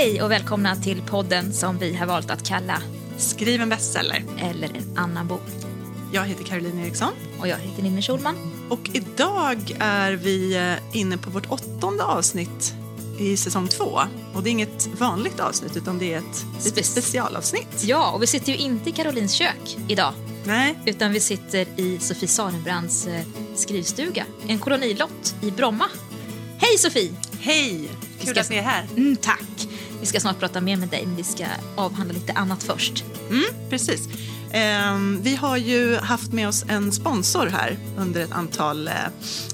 Hej 0.00 0.22
och 0.22 0.30
välkomna 0.30 0.76
till 0.76 1.02
podden 1.02 1.52
som 1.52 1.78
vi 1.78 1.94
har 1.94 2.06
valt 2.06 2.30
att 2.30 2.46
kalla 2.46 2.82
Skriv 3.16 3.60
en 3.60 3.68
bestseller. 3.68 4.24
Eller 4.38 4.68
en 4.68 4.98
annan 4.98 5.26
bok. 5.26 5.40
Jag 6.12 6.24
heter 6.24 6.44
Caroline 6.44 6.80
Eriksson. 6.80 7.12
Och 7.38 7.48
jag 7.48 7.56
heter 7.56 7.82
Ninni 7.82 8.02
Schulman. 8.02 8.36
Och 8.68 8.90
idag 8.92 9.76
är 9.78 10.12
vi 10.12 10.56
eh, 10.56 11.00
inne 11.00 11.18
på 11.18 11.30
vårt 11.30 11.46
åttonde 11.50 12.04
avsnitt 12.04 12.74
i 13.18 13.36
säsong 13.36 13.68
två. 13.68 14.00
Och 14.34 14.42
det 14.42 14.48
är 14.48 14.52
inget 14.52 14.86
vanligt 14.98 15.40
avsnitt 15.40 15.76
utan 15.76 15.98
det 15.98 16.14
är 16.14 16.18
ett 16.18 16.64
lite 16.64 16.82
specialavsnitt. 16.82 17.84
Ja, 17.84 18.10
och 18.10 18.22
vi 18.22 18.26
sitter 18.26 18.52
ju 18.52 18.58
inte 18.58 18.90
i 18.90 18.92
Karolins 18.92 19.32
kök 19.32 19.76
idag. 19.88 20.12
Nej. 20.44 20.78
Utan 20.86 21.12
vi 21.12 21.20
sitter 21.20 21.66
i 21.76 21.98
Sofie 21.98 22.28
Sarenbrants 22.28 23.06
eh, 23.06 23.22
skrivstuga, 23.54 24.24
en 24.48 24.58
kolonilott 24.58 25.34
i 25.42 25.50
Bromma. 25.50 25.86
Hej 26.58 26.78
Sofie! 26.78 27.12
Hej! 27.40 27.88
Kul 28.20 28.28
ska... 28.28 28.40
att 28.40 28.50
ni 28.50 28.56
är 28.56 28.62
här. 28.62 28.86
Mm, 28.96 29.16
tack! 29.16 29.68
Vi 30.00 30.06
ska 30.06 30.20
snart 30.20 30.38
prata 30.38 30.60
mer 30.60 30.76
med 30.76 30.88
dig, 30.88 31.06
men 31.06 31.16
vi 31.16 31.22
ska 31.22 31.46
avhandla 31.76 32.14
lite 32.14 32.32
annat 32.32 32.62
först. 32.62 33.04
Mm, 33.30 33.44
precis. 33.70 34.08
Um, 34.94 35.22
vi 35.22 35.36
har 35.36 35.56
ju 35.56 35.96
haft 35.96 36.32
med 36.32 36.48
oss 36.48 36.64
en 36.68 36.92
sponsor 36.92 37.46
här 37.46 37.78
under 37.98 38.20
ett 38.20 38.32
antal 38.32 38.88
uh, 38.88 38.94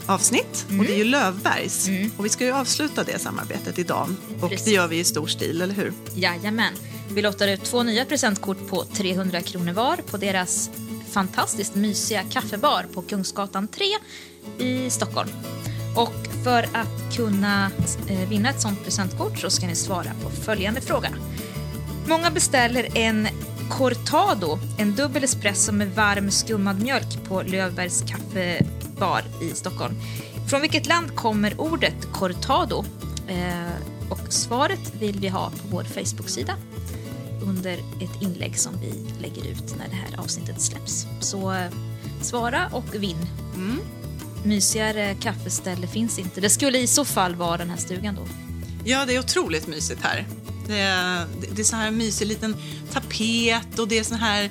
avsnitt 0.06 0.66
mm. 0.68 0.80
och 0.80 0.86
det 0.86 0.92
är 0.92 0.98
ju 0.98 1.04
Lövbergs. 1.04 1.88
Mm. 1.88 2.10
Och 2.16 2.24
vi 2.24 2.28
ska 2.28 2.44
ju 2.44 2.52
avsluta 2.52 3.04
det 3.04 3.18
samarbetet 3.18 3.78
idag 3.78 4.08
och 4.40 4.50
precis. 4.50 4.64
det 4.64 4.70
gör 4.70 4.88
vi 4.88 4.98
i 4.98 5.04
stor 5.04 5.26
stil, 5.26 5.62
eller 5.62 5.74
hur? 5.74 5.92
Jajamän. 6.14 6.72
Vi 7.08 7.22
lottar 7.22 7.48
ut 7.48 7.64
två 7.64 7.82
nya 7.82 8.04
presentkort 8.04 8.68
på 8.68 8.84
300 8.84 9.40
kronor 9.40 9.72
var 9.72 9.96
på 9.96 10.16
deras 10.16 10.70
fantastiskt 11.10 11.74
mysiga 11.74 12.22
kaffebar 12.22 12.86
på 12.94 13.02
Kungsgatan 13.02 13.68
3 13.68 13.84
i 14.58 14.90
Stockholm. 14.90 15.30
Och 15.96 16.44
för 16.44 16.62
att 16.62 17.16
kunna 17.16 17.70
eh, 18.08 18.28
vinna 18.28 18.50
ett 18.50 18.60
sånt 18.60 18.84
presentkort 18.84 19.38
så 19.38 19.50
ska 19.50 19.66
ni 19.66 19.74
svara 19.74 20.10
på 20.22 20.30
följande 20.30 20.80
fråga. 20.80 21.08
Många 22.08 22.30
beställer 22.30 22.98
en 22.98 23.28
Cortado, 23.70 24.58
en 24.78 24.94
dubbel 24.94 25.24
espresso 25.24 25.72
med 25.72 25.94
varm 25.94 26.30
skummad 26.30 26.82
mjölk 26.82 27.24
på 27.28 27.42
Löfbergs 27.42 28.04
kaffebar 28.08 29.22
i 29.42 29.50
Stockholm. 29.50 29.94
Från 30.50 30.60
vilket 30.60 30.86
land 30.86 31.16
kommer 31.16 31.60
ordet 31.60 32.12
Cortado? 32.12 32.84
Eh, 33.28 34.10
och 34.10 34.32
svaret 34.32 34.94
vill 35.00 35.20
vi 35.20 35.28
ha 35.28 35.50
på 35.50 35.68
vår 35.70 35.84
Facebook-sida 35.84 36.54
under 37.42 37.72
ett 37.74 38.22
inlägg 38.22 38.58
som 38.58 38.72
vi 38.80 38.92
lägger 39.20 39.50
ut 39.50 39.76
när 39.78 39.88
det 39.88 39.96
här 39.96 40.20
avsnittet 40.20 40.60
släpps. 40.60 41.06
Så 41.20 41.52
eh, 41.52 41.70
svara 42.20 42.70
och 42.72 42.94
vinn. 42.94 43.26
Mm. 43.54 43.78
Mysigare 44.44 45.14
kaffeställe 45.14 45.86
finns 45.86 46.18
inte. 46.18 46.40
Det 46.40 46.50
skulle 46.50 46.78
i 46.78 46.86
så 46.86 47.04
fall 47.04 47.34
vara 47.34 47.56
den 47.56 47.70
här 47.70 47.76
stugan 47.76 48.14
då. 48.14 48.26
Ja, 48.84 49.04
det 49.06 49.14
är 49.14 49.18
otroligt 49.18 49.66
mysigt 49.66 50.02
här. 50.02 50.26
Det 50.66 50.78
är, 50.78 51.26
det 51.52 51.62
är 51.62 51.64
så 51.64 51.76
här 51.76 51.90
mysig 51.90 52.26
liten 52.26 52.56
tapet 52.92 53.78
och 53.78 53.88
det 53.88 53.98
är 53.98 54.04
så 54.04 54.14
här 54.14 54.50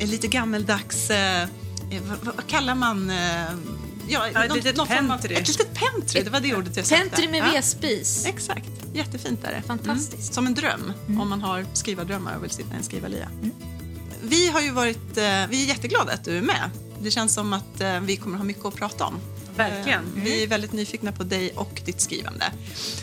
lite 0.00 0.26
gammeldags... 0.26 1.10
Eh, 1.10 1.48
vad, 2.08 2.34
vad, 2.36 2.46
kallar 2.46 2.74
man... 2.74 3.10
Eh, 3.10 3.16
ja, 4.08 4.28
ja, 4.34 4.44
ett 4.44 4.54
litet 4.54 4.76
pentry. 4.88 5.34
Ett 5.34 5.48
litet 5.48 5.74
pentry, 5.74 6.22
det 6.22 6.30
var 6.30 6.40
det 6.40 6.54
ordet 6.54 6.76
jag 6.76 6.86
sökte. 6.86 7.08
Pentry 7.08 7.28
med 7.28 7.40
ja. 7.40 7.52
vedspis. 7.52 8.26
Exakt, 8.26 8.70
jättefint 8.92 9.44
är 9.44 9.52
det. 9.52 9.62
Fantastiskt. 9.62 10.12
Mm. 10.12 10.34
Som 10.34 10.46
en 10.46 10.54
dröm, 10.54 10.92
mm. 11.06 11.20
om 11.20 11.28
man 11.28 11.42
har 11.42 11.66
skrivardrömmar 11.72 12.36
och 12.36 12.44
vill 12.44 12.50
sitta 12.50 12.74
i 12.74 12.76
en 12.76 12.82
skrivarlia. 12.82 13.28
Mm. 13.42 13.50
Vi 14.22 14.48
har 14.48 14.60
ju 14.60 14.70
varit, 14.70 15.16
eh, 15.16 15.46
vi 15.48 15.62
är 15.62 15.66
jätteglada 15.68 16.12
att 16.12 16.24
du 16.24 16.38
är 16.38 16.42
med. 16.42 16.70
Det 17.04 17.10
känns 17.10 17.34
som 17.34 17.52
att 17.52 17.80
eh, 17.80 18.00
vi 18.00 18.16
kommer 18.16 18.36
ha 18.36 18.44
mycket 18.44 18.64
att 18.64 18.74
prata 18.74 19.04
om. 19.04 19.20
Verkligen. 19.56 20.00
Mm. 20.00 20.24
Vi 20.24 20.42
är 20.42 20.46
väldigt 20.46 20.72
nyfikna 20.72 21.12
på 21.12 21.22
dig 21.22 21.52
och 21.54 21.82
ditt 21.84 22.00
skrivande. 22.00 22.44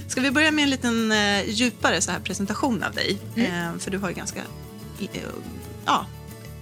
Ska 0.07 0.22
vi 0.22 0.31
börja 0.31 0.51
med 0.51 0.63
en 0.63 0.69
liten 0.69 1.12
uh, 1.12 1.50
djupare 1.50 2.01
så 2.01 2.12
här 2.12 2.19
presentation 2.19 2.84
av 2.84 2.94
dig? 2.94 3.17
Mm. 3.35 3.79
För 3.79 3.91
du 3.91 3.97
har 3.97 4.09
ju 4.09 4.16
ganska 4.16 4.41
ja, 5.85 6.06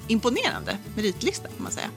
imponerande 0.08 0.78
meritlista 0.96 1.48
kan 1.48 1.64
man 1.64 1.72
säga. 1.72 1.90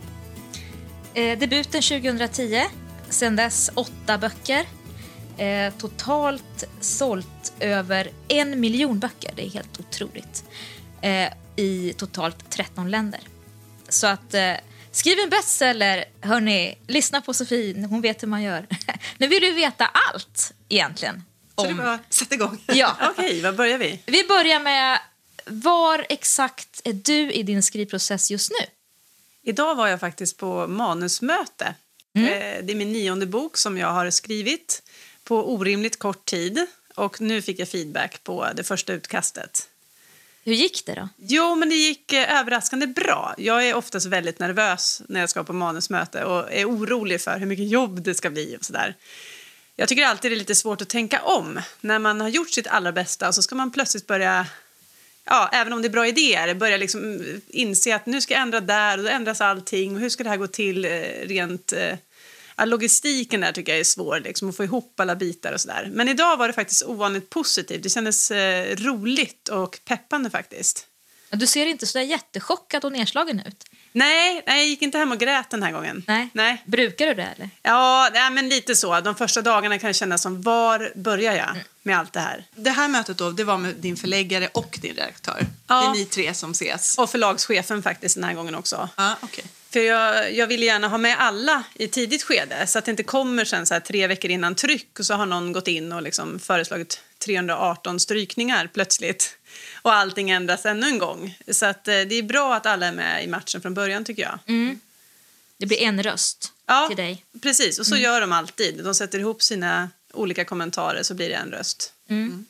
Eh, 1.15 1.39
debuten 1.39 1.83
2010. 1.83 2.63
Sen 3.09 3.37
dess 3.37 3.71
åtta 3.75 4.19
böcker. 4.19 4.67
Eh, 5.37 5.73
totalt 5.79 6.65
sålt 6.81 7.53
över 7.61 8.11
en 8.29 8.61
miljon 8.61 8.99
böcker. 8.99 9.33
Det 9.37 9.47
är 9.47 9.51
helt 9.51 9.81
otroligt. 9.81 10.45
Eh, 11.01 11.29
I 11.57 11.95
totalt 11.97 12.51
13 12.51 12.91
länder. 12.91 13.21
Så 13.89 14.07
att 14.07 14.35
Skriv 14.93 15.19
en 15.19 15.31
bestseller, 15.31 16.05
hörni. 16.21 16.79
Lyssna 16.89 17.21
på 17.21 17.35
Sofie, 17.35 17.87
hon 17.87 18.01
vet 18.01 18.23
hur 18.23 18.29
man 18.29 18.43
gör. 18.43 18.67
nu 19.19 19.27
vill 19.27 19.43
du 19.43 19.53
veta 19.53 19.87
allt 19.87 20.53
egentligen. 20.69 21.25
Så 21.57 21.67
det 21.67 21.75
bara 21.75 21.99
sätta 22.09 22.35
igång? 22.35 22.63
Ja. 22.67 22.97
Okej, 23.11 23.43
var 23.43 23.53
börjar 23.53 23.79
vi? 23.79 24.01
Vi 24.07 24.25
börjar 24.25 24.61
med, 24.61 25.01
var 25.47 26.07
exakt 26.09 26.81
är 26.85 26.93
du 26.93 27.33
i 27.33 27.43
din 27.43 27.63
skrivprocess 27.63 28.31
just 28.31 28.51
nu? 28.51 28.67
Idag 29.43 29.75
var 29.75 29.89
jag 29.89 30.01
faktiskt 30.01 30.37
på 30.37 30.67
manusmöte. 30.67 31.75
Mm. 32.17 32.29
Eh, 32.29 32.65
det 32.65 32.73
är 32.73 32.77
min 32.77 32.93
nionde 32.93 33.27
bok 33.27 33.57
som 33.57 33.79
jag 33.79 33.89
har 33.89 34.11
skrivit 34.11 34.83
på 35.25 35.53
orimligt 35.55 35.99
kort 35.99 36.25
tid. 36.25 36.67
Och 36.95 37.21
nu 37.21 37.43
fick 37.43 37.59
jag 37.59 37.69
feedback 37.69 38.25
på 38.25 38.49
det 38.55 38.65
första 38.65 38.93
utkastet. 38.93 39.69
Hur 40.45 40.55
gick 40.55 40.87
det 40.87 40.95
då? 40.95 41.09
Jo, 41.17 41.55
men 41.55 41.69
det 41.69 41.75
gick 41.75 42.13
eh, 42.13 42.41
överraskande 42.41 42.87
bra. 42.87 43.35
Jag 43.39 43.69
är 43.69 43.75
oftast 43.75 44.07
väldigt 44.07 44.39
nervös 44.39 45.03
när 45.09 45.21
jag 45.21 45.31
ska 45.31 45.45
på 45.45 45.53
manusmöte 45.53 46.25
och 46.25 46.53
är 46.53 46.65
orolig 46.71 47.21
för 47.21 47.39
hur 47.39 47.47
mycket 47.47 47.69
jobb 47.69 48.03
det 48.03 48.15
ska 48.15 48.31
bli 48.31 48.57
och 48.61 48.65
sådär. 48.65 48.95
Jag 49.77 49.89
tycker 49.89 50.05
alltid 50.05 50.31
det 50.31 50.35
är 50.35 50.39
lite 50.39 50.55
svårt 50.55 50.83
att 50.83 50.89
tänka 50.89 51.23
om. 51.23 51.61
När 51.81 51.99
man 51.99 52.21
har 52.21 52.29
gjort 52.29 52.51
sitt 52.51 52.67
allra 52.67 52.93
bästa 52.93 53.33
så 53.33 53.43
ska 53.43 53.55
man 53.55 53.71
plötsligt 53.71 54.07
börja, 54.07 54.47
ja, 55.25 55.51
även 55.53 55.73
om 55.73 55.83
det 55.83 55.89
är 55.89 55.91
bra 55.91 56.07
idéer, 56.07 56.55
börja 56.55 56.77
liksom 56.77 57.15
eh, 57.15 57.39
inse 57.49 57.95
att 57.95 58.07
nu 58.07 58.21
ska 58.21 58.35
jag 58.35 58.43
ändra 58.43 58.61
där 58.61 58.99
och 58.99 59.05
då 59.05 59.11
ändras 59.11 59.41
allting 59.41 59.95
och 59.95 60.01
hur 60.01 60.09
ska 60.09 60.25
det 60.25 60.31
här 60.31 60.37
gå 60.37 60.47
till 60.47 60.85
eh, 60.85 60.91
rent 61.25 61.73
eh, 61.73 61.97
logistiken 62.65 63.41
där 63.41 63.53
tycker 63.53 63.73
jag 63.73 63.81
är 63.81 63.85
svår, 63.85 64.21
liksom, 64.21 64.49
att 64.49 64.57
få 64.57 64.65
ihop 64.65 65.01
alla 65.01 65.17
bitar 65.17 65.53
och 65.53 65.61
sådär. 65.61 65.91
Men 65.93 66.09
idag 66.09 66.37
var 66.37 66.47
det 66.47 66.55
faktiskt 66.55 66.83
ovanligt 66.83 67.31
positivt. 67.31 67.83
Det 67.83 67.89
kändes 67.89 68.31
eh, 68.31 68.77
roligt 68.77 69.49
och 69.49 69.79
peppande 69.85 70.31
faktiskt. 70.31 70.87
Du 71.31 71.47
ser 71.47 71.67
inte 71.67 71.87
så 71.87 71.99
där 71.99 72.05
jättechockad 72.05 72.85
och 72.85 72.93
nedslagen 72.93 73.41
ut. 73.47 73.65
Nej, 73.93 74.43
nej, 74.47 74.59
jag 74.59 74.69
gick 74.69 74.83
inte 74.83 74.99
hem 74.99 75.13
och 75.13 75.19
grät 75.19 75.51
den 75.51 75.63
här 75.63 75.73
gången. 75.73 76.05
Nej. 76.07 76.29
nej. 76.33 76.63
Brukar 76.67 77.07
du 77.07 77.15
det 77.15 77.23
eller? 77.37 77.51
Ja, 77.63 78.11
nej, 78.13 78.31
men 78.31 78.49
lite 78.49 78.77
så. 78.77 79.01
De 79.01 79.15
första 79.15 79.43
dagarna 79.43 79.79
kan 79.79 79.89
jag 79.89 79.97
känna 79.97 80.19
som, 80.19 80.43
var 80.43 80.93
börjar 80.95 81.35
jag 81.35 81.51
mm. 81.51 81.63
med 81.83 81.99
allt 81.99 82.13
det 82.13 82.21
här? 82.21 82.45
Det 82.55 82.71
här 82.71 82.89
mötet 82.89 83.19
då, 83.19 83.31
det 83.31 83.45
var 83.45 83.59
med 83.59 83.75
din 83.75 83.97
förläggare 83.97 84.49
och 84.55 84.79
din 84.83 84.95
redaktör? 84.95 85.47
Ja. 85.67 85.81
Det 85.81 85.87
är 85.87 85.93
ni 85.93 86.05
tre 86.05 86.35
som 86.35 86.51
ses? 86.51 86.99
Och 86.99 87.11
förlagschefen 87.11 87.83
faktiskt 87.83 88.15
den 88.15 88.25
här 88.25 88.35
gången 88.35 88.55
också. 88.55 88.89
Ja, 88.97 89.17
okay. 89.23 89.45
För 89.73 89.81
jag, 89.81 90.35
jag 90.35 90.47
vill 90.47 90.63
gärna 90.63 90.89
ha 90.89 90.99
med 90.99 91.17
alla 91.19 91.65
i 91.75 91.89
tidigt 91.89 92.23
skede 92.23 92.67
så 92.67 92.79
att 92.79 92.85
det 92.85 92.91
inte 92.91 93.03
kommer 93.03 93.45
sen 93.45 93.67
så 93.67 93.81
tre 93.81 94.07
veckor 94.07 94.31
innan 94.31 94.55
tryck 94.55 94.99
och 94.99 95.07
så 95.07 95.15
har 95.15 95.27
någon 95.27 95.53
gått 95.53 95.69
in 95.69 95.93
och 95.93 96.03
liksom 96.03 96.39
föreslagit 96.39 97.01
318 97.19 98.01
strykningar 98.01 98.71
plötsligt 98.75 99.37
och 99.83 99.93
allting 99.93 100.31
ändras 100.31 100.67
ännu 100.67 100.87
en 100.87 100.99
gång. 100.99 101.39
Så 101.49 101.67
att 101.67 101.89
eh, 101.89 102.01
det 102.01 102.15
är 102.15 102.23
bra 102.23 102.55
att 102.55 102.67
alla 102.67 102.87
är 102.87 102.93
med 102.93 103.25
i 103.25 103.27
matchen 103.27 103.61
från 103.63 103.75
början 103.75 104.05
tycker 104.05 104.23
jag. 104.23 104.39
Mm. 104.47 104.81
Det 105.57 105.67
blir 105.67 105.83
en 105.83 106.03
röst 106.03 106.53
ja, 106.67 106.87
till 106.89 106.97
dig. 106.97 107.25
precis. 107.43 107.79
Och 107.79 107.87
så 107.87 107.95
mm. 107.95 108.03
gör 108.03 108.21
de 108.21 108.33
alltid. 108.33 108.85
De 108.85 108.95
sätter 108.95 109.19
ihop 109.19 109.43
sina 109.43 109.91
olika 110.13 110.45
kommentarer 110.45 111.03
så 111.03 111.15
blir 111.15 111.29
det 111.29 111.35
en 111.35 111.51
röst. 111.51 111.93
Mm. 112.09 112.25
mm. 112.25 112.47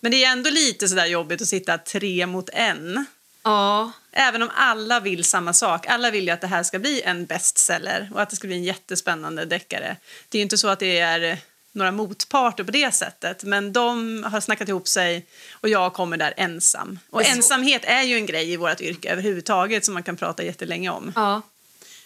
Men 0.00 0.10
det 0.10 0.24
är 0.24 0.32
ändå 0.32 0.50
lite 0.50 0.88
sådär 0.88 1.06
jobbigt 1.06 1.42
att 1.42 1.48
sitta 1.48 1.78
tre 1.78 2.26
mot 2.26 2.48
en. 2.52 3.06
Ja. 3.44 3.92
Även 4.12 4.42
om 4.42 4.50
alla 4.54 5.00
vill 5.00 5.24
samma 5.24 5.52
sak. 5.52 5.86
Alla 5.86 6.10
vill 6.10 6.24
ju 6.24 6.30
att 6.30 6.40
det 6.40 6.46
här 6.46 6.62
ska 6.62 6.78
bli 6.78 7.02
en 7.02 7.26
bestseller 7.26 8.10
och 8.14 8.22
att 8.22 8.30
det 8.30 8.36
ska 8.36 8.46
bli 8.46 8.56
en 8.56 8.64
jättespännande 8.64 9.44
deckare. 9.44 9.96
Det 10.28 10.38
är 10.38 10.40
ju 10.40 10.42
inte 10.42 10.58
så 10.58 10.68
att 10.68 10.78
det 10.78 10.98
är 10.98 11.38
några 11.72 11.92
motparter 11.92 12.64
på 12.64 12.70
det 12.70 12.94
sättet. 12.94 13.44
Men 13.44 13.72
de 13.72 14.24
har 14.24 14.40
snackat 14.40 14.68
ihop 14.68 14.88
sig 14.88 15.26
och 15.52 15.68
jag 15.68 15.92
kommer 15.92 16.16
där 16.16 16.34
ensam. 16.36 16.98
Och 17.10 17.24
ensamhet 17.26 17.82
är 17.84 18.02
ju 18.02 18.16
en 18.16 18.26
grej 18.26 18.52
i 18.52 18.56
vårt 18.56 18.80
yrke 18.80 19.10
överhuvudtaget 19.10 19.84
som 19.84 19.94
man 19.94 20.02
kan 20.02 20.16
prata 20.16 20.42
jättelänge 20.42 20.90
om. 20.90 21.12
Ja. 21.16 21.42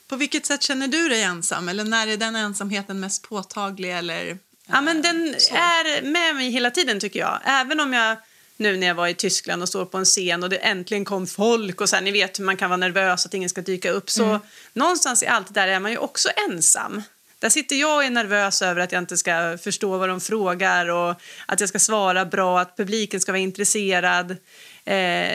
På 0.08 0.17
vilket 0.17 0.46
sätt 0.46 0.62
känner 0.62 0.88
du 0.88 1.08
dig 1.08 1.23
ensam? 1.23 1.69
Eller 1.69 1.85
när 1.85 2.06
är 2.06 2.17
den 2.17 2.37
ensamheten 2.37 3.00
mest 3.00 3.29
påtaglig? 3.29 3.93
Eller, 3.93 4.38
ja, 4.67 4.81
men 4.81 5.02
den 5.02 5.35
så? 5.38 5.55
är 5.55 6.02
med 6.02 6.35
mig 6.35 6.50
hela 6.50 6.70
tiden 6.70 7.00
tycker 7.00 7.20
jag. 7.20 7.40
Även 7.44 7.81
om 7.81 7.93
jag 7.93 8.17
nu 8.58 8.76
när 8.76 8.87
jag 8.87 8.94
var 8.94 9.08
i 9.08 9.14
Tyskland 9.14 9.62
och 9.62 9.69
står 9.69 9.84
på 9.84 9.99
en 9.99 10.05
scen 10.05 10.43
och 10.43 10.50
det 10.50 10.56
äntligen 10.56 11.05
kom 11.05 11.26
folk 11.26 11.81
och 11.81 11.88
så 11.88 11.96
här, 11.96 12.02
ni 12.02 12.10
vet 12.10 12.38
hur 12.38 12.44
man 12.44 12.56
kan 12.56 12.70
vara 12.70 12.76
nervös 12.76 13.26
att 13.26 13.34
ingen 13.34 13.49
ska 13.49 13.60
dyka 13.60 13.90
upp. 13.90 14.10
Så 14.10 14.25
mm. 14.25 14.40
någonstans 14.72 15.22
i 15.22 15.26
allt 15.26 15.55
det 15.55 15.60
där 15.60 15.69
är 15.69 15.81
man 15.81 15.90
ju 15.90 15.99
också 15.99 16.28
ensam. 16.49 17.02
Där 17.38 17.49
sitter 17.49 17.76
jag 17.76 17.96
och 17.96 18.05
är 18.05 18.10
nervös 18.10 18.62
över 18.62 18.81
att 18.81 18.93
jag 18.93 19.02
inte 19.02 19.16
ska 19.16 19.58
förstå 19.62 19.99
vad 19.99 20.08
de 20.08 20.20
frågar 20.20 20.88
och 20.88 21.14
att 21.46 21.60
jag 21.60 21.69
ska 21.69 21.78
svara 21.78 22.25
bra, 22.25 22.60
att 22.60 22.76
publiken 22.76 23.20
ska 23.20 23.32
vara 23.32 23.40
intresserad. 23.40 24.31
Eh, 24.31 24.37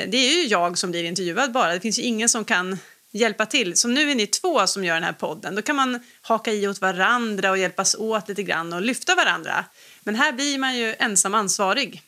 det 0.09 0.17
är 0.17 0.41
ju 0.41 0.47
jag 0.47 0.77
som 0.77 0.91
blir 0.91 1.03
intervjuad 1.03 1.51
bara. 1.51 1.73
Det 1.73 1.79
finns 1.79 1.99
ju 1.99 2.03
ingen 2.03 2.29
som 2.29 2.45
kan 2.45 2.79
hjälpa 3.11 3.45
till. 3.45 3.77
Som 3.77 3.93
nu 3.93 4.11
är 4.11 4.15
ni 4.15 4.27
två 4.27 4.67
som 4.67 4.83
gör 4.83 4.93
den 4.93 5.03
här 5.03 5.13
podden. 5.13 5.55
Då 5.55 5.61
kan 5.61 5.75
man 5.75 5.99
haka 6.21 6.51
i 6.51 6.67
åt 6.67 6.81
varandra 6.81 7.51
och 7.51 7.57
hjälpas 7.57 7.95
åt 7.95 8.29
lite 8.29 8.43
grann 8.43 8.73
och 8.73 8.81
lyfta 8.81 9.15
varandra. 9.15 9.65
Men 10.03 10.15
här 10.15 10.31
blir 10.31 10.57
man 10.57 10.77
ju 10.77 10.95
ensam 10.99 11.33
ansvarig. 11.33 12.01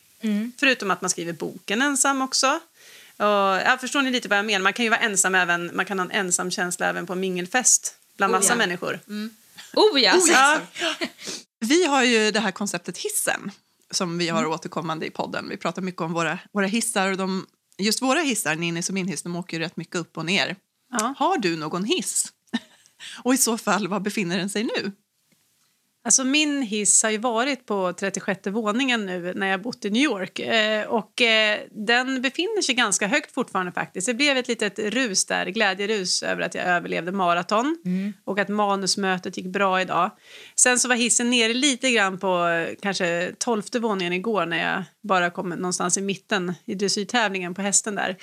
Förutom 0.60 0.92
att 0.92 1.02
man 1.02 1.10
skriver 1.10 1.34
boken 1.34 1.82
ensam 1.82 2.22
också. 2.22 2.60
Och, 3.18 3.26
ja, 3.66 3.78
förstår 3.82 4.02
ni 4.02 4.12
lite 4.12 4.28
vad 4.28 4.38
jag 4.38 4.46
menar? 4.46 4.64
Man 4.64 4.74
kan 4.74 4.86
ju 4.86 4.90
vara 4.90 5.00
ensam 5.00 5.36
även, 5.36 5.72
man 5.74 5.86
kan 5.86 6.00
ha 6.00 6.06
en 6.06 6.12
ensam 6.12 6.52
känsla 6.52 6.88
även 6.88 7.06
på 7.06 7.14
en 7.14 7.20
mingelfest 7.20 7.96
bland 8.18 8.34
Oh, 8.34 8.38
massa 8.38 8.54
ja. 8.54 8.58
människor. 8.58 9.00
Oh 9.74 10.02
ja! 10.02 10.20
Ja. 10.28 10.62
Vi 11.60 11.86
har 11.86 12.04
ju 12.04 12.32
det 12.32 12.40
här 12.40 12.52
konceptet 12.52 12.98
hissen 12.98 13.52
som 13.92 14.18
vi 14.18 14.30
har 14.30 14.46
återkommande 14.46 15.06
i 15.06 15.10
podden. 15.10 15.50
Vi 15.50 15.58
pratar 15.58 15.82
mycket 15.82 16.02
om 16.02 16.14
våra, 16.14 16.40
våra 16.52 16.66
hissar 16.66 17.12
och 17.12 17.18
de, 17.18 17.48
just 17.78 18.02
våra 18.02 18.20
hissar, 18.20 18.56
Ninnis 18.56 18.90
och 18.90 18.96
min 18.96 19.08
hiss, 19.08 19.24
de 19.24 19.36
åker 19.36 19.58
ju 19.58 19.64
rätt 19.64 19.78
mycket 19.78 19.96
upp 19.96 20.18
och 20.18 20.26
ner. 20.26 20.56
Ja. 20.92 21.14
Har 21.18 21.38
du 21.38 21.56
någon 21.56 21.84
hiss? 21.84 22.34
och 23.24 23.34
i 23.34 23.38
så 23.38 23.58
fall, 23.58 23.88
var 23.88 24.00
befinner 24.00 24.38
den 24.38 24.50
sig 24.50 24.64
nu? 24.64 24.92
Alltså 26.06 26.24
min 26.24 26.62
hiss 26.62 27.04
har 27.04 27.10
ju 27.10 27.18
varit 27.18 27.66
på 27.66 27.94
36 27.94 28.48
våningen 28.48 29.06
nu 29.06 29.34
när 29.36 29.48
jag 29.48 29.62
bott 29.62 29.86
i 29.86 29.90
New 29.90 30.04
York. 30.04 30.40
Eh, 30.40 30.88
och 30.88 31.22
eh, 31.22 31.60
den 31.72 32.22
befinner 32.22 32.62
sig 32.62 32.76
ganska 32.76 33.08
högt 33.08 33.34
fortfarande 33.34 33.72
faktiskt. 33.72 34.08
Det 34.08 34.14
blev 34.14 34.38
ett 34.38 34.48
litet 34.48 34.80
rus 34.80 35.26
där, 35.26 35.46
glädjerus 35.46 36.24
över 36.24 36.42
att 36.42 36.56
jag 36.56 36.66
överlevde 36.66 37.12
maraton 37.12 37.78
och 38.26 38.40
att 38.40 38.50
manusmötet 38.50 39.38
gick 39.38 39.46
bra 39.46 39.82
idag. 39.82 40.12
Sen 40.56 40.80
så 40.80 40.88
var 40.88 40.96
hissen 40.96 41.30
nere 41.30 41.54
lite 41.54 41.92
grann 41.92 42.20
på 42.20 42.48
eh, 42.48 42.76
kanske 42.82 43.32
12 43.38 43.64
våningen 43.74 44.14
igår 44.14 44.46
när 44.46 44.72
jag 44.72 44.84
bara 45.04 45.30
kom 45.30 45.50
någonstans 45.50 45.98
i 45.98 46.02
mitten 46.02 46.54
i 46.66 46.76
dressyrtävlingen 46.76 47.54
på 47.54 47.62
hästen 47.62 47.96
där. 47.96 48.16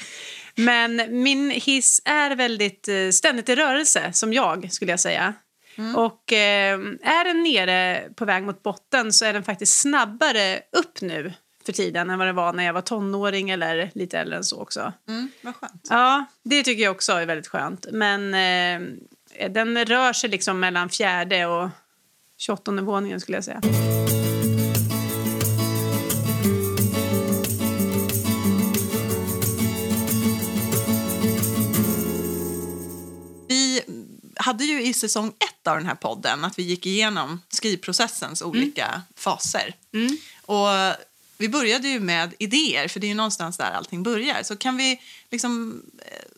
Men 0.54 1.22
min 1.22 1.50
hiss 1.50 2.02
är 2.04 2.36
väldigt 2.36 2.88
eh, 2.88 3.10
ständigt 3.12 3.48
i 3.48 3.54
rörelse, 3.54 4.12
som 4.12 4.32
jag 4.32 4.72
skulle 4.72 4.90
jag 4.90 5.00
säga. 5.00 5.34
Och 5.96 6.32
eh, 6.32 6.78
är 7.02 7.24
den 7.24 7.42
nere 7.42 8.08
på 8.14 8.24
väg 8.24 8.42
mot 8.42 8.62
botten 8.62 9.12
så 9.12 9.24
är 9.24 9.32
den 9.32 9.44
faktiskt 9.44 9.80
snabbare 9.80 10.60
upp 10.72 11.00
nu 11.00 11.32
för 11.66 11.72
tiden 11.72 12.10
än 12.10 12.18
vad 12.18 12.28
det 12.28 12.32
var 12.32 12.52
när 12.52 12.64
jag 12.64 12.72
var 12.72 12.80
tonåring 12.80 13.50
eller 13.50 13.90
lite 13.94 14.18
äldre 14.18 14.36
än 14.36 14.44
så 14.44 14.60
också. 14.60 14.92
Mm, 15.08 15.28
vad 15.42 15.56
skönt. 15.56 15.86
Ja, 15.90 16.24
det 16.42 16.62
tycker 16.62 16.82
jag 16.82 16.92
också 16.92 17.12
är 17.12 17.26
väldigt 17.26 17.48
skönt. 17.48 17.86
Men 17.92 18.34
eh, 18.34 19.48
den 19.50 19.84
rör 19.84 20.12
sig 20.12 20.30
liksom 20.30 20.60
mellan 20.60 20.88
fjärde 20.88 21.46
och 21.46 21.68
28 22.38 22.72
våningen 22.72 23.20
skulle 23.20 23.36
jag 23.36 23.44
säga. 23.44 23.60
Vi 33.48 33.82
hade 34.36 34.64
ju 34.64 34.82
i 34.82 34.92
säsong 34.92 35.32
ett 35.62 35.68
av 35.68 35.76
den 35.76 35.86
här 35.86 35.94
podden 35.94 36.44
att 36.44 36.58
vi 36.58 36.62
gick 36.62 36.86
igenom 36.86 37.40
skrivprocessens 37.48 38.42
olika 38.42 39.02
faser. 39.16 39.74
Och 40.42 40.68
vi 41.38 41.48
började 41.48 41.88
ju 41.88 42.00
med 42.00 42.34
idéer, 42.38 42.88
för 42.88 43.00
det 43.00 43.06
är 43.06 43.08
ju 43.08 43.14
någonstans 43.14 43.56
där 43.56 43.70
allting 43.70 44.02
börjar. 44.02 44.42
Så 44.42 44.56
kan 44.56 44.76
vi 44.76 45.00
liksom... 45.30 45.82
eh, 45.98 46.28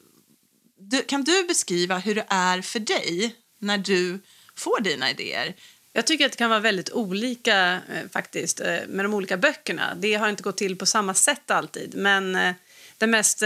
Du, 0.77 1.03
kan 1.03 1.25
du 1.25 1.45
beskriva 1.45 1.99
hur 1.99 2.15
det 2.15 2.27
är 2.29 2.63
för 2.63 2.81
dig 2.81 3.35
när 3.59 3.79
du 3.79 4.19
får 4.57 4.81
dina 4.81 5.11
idéer? 5.11 5.55
Jag 5.93 6.07
tycker 6.07 6.27
att 6.27 6.33
det 6.33 6.39
kan 6.39 6.51
vara 6.51 6.61
väldigt 6.61 6.91
olika 6.93 7.73
eh, 7.73 8.09
faktiskt 8.13 8.61
eh, 8.61 8.79
med 8.89 9.05
de 9.05 9.15
olika 9.15 9.37
böckerna. 9.37 9.95
Det 9.97 10.15
har 10.15 10.29
inte 10.29 10.43
gått 10.43 10.57
till 10.57 10.77
på 10.77 10.87
samma 10.87 11.15
sätt 11.15 11.51
alltid. 11.51 11.95
Men 11.95 12.55
den 12.99 13.11
mest 13.11 13.43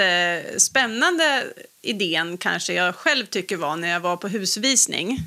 spännande 0.58 1.46
idén 1.82 2.38
kanske 2.38 2.72
jag 2.72 2.94
själv 2.94 3.26
tycker 3.26 3.56
var 3.56 3.76
när 3.76 3.88
jag 3.88 4.00
var 4.00 4.16
på 4.16 4.28
husvisning 4.28 5.18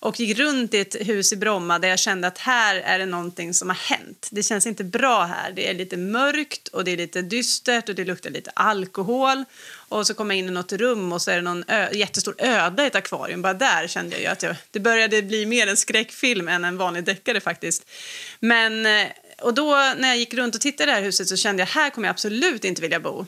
och 0.00 0.20
gick 0.20 0.38
runt 0.38 0.74
i 0.74 0.78
ett 0.80 0.96
hus 1.08 1.32
i 1.32 1.36
Bromma 1.36 1.78
där 1.78 1.88
jag 1.88 1.98
kände 1.98 2.28
att 2.28 2.38
här 2.38 2.76
är 2.76 2.98
det 2.98 3.06
någonting 3.06 3.54
som 3.54 3.68
har 3.68 3.76
hänt. 3.76 4.28
Det 4.30 4.42
känns 4.42 4.66
inte 4.66 4.84
bra 4.84 5.24
här. 5.24 5.52
Det 5.52 5.68
är 5.70 5.74
lite 5.74 5.96
mörkt 5.96 6.68
och 6.68 6.84
det 6.84 6.90
är 6.90 6.96
lite 6.96 7.22
dystert 7.22 7.88
och 7.88 7.94
det 7.94 8.04
luktar 8.04 8.30
lite 8.30 8.50
alkohol. 8.54 9.44
Och 9.72 10.06
så 10.06 10.14
kom 10.14 10.30
jag 10.30 10.38
in 10.38 10.48
i 10.48 10.50
något 10.50 10.72
rum 10.72 11.12
och 11.12 11.22
så 11.22 11.30
är 11.30 11.36
det 11.36 11.42
någon 11.42 11.64
ö- 11.68 11.92
jättestor 11.92 12.34
öda 12.38 12.84
i 12.84 12.86
ett 12.86 12.94
akvarium. 12.94 13.42
Bara 13.42 13.54
där 13.54 13.88
kände 13.88 14.16
jag 14.16 14.22
ju 14.22 14.26
att 14.26 14.42
jag, 14.42 14.56
det 14.70 14.80
började 14.80 15.22
bli 15.22 15.46
mer 15.46 15.66
en 15.66 15.76
skräckfilm 15.76 16.48
än 16.48 16.64
en 16.64 16.76
vanlig 16.76 17.04
deckare 17.04 17.40
faktiskt. 17.40 17.90
Men, 18.40 18.86
eh, 18.86 19.06
och 19.42 19.54
då 19.54 19.94
när 19.98 20.08
jag 20.08 20.16
gick 20.18 20.34
runt 20.34 20.54
och 20.54 20.60
tittade 20.60 20.82
i 20.82 20.86
det 20.86 20.92
här 20.92 21.02
huset 21.02 21.28
så 21.28 21.36
kände 21.36 21.62
jag 21.62 21.66
här 21.66 21.90
kommer 21.90 22.08
jag 22.08 22.12
absolut 22.12 22.64
inte 22.64 22.82
vilja 22.82 23.00
bo. 23.00 23.26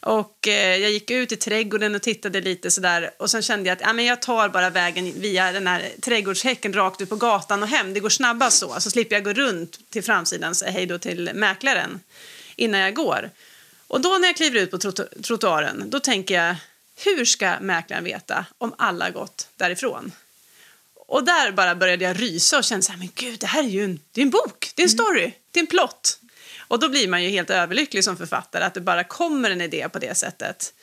Och 0.00 0.48
eh, 0.48 0.76
jag 0.76 0.90
gick 0.90 1.10
ut 1.10 1.32
i 1.32 1.36
trädgården 1.36 1.94
och 1.94 2.02
tittade 2.02 2.40
lite 2.40 2.70
sådär 2.70 3.10
och 3.16 3.30
sen 3.30 3.42
kände 3.42 3.68
jag 3.68 3.76
att 3.76 3.82
ja, 3.82 3.92
men 3.92 4.04
jag 4.04 4.22
tar 4.22 4.48
bara 4.48 4.70
vägen 4.70 5.12
via 5.20 5.52
den 5.52 5.66
här 5.66 5.90
trädgårdshäcken 6.00 6.72
rakt 6.72 7.00
ut 7.00 7.08
på 7.08 7.16
gatan 7.16 7.62
och 7.62 7.68
hem. 7.68 7.94
Det 7.94 8.00
går 8.00 8.08
snabbast 8.08 8.58
så, 8.58 8.80
så 8.80 8.90
slipper 8.90 9.16
jag 9.16 9.24
gå 9.24 9.32
runt 9.32 9.90
till 9.90 10.02
framsidan 10.02 10.50
och 10.50 10.56
säga 10.56 10.70
hej 10.70 10.86
då 10.86 10.98
till 10.98 11.30
mäklaren 11.34 12.00
innan 12.56 12.80
jag 12.80 12.94
går. 12.94 13.30
Och 13.86 14.00
då 14.00 14.18
när 14.18 14.28
jag 14.28 14.36
kliver 14.36 14.60
ut 14.60 14.70
på 14.70 14.76
trotto- 14.76 15.22
trottoaren, 15.22 15.90
då 15.90 16.00
tänker 16.00 16.34
jag 16.34 16.56
hur 17.04 17.24
ska 17.24 17.60
mäklaren 17.60 18.04
veta 18.04 18.46
om 18.58 18.74
alla 18.78 19.04
har 19.04 19.12
gått 19.12 19.48
därifrån? 19.56 20.12
Och 20.94 21.24
där 21.24 21.52
bara 21.52 21.74
började 21.74 22.04
jag 22.04 22.22
rysa 22.22 22.58
och 22.58 22.64
kände 22.64 22.86
så 22.86 22.92
här, 22.92 22.98
men 22.98 23.10
gud, 23.14 23.40
det 23.40 23.46
här 23.46 23.62
är 23.62 23.68
ju 23.68 23.84
en, 23.84 24.00
det 24.12 24.20
är 24.20 24.22
en 24.22 24.30
bok, 24.30 24.72
det 24.74 24.82
är 24.82 24.86
en 24.86 24.90
story, 24.90 25.32
det 25.50 25.60
är 25.60 25.62
en 25.62 25.66
plott. 25.66 26.18
Och 26.70 26.78
då 26.78 26.88
blir 26.88 27.08
man 27.08 27.24
ju 27.24 27.30
helt 27.30 27.50
överlycklig 27.50 28.04
som 28.04 28.16
författare 28.16 28.64
att 28.64 28.74
det 28.74 28.80
bara 28.80 29.04
kommer 29.04 29.50
en 29.50 29.60
idé 29.60 29.88
på 29.88 29.98
det 29.98 30.14
sättet. 30.14 30.74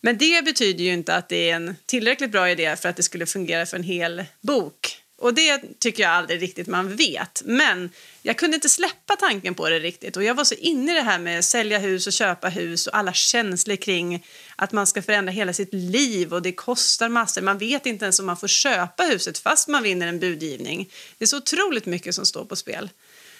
Men 0.00 0.18
det 0.18 0.44
betyder 0.44 0.84
ju 0.84 0.92
inte 0.92 1.14
att 1.14 1.28
det 1.28 1.50
är 1.50 1.56
en 1.56 1.76
tillräckligt 1.86 2.32
bra 2.32 2.50
idé 2.50 2.76
för 2.76 2.88
att 2.88 2.96
det 2.96 3.02
skulle 3.02 3.26
fungera 3.26 3.66
för 3.66 3.76
en 3.76 3.82
hel 3.82 4.24
bok. 4.40 5.00
Och 5.18 5.34
det 5.34 5.62
tycker 5.78 6.02
jag 6.02 6.12
aldrig 6.12 6.42
riktigt 6.42 6.66
man 6.66 6.96
vet. 6.96 7.42
Men 7.44 7.90
jag 8.22 8.38
kunde 8.38 8.54
inte 8.54 8.68
släppa 8.68 9.16
tanken 9.16 9.54
på 9.54 9.68
det 9.68 9.78
riktigt. 9.78 10.16
Och 10.16 10.24
jag 10.24 10.34
var 10.34 10.44
så 10.44 10.54
inne 10.54 10.92
i 10.92 10.94
det 10.94 11.02
här 11.02 11.18
med 11.18 11.44
sälja 11.44 11.78
hus 11.78 12.06
och 12.06 12.12
köpa 12.12 12.48
hus 12.48 12.86
och 12.86 12.96
alla 12.96 13.12
känslor 13.12 13.76
kring 13.76 14.26
att 14.56 14.72
man 14.72 14.86
ska 14.86 15.02
förändra 15.02 15.32
hela 15.32 15.52
sitt 15.52 15.74
liv 15.74 16.34
och 16.34 16.42
det 16.42 16.52
kostar 16.52 17.08
massor. 17.08 17.42
Man 17.42 17.58
vet 17.58 17.86
inte 17.86 18.04
ens 18.04 18.20
om 18.20 18.26
man 18.26 18.36
får 18.36 18.48
köpa 18.48 19.02
huset 19.02 19.38
fast 19.38 19.68
man 19.68 19.82
vinner 19.82 20.06
en 20.06 20.18
budgivning. 20.18 20.90
Det 21.18 21.24
är 21.24 21.26
så 21.26 21.36
otroligt 21.36 21.86
mycket 21.86 22.14
som 22.14 22.26
står 22.26 22.44
på 22.44 22.56
spel. 22.56 22.90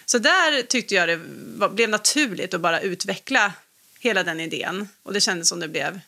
Så 0.09 0.17
där 0.17 0.61
tyckte 0.61 0.95
jag 0.95 1.09
det 1.09 1.19
var, 1.57 1.69
blev 1.69 1.89
naturligt 1.89 2.53
att 2.53 2.61
bara 2.61 2.81
utveckla 2.81 3.53
hela 3.99 4.23
den 4.23 4.39
idén. 4.39 4.89
Och 5.03 5.13
det 5.13 5.21
kändes 5.21 5.49
som 5.49 5.59
det 5.59 5.67
blev. 5.67 5.99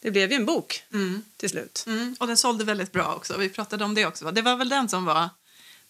Det 0.00 0.10
blev 0.10 0.30
ju 0.30 0.36
en 0.36 0.46
bok 0.46 0.82
till 1.36 1.50
slut. 1.50 1.84
Mm, 1.86 2.16
och 2.20 2.26
den 2.26 2.36
sålde 2.36 2.64
väldigt 2.64 2.92
bra 2.92 3.14
också. 3.14 3.38
Vi 3.38 3.48
pratade 3.48 3.84
om 3.84 3.94
det 3.94 4.06
också. 4.06 4.24
va? 4.24 4.32
Det 4.32 4.42
var 4.42 4.56
väl 4.56 4.68
den 4.68 4.88
som 4.88 5.04
var 5.04 5.28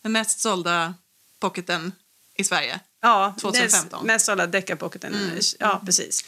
den 0.03 0.13
mest 0.13 0.41
sålda 0.41 0.95
pocketen 1.39 1.93
i 2.35 2.45
Sverige? 2.45 2.81
Ja, 3.01 3.35
2015. 3.41 4.07
Mest 4.07 4.27
sålda 4.27 4.47
deckarpocketen. 4.47 5.15
Ja, 5.59 5.83
precis. 5.87 6.25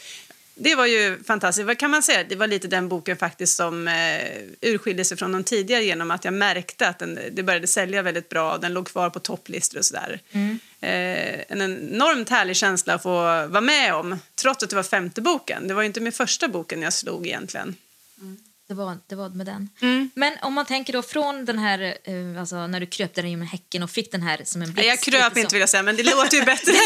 Det 0.55 0.75
var 0.75 0.85
ju 0.85 1.23
fantastiskt. 1.23 1.65
Vad 1.65 1.77
kan 1.77 1.91
man 1.91 2.03
säga? 2.03 2.23
Det 2.23 2.35
var 2.35 2.47
lite 2.47 2.67
den 2.67 2.89
boken 2.89 3.17
faktiskt 3.17 3.55
som 3.55 3.87
eh, 3.87 4.27
urskilde 4.61 5.05
sig 5.05 5.17
från 5.17 5.31
de 5.31 5.43
tidigare 5.43 5.83
genom 5.83 6.11
att 6.11 6.25
jag 6.25 6.33
märkte 6.33 6.87
att 6.87 6.99
den, 6.99 7.19
det 7.31 7.43
började 7.43 7.67
sälja 7.67 8.01
väldigt 8.01 8.29
bra. 8.29 8.57
Den 8.57 8.73
låg 8.73 8.87
kvar 8.87 9.09
på 9.09 9.19
topplistor 9.19 9.77
och 9.77 9.85
sådär. 9.85 10.21
Eh, 10.31 10.39
Eh, 10.83 11.43
en 11.47 11.61
enormt 11.61 12.29
härlig 12.29 12.55
känsla 12.55 12.93
att 12.93 13.03
få 13.03 13.13
vara 13.47 13.61
med 13.61 13.95
om, 13.95 14.19
trots 14.35 14.63
att 14.63 14.69
det 14.69 14.75
var 14.75 14.83
femte 14.83 15.21
boken. 15.21 15.67
Det 15.67 15.73
var 15.73 15.81
ju 15.81 15.85
inte 15.85 16.01
min 16.01 16.11
första 16.11 16.47
boken 16.47 16.81
jag 16.81 16.93
slog 16.93 17.27
egentligen. 17.27 17.75
Mm. 18.21 18.37
Det 18.73 18.77
var, 18.77 18.97
det 19.07 19.15
var 19.15 19.29
med 19.29 19.45
den. 19.45 19.69
Mm. 19.81 20.09
Men 20.15 20.33
om 20.41 20.53
man 20.53 20.65
tänker 20.65 20.93
då 20.93 21.01
från 21.01 21.45
den 21.45 21.59
här, 21.59 21.79
eh, 22.03 22.39
alltså 22.39 22.67
när 22.67 22.79
du 22.79 22.85
kröp 22.85 23.15
där 23.15 23.23
genom 23.23 23.47
häcken 23.47 23.83
och 23.83 23.89
fick 23.91 24.11
den 24.11 24.21
här 24.21 24.41
som 24.45 24.61
en 24.61 24.73
blixt. 24.73 24.87
jag 24.87 24.99
kröp 24.99 25.37
inte 25.37 25.55
vill 25.55 25.59
jag 25.59 25.69
säga, 25.69 25.83
men 25.83 25.95
det 25.95 26.03
låter 26.03 26.37
ju 26.37 26.43
bättre. 26.53 26.71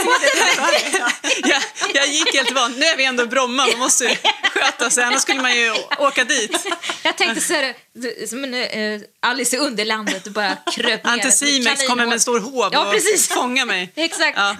jag, 1.44 1.62
jag 1.94 2.08
gick 2.08 2.36
helt 2.36 2.51
van. 2.51 2.72
Nu 2.72 2.86
är 2.86 2.98
vi 2.98 3.06
ändå 3.06 3.24
i 3.24 3.27
Bromma, 3.27 3.67
man 3.67 3.79
måste 3.79 4.03
ju 4.03 4.15
sköta 4.53 4.89
sig, 4.89 5.03
annars 5.03 5.22
skulle 5.22 5.41
man 5.41 5.56
ju 5.56 5.72
åka 6.00 6.24
dit. 6.24 6.67
Jag 7.03 7.17
tänkte 7.17 7.41
så 7.41 7.53
här, 7.53 7.75
som 8.27 8.44
en 8.44 8.53
eh, 8.53 9.01
Alice 9.20 9.56
i 9.56 9.60
Underlandet, 9.60 10.24
du 10.24 10.29
bara 10.29 10.56
kröp 10.75 11.03
ner. 11.03 11.12
Anticimex 11.12 11.88
kommer 11.88 12.06
med 12.06 12.13
en 12.13 12.20
stor 12.20 12.39
håv 12.39 12.70
Ja, 12.74 12.86
och 12.86 12.94
precis. 12.94 13.27
fångar 13.27 13.65
mig. 13.65 13.91
Exakt. 13.96 14.38
Ja. 14.38 14.58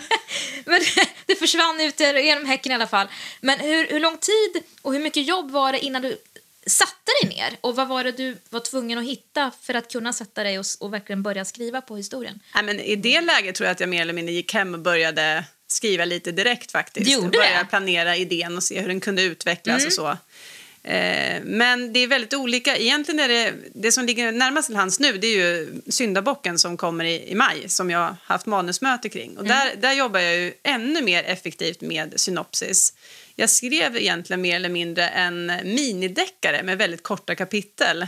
Men 0.66 0.82
det 1.26 1.36
försvann 1.36 1.82
ut 1.82 2.00
genom 2.00 2.46
häcken 2.46 2.72
i 2.72 2.76
alla 2.76 2.88
fall. 2.88 3.08
Men 3.42 3.60
hur, 3.60 3.88
hur 3.88 4.00
lång 4.00 4.18
tid 4.18 4.64
och 4.82 4.94
hur 4.94 5.00
mycket 5.00 5.28
jobb 5.28 5.52
var 5.52 5.72
det 5.72 5.80
innan 5.80 6.02
du 6.02 6.18
satte 6.68 7.12
dig 7.22 7.30
ner? 7.36 7.58
Och 7.62 7.76
vad 7.76 7.88
var 7.88 8.04
det 8.04 8.12
du 8.12 8.38
var 8.50 8.60
tvungen 8.60 8.98
att 9.00 9.06
hitta 9.06 9.52
för 9.62 9.74
att 9.74 9.92
kunna 9.92 10.14
sätta 10.14 10.44
dig 10.44 10.60
och, 10.60 10.66
och 10.80 10.94
verkligen 10.94 11.24
börja 11.24 11.46
skriva 11.46 11.82
på 11.82 11.98
historien? 11.98 12.40
Nej, 12.56 12.64
men 12.64 12.80
I 12.80 12.96
det 12.96 13.22
läget 13.22 13.56
tror 13.56 13.66
jag 13.66 13.72
att 13.72 13.80
jag 13.80 13.90
mer 13.90 14.02
eller 14.02 14.14
mindre 14.14 14.34
gick 14.34 14.54
hem 14.54 14.74
och 14.74 14.80
började 14.80 15.44
skriva 15.68 16.06
lite 16.06 16.32
direkt 16.32 16.72
faktiskt. 16.72 17.06
Du 17.06 17.12
gjorde 17.12 17.30
började 17.30 17.58
det? 17.64 17.66
planera 17.70 18.16
idén 18.16 18.58
och 18.58 18.64
se 18.64 18.82
hur 18.82 18.88
den 18.88 19.00
kunde 19.00 19.22
utvecklas 19.22 19.78
Mm. 19.78 19.88
och 19.88 19.94
så. 19.94 20.18
Eh, 20.88 21.42
men 21.44 21.94
det 21.94 22.00
är 22.00 22.08
väldigt 22.08 22.34
olika. 22.34 22.78
Egentligen 22.78 23.20
är 23.20 23.28
det, 23.28 23.54
det 23.74 23.92
som 23.92 24.06
ligger 24.06 24.32
närmast 24.32 24.68
till 24.68 24.76
hands 24.76 25.00
nu 25.00 25.18
det 25.18 25.28
är 25.28 25.36
ju 25.38 25.82
Syndabocken 25.90 26.60
som 26.60 26.78
kommer 26.78 27.06
i, 27.06 27.32
i 27.32 27.36
maj 27.36 27.70
som 27.70 27.90
jag 27.90 28.00
har 28.00 28.16
haft 28.24 28.46
manusmöte 28.46 29.10
kring. 29.10 29.38
Och 29.38 29.46
Mm. 29.46 29.58
där, 29.58 29.76
där 29.82 29.94
jobbar 29.94 30.20
jag 30.20 30.36
ju 30.36 30.54
ännu 30.64 31.02
mer 31.02 31.24
effektivt 31.24 31.82
med 31.82 32.14
synopsis. 32.16 32.94
Jag 33.36 33.50
skrev 33.50 33.98
egentligen 33.98 34.42
mer 34.42 34.56
eller 34.56 34.70
mindre 34.70 35.08
en 35.10 35.46
minideckare 35.64 36.64
med 36.64 36.78
väldigt 36.78 37.04
korta 37.04 37.36
kapitel 37.36 38.08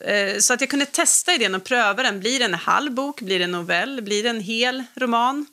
Eh, 0.00 0.38
Så 0.38 0.54
att 0.54 0.60
jag 0.60 0.70
kunde 0.70 0.86
testa 0.86 1.34
idén 1.34 1.54
och 1.54 1.64
pröva 1.64 2.02
den. 2.02 2.20
Blir 2.20 2.38
det 2.38 2.44
en 2.44 2.54
halv 2.54 2.92
bok? 2.92 3.20
Blir 3.20 3.38
det 3.38 3.44
en 3.44 3.52
novell? 3.52 4.02
Blir 4.02 4.22
det 4.22 4.28
en 4.28 4.40
hel 4.40 4.84
roman? 4.94 5.46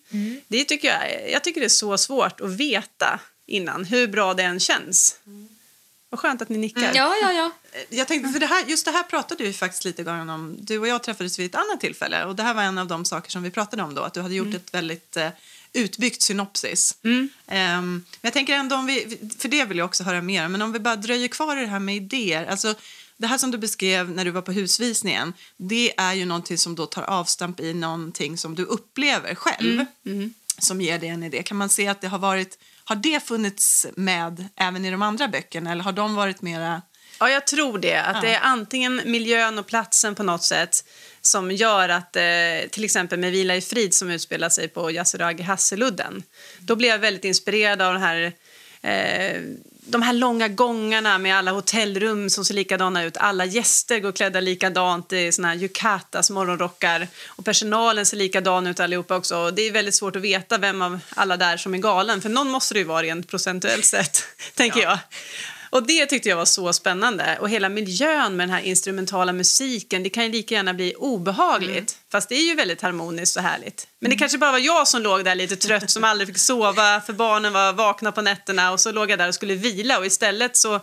Det 0.48 0.64
tycker 0.64 0.88
jag, 0.88 1.32
jag 1.32 1.44
tycker 1.44 1.62
det 1.62 1.68
är 1.68 1.70
så 1.70 1.98
svårt 1.98 2.42
att 2.42 2.50
veta 2.52 3.20
innan, 3.48 3.86
hur 3.86 4.08
bra 4.08 4.34
det 4.34 4.44
än 4.44 4.60
känns. 4.60 5.16
Vad 6.16 6.20
skönt 6.20 6.42
att 6.42 6.50
ni 6.50 6.58
nickar. 6.58 6.92
Ja, 6.96 7.16
ja, 7.22 7.32
ja. 7.32 7.52
Jag 7.90 8.08
tänkte, 8.08 8.30
för 8.30 8.40
det 8.40 8.46
här, 8.46 8.66
just 8.66 8.86
det 8.86 8.92
här 8.92 9.04
pratade 9.04 9.44
vi 9.44 9.54
faktiskt 9.54 9.86
lite 9.86 10.04
grann 10.04 10.30
om. 10.30 10.58
Du 10.60 10.80
och 10.80 10.88
jag 10.88 11.04
träffades 11.04 11.40
vid 11.40 11.46
ett 11.46 11.56
annat 11.56 11.82
tillfälle 11.82 12.26
och 12.26 12.36
det 12.36 12.44
här 12.44 12.54
var 12.54 12.64
en 12.64 12.78
av 12.78 12.88
de 12.88 13.06
saker 13.06 13.32
som 13.32 13.44
vi 13.44 13.52
pratade 13.52 13.84
om 13.84 13.96
då. 13.96 14.02
Att 14.02 14.14
du 14.14 14.22
hade 14.22 14.36
gjort 14.36 14.54
ett 14.54 14.74
väldigt 14.74 15.18
eh, 15.18 15.30
utbyggt 15.74 16.22
synopsis. 16.22 16.98
Ehm, 17.04 17.30
men 17.48 18.04
jag 18.22 18.34
tänker 18.34 18.54
ändå 18.54 18.76
om 18.76 18.86
vi, 18.86 19.18
för 19.40 19.50
det 19.50 19.66
vill 19.66 19.78
jag 19.78 19.86
också 19.86 20.04
höra 20.04 20.22
mer 20.22 20.48
men 20.48 20.62
om 20.62 20.72
vi 20.72 20.80
bara 20.80 20.96
dröjer 20.96 21.28
kvar 21.28 21.58
i 21.58 21.62
det 21.62 21.68
här 21.68 21.80
med 21.80 21.96
idéer. 21.96 22.46
Alltså, 22.46 22.76
det 23.18 23.28
här 23.28 23.38
som 23.38 23.52
du 23.52 23.58
beskrev 23.58 24.10
när 24.10 24.26
du 24.26 24.32
var 24.32 24.42
på 24.42 24.52
husvisningen, 24.52 25.34
det 25.58 25.94
är 25.98 26.14
ju 26.14 26.26
någonting 26.26 26.58
som 26.58 26.76
då 26.76 26.86
tar 26.86 27.04
avstamp 27.04 27.60
i 27.60 27.74
någonting 27.74 28.38
som 28.38 28.56
du 28.56 28.64
upplever 28.64 29.36
själv. 29.36 29.86
Som 30.58 30.82
ger 30.82 31.00
dig 31.00 31.10
en 31.10 31.24
idé. 31.24 31.44
Kan 31.44 31.58
man 31.58 31.70
se 31.70 31.88
att 31.88 32.02
det 32.02 32.08
har 32.08 32.20
varit, 32.20 32.58
har 32.86 32.96
det 32.96 33.28
funnits 33.28 33.88
med 33.96 34.48
även 34.56 34.86
i 34.86 34.92
de 34.92 35.02
andra 35.02 35.28
böckerna 35.28 35.72
eller 35.72 35.84
har 35.84 35.92
de 35.92 36.16
varit 36.16 36.42
mera 36.42 36.82
Ja, 37.20 37.30
jag 37.30 37.48
tror 37.48 37.80
det. 37.80 37.96
Att 37.96 38.22
det 38.22 38.30
är 38.30 38.40
antingen 38.42 39.02
miljön 39.06 39.60
och 39.60 39.68
platsen 39.68 40.16
på 40.16 40.24
något 40.24 40.44
sätt 40.44 40.86
som 41.22 41.52
gör 41.52 41.90
att, 41.90 42.16
eh, 42.16 42.70
till 42.72 42.84
exempel 42.84 43.20
med 43.20 43.32
Vila 43.32 43.56
i 43.56 43.62
frid 43.62 43.94
som 43.94 44.10
utspelar 44.12 44.50
sig 44.50 44.68
på 44.68 44.92
Yasuragi 44.92 45.44
Hasseludden, 45.44 46.24
då 46.60 46.76
blev 46.76 46.92
jag 46.92 47.00
väldigt 47.00 47.26
inspirerad 47.26 47.82
av 47.82 47.94
den 47.94 48.02
här 48.02 48.34
eh, 48.82 49.42
de 49.88 50.02
här 50.02 50.14
långa 50.14 50.48
gångarna 50.48 51.18
med 51.18 51.38
alla 51.38 51.52
hotellrum 51.52 52.30
som 52.30 52.46
ser 52.46 52.54
likadana 52.54 53.04
ut. 53.04 53.18
Alla 53.18 53.46
gäster 53.46 54.00
går 54.00 54.12
klädda 54.12 54.40
likadant 54.40 55.14
i 55.14 55.32
såna 55.32 55.48
här 55.48 55.56
yukatas, 55.56 56.30
morgonrockar. 56.30 57.08
Och 57.28 57.46
personalen 57.46 58.06
ser 58.06 58.18
likadan 58.18 58.68
ut 58.68 58.80
allihopa 58.80 59.16
också. 59.16 59.52
Det 59.52 59.62
är 59.62 59.72
väldigt 59.72 59.96
svårt 59.96 60.16
att 60.16 60.22
veta 60.22 60.58
vem 60.58 60.82
av 60.82 61.00
alla 61.10 61.38
där 61.38 61.58
som 61.58 61.74
är 61.74 61.78
galen. 61.78 62.22
För 62.22 62.30
någon 62.30 62.50
måste 62.50 62.74
det 62.74 62.80
ju 62.80 62.86
vara 62.86 63.04
rent 63.04 63.28
procentuellt 63.28 63.86
sett, 63.86 64.24
tänker 64.56 64.82
jag. 64.82 64.98
Och 65.76 65.84
det 65.84 66.06
tyckte 66.06 66.30
jag 66.30 66.38
var 66.38 66.46
så 66.46 66.74
spännande. 66.74 67.38
Och 67.42 67.50
hela 67.50 67.70
miljön 67.70 68.36
med 68.36 68.48
den 68.48 68.54
här 68.54 68.62
instrumentala 68.62 69.34
musiken, 69.34 70.04
det 70.04 70.10
kan 70.10 70.24
ju 70.24 70.32
lika 70.32 70.56
gärna 70.56 70.74
bli 70.74 70.94
obehagligt. 70.96 71.98
Fast 72.12 72.30
det 72.30 72.36
är 72.36 72.44
ju 72.44 72.56
väldigt 72.56 72.82
harmoniskt 72.82 73.38
och 73.38 73.44
härligt. 73.44 73.88
Men 74.02 74.10
det 74.12 74.18
kanske 74.18 74.38
bara 74.38 74.52
var 74.52 74.60
jag 74.60 74.88
som 74.88 75.02
låg 75.02 75.26
där 75.26 75.36
lite 75.36 75.56
trött, 75.56 75.90
som 75.90 76.04
aldrig 76.04 76.28
fick 76.28 76.38
sova, 76.38 77.02
för 77.02 77.14
barnen 77.14 77.54
var 77.54 77.74
vakna 77.74 78.12
på 78.12 78.22
nätterna 78.22 78.72
och 78.72 78.80
så 78.80 78.92
låg 78.92 79.12
jag 79.12 79.20
där 79.20 79.28
och 79.28 79.36
skulle 79.36 79.56
vila 79.56 79.98
och 79.98 80.06
istället 80.06 80.58
så 80.58 80.82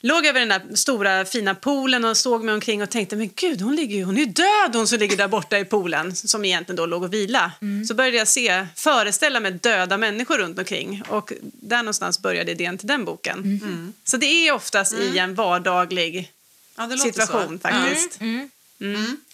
låg 0.00 0.26
jag 0.26 0.32
vid 0.32 0.42
den 0.42 0.48
där 0.48 0.76
stora 0.76 1.24
fina 1.24 1.54
poolen 1.54 2.04
och 2.04 2.16
såg 2.16 2.44
mig 2.44 2.54
omkring 2.54 2.82
och 2.82 2.90
tänkte 2.90 3.16
men 3.16 3.30
gud 3.34 3.60
hon 3.60 3.76
ligger 3.76 3.96
ju, 3.96 4.04
hon 4.04 4.16
är 4.16 4.20
ju 4.20 4.26
död 4.26 4.70
hon 4.74 4.88
som 4.88 4.98
ligger 4.98 5.16
där 5.16 5.28
borta 5.28 5.58
i 5.58 5.64
poolen 5.64 6.16
som 6.16 6.44
egentligen 6.44 6.76
då 6.76 6.86
låg 6.86 7.02
och 7.02 7.12
vila. 7.12 7.52
Så 7.88 7.94
började 7.94 8.16
jag 8.16 8.28
se, 8.28 8.66
föreställa 8.74 9.40
mig 9.40 9.52
döda 9.52 9.96
människor 9.98 10.38
runt 10.38 10.58
omkring 10.58 11.02
och 11.08 11.32
där 11.42 11.76
någonstans 11.76 12.22
började 12.22 12.50
idén 12.52 12.78
till 12.78 12.86
den 12.88 13.04
boken. 13.04 13.94
Så 14.04 14.16
det 14.16 14.26
är 14.26 14.52
oftast 14.52 14.94
i 14.94 15.18
en 15.18 15.34
vardaglig 15.34 16.32
Ja, 16.76 16.86
det 16.86 16.96
låter 16.96 17.12
situation 17.12 17.58
så. 17.62 17.68
faktiskt. 17.68 18.18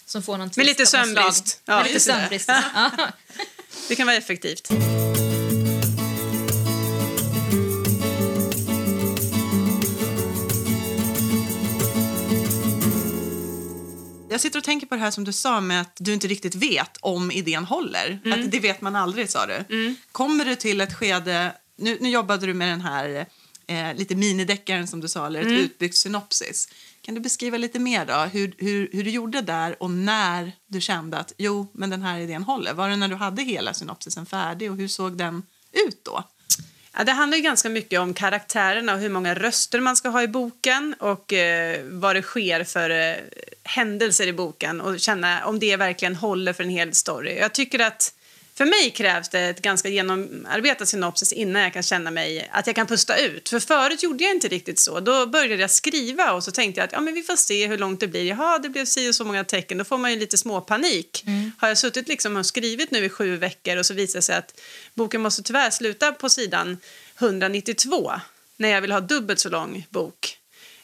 Som 0.06 0.22
får 0.22 0.38
någon 0.38 0.50
Med 0.56 0.66
lite 0.66 0.86
sömnbrist. 0.86 1.60
Ja, 1.64 1.76
Med 1.76 1.86
lite 1.86 2.00
sömnbrist. 2.00 2.48
Ja. 2.74 2.90
Det 3.88 3.96
kan 3.96 4.06
vara 4.06 4.16
effektivt. 4.16 4.68
Jag 14.34 14.40
sitter 14.40 14.58
och 14.58 14.64
tänker 14.64 14.86
på 14.86 14.94
det 14.94 15.00
här 15.00 15.10
som 15.10 15.24
du 15.24 15.32
sa 15.32 15.60
med 15.60 15.80
att 15.80 15.96
du 16.00 16.12
inte 16.14 16.26
riktigt 16.26 16.54
vet 16.54 16.96
om 17.00 17.30
idén 17.30 17.64
håller. 17.64 18.20
Att 18.32 18.50
det 18.50 18.60
vet 18.60 18.80
man 18.80 18.96
aldrig, 18.96 19.30
sa 19.30 19.46
du. 19.46 19.64
Kommer 20.12 20.44
du 20.44 20.56
till 20.56 20.80
ett 20.80 20.94
skede... 20.94 21.52
Nu, 21.76 21.98
nu 22.00 22.08
jobbade 22.08 22.46
du 22.46 22.54
med 22.54 22.68
den 22.68 22.80
här 22.80 23.26
eh, 23.66 23.94
lite 23.94 24.14
minideckaren 24.14 24.86
som 24.86 25.00
du 25.00 25.08
sa, 25.08 25.26
eller 25.26 25.40
ett 25.40 25.46
utbyggt 25.60 25.96
synopsis. 25.96 26.68
Kan 27.00 27.14
du 27.14 27.20
beskriva 27.20 27.56
lite 27.56 27.78
mer 27.78 28.06
då, 28.06 28.14
hur, 28.14 28.54
hur, 28.58 28.88
hur 28.92 29.04
du 29.04 29.10
gjorde 29.10 29.40
där 29.40 29.82
och 29.82 29.90
när 29.90 30.52
du 30.66 30.80
kände 30.80 31.18
att 31.18 31.32
jo, 31.38 31.66
men 31.72 31.90
den 31.90 32.02
här 32.02 32.18
idén 32.18 32.42
håller? 32.42 32.74
Var 32.74 32.88
det 32.88 32.96
när 32.96 33.08
du 33.08 33.14
hade 33.14 33.42
hela 33.42 33.74
synopsisen 33.74 34.26
färdig 34.26 34.70
och 34.70 34.76
hur 34.76 34.88
såg 34.88 35.16
den 35.16 35.42
ut 35.72 36.04
då? 36.04 36.24
Ja, 36.96 37.04
det 37.04 37.12
handlar 37.12 37.36
ju 37.36 37.42
ganska 37.42 37.68
mycket 37.68 38.00
om 38.00 38.14
karaktärerna 38.14 38.94
och 38.94 39.00
hur 39.00 39.08
många 39.08 39.34
röster 39.34 39.80
man 39.80 39.96
ska 39.96 40.08
ha 40.08 40.22
i 40.22 40.28
boken 40.28 40.94
och 40.98 41.32
eh, 41.32 41.80
vad 41.84 42.16
det 42.16 42.22
sker 42.22 42.64
för 42.64 42.90
eh, 42.90 43.14
händelser 43.64 44.26
i 44.26 44.32
boken 44.32 44.80
och 44.80 45.00
känna 45.00 45.46
om 45.46 45.58
det 45.58 45.76
verkligen 45.76 46.16
håller 46.16 46.52
för 46.52 46.64
en 46.64 46.70
hel 46.70 46.94
story. 46.94 47.38
Jag 47.38 47.52
tycker 47.52 47.78
att 47.78 48.14
för 48.56 48.64
mig 48.64 48.90
krävs 48.90 49.28
det 49.28 49.40
ett 49.40 49.62
ganska 49.62 49.88
genomarbetat 49.88 50.88
synopsis 50.88 51.32
innan 51.32 51.62
jag 51.62 51.72
kan 51.72 51.82
känna 51.82 52.10
mig 52.10 52.48
att 52.52 52.66
jag 52.66 52.76
kan 52.76 52.86
pusta 52.86 53.16
ut. 53.16 53.48
För 53.48 53.60
förut 53.60 54.02
gjorde 54.02 54.24
jag 54.24 54.32
inte 54.32 54.48
riktigt 54.48 54.78
så. 54.78 55.00
Då 55.00 55.26
började 55.26 55.62
jag 55.62 55.70
skriva 55.70 56.32
och 56.32 56.44
så 56.44 56.50
tänkte 56.50 56.80
jag 56.80 56.86
att 56.86 56.92
ja, 56.92 57.00
men 57.00 57.14
vi 57.14 57.22
får 57.22 57.36
se 57.36 57.66
hur 57.66 57.78
långt 57.78 58.00
det 58.00 58.08
blir. 58.08 58.24
Jaha, 58.24 58.58
det 58.58 58.68
blev 58.68 58.84
si 58.84 59.10
och 59.10 59.14
så 59.14 59.24
många 59.24 59.44
tecken. 59.44 59.78
Då 59.78 59.84
får 59.84 59.98
man 59.98 60.10
ju 60.10 60.18
lite 60.18 60.38
småpanik. 60.38 61.24
Har 61.58 61.68
jag 61.68 61.78
suttit 61.78 62.08
liksom 62.08 62.36
och 62.36 62.46
skrivit 62.46 62.90
nu 62.90 63.04
i 63.04 63.08
sju 63.08 63.36
veckor 63.36 63.76
och 63.76 63.86
så 63.86 63.94
visar 63.94 64.18
det 64.18 64.22
sig 64.22 64.36
att 64.36 64.60
boken 64.94 65.20
måste 65.20 65.42
tyvärr 65.42 65.70
sluta 65.70 66.12
på 66.12 66.28
sidan 66.28 66.78
192 67.18 68.12
när 68.56 68.68
jag 68.68 68.80
vill 68.80 68.92
ha 68.92 69.00
dubbelt 69.00 69.40
så 69.40 69.48
lång 69.48 69.86
bok. 69.90 70.38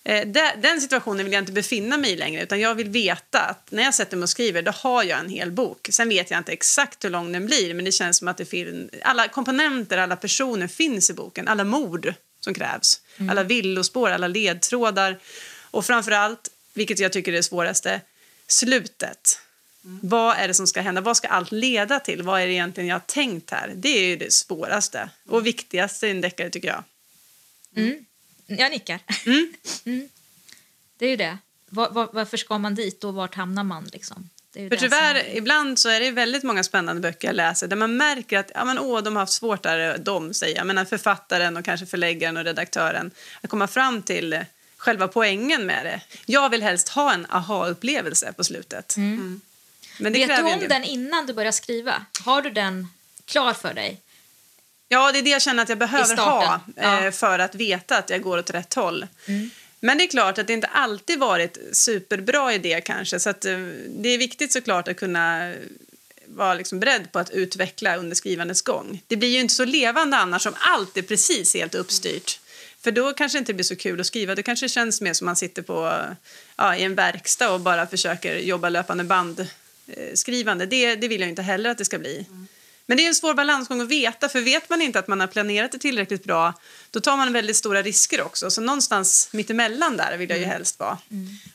Eh, 0.05 0.27
de- 0.29 0.53
Den 0.57 0.81
situationen 0.81 1.25
vill 1.25 1.33
jag 1.33 1.43
inte 1.43 1.53
befinna 1.53 1.97
mig 1.97 2.11
i 2.13 2.17
längre 2.17 2.43
utan 2.43 2.61
jag 2.61 2.75
vill 2.75 2.89
veta 2.89 3.41
att 3.41 3.71
när 3.71 3.83
jag 3.83 3.95
sätter 3.95 4.17
mig 4.17 4.23
och 4.23 4.31
skriver 4.31 4.63
då 4.63 4.71
har 4.71 5.05
jag 5.05 5.19
en 5.19 5.29
hel 5.29 5.51
bok. 5.51 5.89
Sen 5.93 6.09
vet 6.09 6.31
jag 6.31 6.39
inte 6.39 6.53
exakt 6.53 7.05
hur 7.05 7.11
lång 7.11 7.33
den 7.33 7.47
blir 7.47 7.75
men 7.75 7.85
det 7.85 7.93
känns 7.93 8.19
som 8.19 8.29
att 8.29 8.37
det 8.37 8.89
alla 9.03 9.29
komponenter, 9.29 9.99
alla 9.99 10.17
personer 10.17 10.67
finns 10.67 11.11
i 11.11 11.13
boken. 11.13 11.49
Alla 11.49 11.65
mord 11.65 12.15
som 12.41 12.55
krävs, 12.55 13.01
alla 13.31 13.43
villospår, 13.43 14.11
alla 14.11 14.29
ledtrådar 14.29 15.19
och 15.71 15.87
framförallt, 15.87 16.51
vilket 16.75 16.99
jag 16.99 17.13
tycker 17.13 17.33
är 17.33 17.37
det 17.37 17.43
svåraste, 17.43 18.01
slutet. 18.47 19.39
Vad 19.83 20.37
är 20.37 20.49
det 20.49 20.55
som 20.55 20.67
ska 20.67 20.81
hända? 20.81 21.01
Vad 21.01 21.17
ska 21.17 21.29
allt 21.29 21.53
leda 21.53 22.01
till? 22.01 22.23
Vad 22.23 22.41
är 22.41 22.47
det 22.47 22.53
egentligen 22.53 22.89
jag 22.89 22.95
har 22.95 23.01
tänkt 23.07 23.51
här? 23.51 23.73
Det 23.77 23.89
är 23.89 24.05
ju 24.07 24.17
det 24.17 24.33
svåraste 24.33 25.11
och 25.29 25.47
viktigaste 25.47 26.07
i 26.07 26.11
en 26.11 26.21
deckare 26.21 26.51
tycker 26.51 26.69
jag. 26.69 26.85
Jag 28.59 28.71
nickar. 28.71 29.01
Mm. 29.85 30.09
Det 30.99 31.07
är 31.07 31.11
ju 31.11 31.17
det. 31.17 31.39
Var, 31.69 31.91
var, 31.91 32.09
varför 32.13 32.37
ska 32.37 32.59
man 32.59 32.75
dit 32.75 33.05
och 33.05 33.15
vart 33.15 33.35
hamnar 33.35 33.65
man? 33.65 33.85
Liksom? 33.93 34.31
Det 34.53 34.65
är 34.65 34.69
För 34.69 34.77
det 34.77 34.81
som- 34.81 34.89
tyvärr, 34.89 35.37
ibland 35.37 35.79
så 35.79 35.89
är 35.89 36.01
det 36.01 36.11
väldigt 36.11 36.43
många 36.43 36.63
spännande 36.65 37.03
böcker 37.03 37.29
jag 37.29 37.35
läser 37.37 37.67
där 37.69 37.77
man 37.77 37.97
märker 37.97 38.39
att 38.39 38.51
ja, 38.55 38.65
men, 38.65 38.79
åh, 38.79 39.03
de 39.03 39.17
har 39.17 39.23
haft 39.23 39.33
svårt 39.33 39.63
där, 39.63 39.99
de 39.99 40.35
säger 40.35 40.57
jag, 40.57 40.67
menar 40.67 40.85
författaren 40.85 41.57
och 41.57 41.65
kanske 41.65 41.87
förläggaren 41.87 42.37
och 42.37 42.45
redaktören 42.45 43.11
att 43.41 43.51
komma 43.51 43.67
fram 43.69 44.03
till 44.03 44.45
själva 44.77 45.09
poängen 45.09 45.67
med 45.67 45.87
det. 45.87 46.01
Jag 46.27 46.51
vill 46.51 46.63
helst 46.63 46.89
ha 46.89 47.13
en 47.15 47.27
aha-upplevelse 47.31 48.33
på 48.33 48.45
slutet. 48.45 48.97
Mm. 48.97 49.41
Men 49.99 50.13
det 50.13 50.27
Vet 50.27 50.37
du 50.39 50.43
om 50.43 50.61
den 50.69 50.85
innan 50.85 51.27
du 51.27 51.33
börjar 51.33 51.53
skriva? 51.53 52.07
Har 52.25 52.43
du 52.43 52.51
den 52.51 52.89
klar 53.25 53.53
för 53.53 53.75
dig? 53.75 54.01
Ja, 54.93 55.13
det 55.13 55.19
är 55.19 55.23
det 55.23 55.31
jag 55.31 55.43
känner 55.43 55.63
att 55.63 55.69
jag 55.69 55.79
behöver 55.79 56.17
ha 56.17 56.41
starten, 56.43 56.73
ja. 56.77 56.83
Mm. 56.83 57.05
eh, 57.05 57.13
för 57.13 57.39
att 57.39 57.55
veta 57.55 57.99
att 57.99 58.11
jag 58.11 58.23
går 58.23 58.39
åt 58.39 58.51
rätt 58.51 58.75
håll. 58.75 59.07
Men 59.81 59.99
det 59.99 60.05
är 60.05 60.09
klart 60.09 60.39
att 60.39 60.47
det 60.47 60.53
inte 60.53 60.67
alltid 60.67 61.19
varit 61.19 61.59
superbra 61.73 62.55
idé 62.55 62.81
kanske. 62.85 63.21
Så 63.21 63.31
eh, 63.31 63.35
det 63.89 64.09
är 64.09 64.19
viktigt 64.19 64.53
såklart 64.53 64.89
att 64.89 64.97
kunna 64.97 65.55
vara 66.27 66.55
liksom 66.55 66.81
beredd 66.81 67.13
på 67.13 67.19
att 67.19 67.31
utveckla 67.31 67.97
under 67.97 68.17
skrivandets 68.17 68.63
gång. 68.63 69.03
Det 69.07 69.17
blir 69.17 69.29
ju 69.29 69.41
inte 69.41 69.55
så 69.55 69.65
levande 69.65 70.17
annars 70.17 70.47
om 70.47 70.55
allt 70.59 70.97
är 70.97 71.03
precis 71.03 71.55
helt 71.55 71.75
uppstyrt. 71.75 72.41
För 72.81 72.91
då 72.91 73.13
kanske 73.13 73.39
det 73.39 73.41
inte 73.41 73.55
blir 73.55 73.65
så 73.65 73.77
kul 73.77 74.01
att 74.01 74.07
skriva. 74.07 74.35
Det 74.35 74.43
kanske 74.43 74.69
känns 74.69 75.01
mer 75.01 75.13
som 75.13 75.25
man 75.25 75.37
sitter 75.37 75.63
på, 75.63 76.03
ja, 76.57 76.77
i 76.77 76.83
en 76.83 76.95
verkstad 76.95 77.53
och 77.53 77.61
bara 77.61 77.87
försöker 77.87 78.39
jobba 78.39 78.69
löpande 78.69 79.05
band 79.05 79.41
eh, 79.87 80.15
skrivande. 80.15 80.67
Det, 80.67 80.95
det 80.95 81.09
vill 81.09 81.21
jag 81.21 81.31
inte 81.31 81.43
heller 81.43 81.71
att 81.71 81.79
det 81.79 81.85
ska 81.85 81.99
bli. 81.99 82.27
Men 82.91 82.97
det 82.97 83.05
är 83.05 83.09
en 83.09 83.15
svår 83.15 83.35
balansgång 83.35 83.81
att 83.81 83.89
veta, 83.89 84.29
för 84.29 84.41
vet 84.41 84.71
man 84.71 84.83
inte 84.83 84.99
att 84.99 85.09
man 85.09 85.21
har 85.21 85.27
planerat 85.27 85.73
det 85.73 85.79
tillräckligt 85.79 86.25
bra, 86.25 86.55
då 86.91 87.01
tar 87.01 87.17
man 87.17 87.33
väldigt 87.33 87.57
stora 87.57 87.83
risker 87.83 88.23
också. 88.23 88.51
Så 88.51 88.61
någonstans 88.61 89.29
mittemellan 89.33 89.97
där 89.97 90.17
vill 90.17 90.31
jag 90.31 90.39
ju 90.39 90.45
helst 90.45 90.79
vara. 90.79 90.99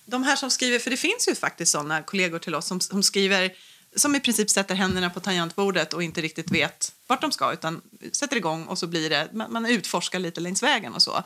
De 0.06 0.24
här 0.24 0.36
som 0.36 0.52
skriver, 0.52 0.80
för 0.80 0.90
det 0.92 0.98
finns 0.98 1.28
ju 1.28 1.36
faktiskt 1.36 1.72
såna 1.72 2.02
kollegor 2.02 2.40
till 2.40 2.56
oss 2.56 2.68
som, 2.68 2.82
som 2.82 3.04
skriver 3.04 3.52
som 3.96 4.16
i 4.16 4.20
princip 4.20 4.50
sätter 4.50 4.76
händerna 4.76 5.10
på 5.10 5.20
tangentbordet 5.20 5.94
och 5.94 6.04
inte 6.04 6.22
riktigt 6.22 6.52
vet 6.52 6.92
vart 7.08 7.22
de 7.22 7.32
ska 7.32 7.54
utan 7.54 7.82
sätter 8.12 8.38
igång 8.38 8.66
och 8.66 8.78
så 8.78 8.88
blir 8.88 9.10
det, 9.10 9.28
man, 9.34 9.54
man 9.54 9.66
utforskar 9.66 10.20
lite 10.20 10.42
längs 10.42 10.64
vägen 10.64 10.94
och 10.94 11.02
så. 11.02 11.24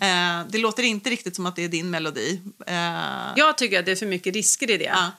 Eh, 0.00 0.46
det 0.48 0.58
låter 0.58 0.82
inte 0.82 1.10
riktigt 1.10 1.36
som 1.36 1.46
att 1.46 1.56
det 1.56 1.64
är 1.64 1.68
din 1.68 1.90
melodi. 1.90 2.40
Eh, 2.66 2.74
Jag 3.36 3.58
tycker 3.58 3.78
att 3.78 3.86
det 3.86 3.92
är 3.92 3.96
för 3.96 4.06
mycket 4.06 4.34
risker 4.34 4.70
i 4.70 4.76
det. 4.78 4.84
ja. 4.84 5.12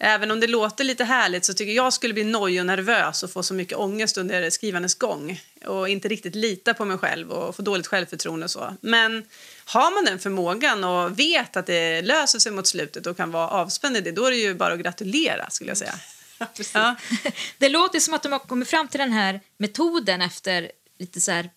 Även 0.00 0.30
om 0.30 0.40
det 0.40 0.46
låter 0.46 0.84
lite 0.84 1.04
härligt 1.04 1.44
så 1.44 1.54
tycker 1.54 1.72
jag 1.72 1.92
skulle 1.92 2.14
bli 2.14 2.24
nojig 2.24 2.60
och 2.60 2.66
nervös 2.66 3.22
och 3.22 3.30
få 3.30 3.42
så 3.42 3.54
mycket 3.54 3.78
ångest 3.78 4.18
under 4.18 4.50
skrivandets 4.50 4.94
gång 4.94 5.40
och 5.66 5.88
inte 5.88 6.08
riktigt 6.08 6.34
lita 6.34 6.74
på 6.74 6.84
mig 6.84 6.98
själv 6.98 7.30
och 7.30 7.56
få 7.56 7.62
dåligt 7.62 7.86
självförtroende 7.86 8.44
och 8.44 8.50
så. 8.50 8.74
Men 8.80 9.24
har 9.64 9.94
man 9.94 10.04
den 10.04 10.18
förmågan 10.18 10.84
och 10.84 11.18
vet 11.18 11.56
att 11.56 11.66
det 11.66 12.02
löser 12.02 12.38
sig 12.38 12.52
mot 12.52 12.66
slutet 12.66 13.06
och 13.06 13.16
kan 13.16 13.30
vara 13.30 13.48
avspänd 13.48 13.96
i 13.96 14.00
det, 14.00 14.12
då 14.12 14.24
är 14.24 14.30
det 14.30 14.36
ju 14.36 14.54
bara 14.54 14.74
att 14.74 14.80
gratulera 14.80 15.50
skulle 15.50 15.70
jag 15.70 15.78
säga. 15.78 15.94
Ja, 16.74 16.96
Det 17.58 17.68
låter 17.68 18.00
som 18.00 18.14
att 18.14 18.22
de 18.22 18.32
har 18.32 18.38
kommit 18.38 18.68
fram 18.68 18.88
till 18.88 19.00
den 19.00 19.12
här 19.12 19.40
metoden 19.56 20.22
efter 20.22 20.72
lite 20.98 21.20
så 21.20 21.32
här 21.32 21.50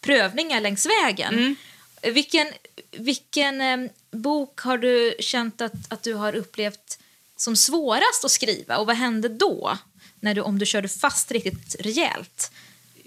prövningar 0.00 0.60
längs 0.60 0.86
vägen. 0.86 1.56
Vilken, 2.02 2.46
vilken 2.90 3.60
eh, 3.60 3.90
bok 4.10 4.60
har 4.60 4.78
du 4.78 5.16
känt 5.20 5.60
att, 5.60 5.72
att 5.88 6.02
du 6.02 6.14
har 6.14 6.34
upplevt 6.34 6.98
som 7.38 7.56
svårast 7.56 8.24
att 8.24 8.30
skriva 8.30 8.78
och 8.78 8.86
vad 8.86 8.96
hände 8.96 9.28
då? 9.28 9.78
När 10.20 10.34
du, 10.34 10.40
om 10.40 10.58
du 10.58 10.66
körde 10.66 10.88
fast 10.88 11.32
riktigt 11.32 11.76
rejält? 11.80 12.50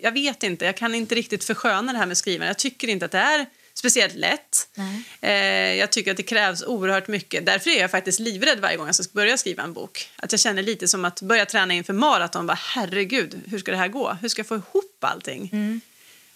jag 0.02 0.12
vet 0.12 0.44
inte, 0.44 0.66
jag 0.66 0.78
kan 0.78 0.96
inte 0.96 1.16
riktigt 1.16 1.44
försköna 1.44 1.94
det 1.94 2.00
här 2.00 2.06
med 2.06 2.18
skrivande. 2.18 2.48
Jag 2.48 2.58
tycker 2.58 2.88
inte 2.88 3.06
att 3.06 3.12
det 3.12 3.18
är 3.18 3.46
speciellt 3.74 4.16
lätt. 4.16 4.68
Nej. 4.74 5.04
Eh, 5.22 5.80
jag 5.80 5.92
tycker 5.92 6.12
att 6.12 6.18
det 6.18 6.24
krävs 6.24 6.64
oerhört 6.64 7.08
mycket. 7.08 7.46
Därför 7.46 7.70
är 7.70 7.80
jag 7.80 7.92
faktiskt 7.92 8.20
livrädd 8.20 8.60
varje 8.60 8.78
gång 8.78 8.86
jag 8.86 8.96
ska 8.96 9.14
börja 9.14 9.38
skriva 9.38 9.64
en 9.64 9.74
bok. 9.74 10.10
Att 10.16 10.32
jag 10.32 10.40
känner 10.40 10.64
lite 10.64 10.88
som 10.88 11.06
att 11.06 11.22
börja 11.22 11.46
träna 11.46 11.74
inför 11.74 11.94
maraton. 11.94 12.48
Bara, 12.48 12.60
Herregud, 12.62 13.42
hur 13.48 13.60
ska 13.60 13.72
det 13.72 13.78
här 13.78 13.88
gå? 13.88 14.18
Hur 14.22 14.30
ska 14.30 14.40
jag 14.40 14.48
få 14.48 14.56
ihop 14.56 14.98
allting? 15.04 15.50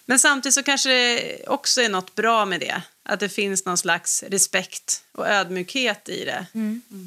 Men 0.06 0.18
samtidigt 0.18 0.54
så 0.54 0.62
kanske 0.62 0.88
det 0.88 1.46
också 1.46 1.80
är 1.80 1.88
något 1.88 2.14
bra 2.14 2.44
med 2.44 2.60
det. 2.60 2.82
Att 3.02 3.20
det 3.20 3.28
finns 3.28 3.64
någon 3.64 3.78
slags 3.78 4.22
respekt 4.22 5.02
och 5.12 5.28
ödmjukhet 5.28 6.08
i 6.08 6.24
det. 6.24 6.46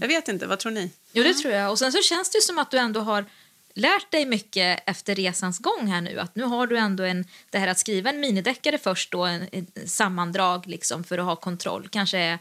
Jag 0.01 0.07
vet 0.07 0.27
inte, 0.27 0.47
vad 0.47 0.59
tror 0.59 0.71
ni? 0.71 0.91
Jo, 1.11 1.23
det 1.23 1.33
tror 1.33 1.53
jag. 1.53 1.71
Och 1.71 1.79
sen 1.79 1.91
så 1.91 2.01
känns 2.01 2.29
det 2.29 2.41
som 2.41 2.59
att 2.59 2.71
du 2.71 2.77
ändå 2.77 2.99
har 2.99 3.25
lärt 3.73 4.11
dig 4.11 4.25
mycket 4.25 4.83
efter 4.85 5.15
resans 5.15 5.59
gång 5.59 5.87
här 5.87 6.01
nu. 6.01 6.19
Att 6.19 6.35
nu 6.35 6.43
har 6.43 6.67
du 6.67 6.77
ändå 6.77 7.03
en, 7.03 7.25
det 7.49 7.57
här 7.57 7.67
att 7.67 7.79
skriva 7.79 8.09
en 8.09 8.19
minideckare 8.19 8.77
först 8.77 9.11
då, 9.11 9.23
en, 9.23 9.47
en 9.51 9.67
sammandrag 9.87 10.67
liksom 10.67 11.03
för 11.03 11.17
att 11.17 11.25
ha 11.25 11.35
kontroll, 11.35 11.87
kanske 11.91 12.17
är 12.17 12.39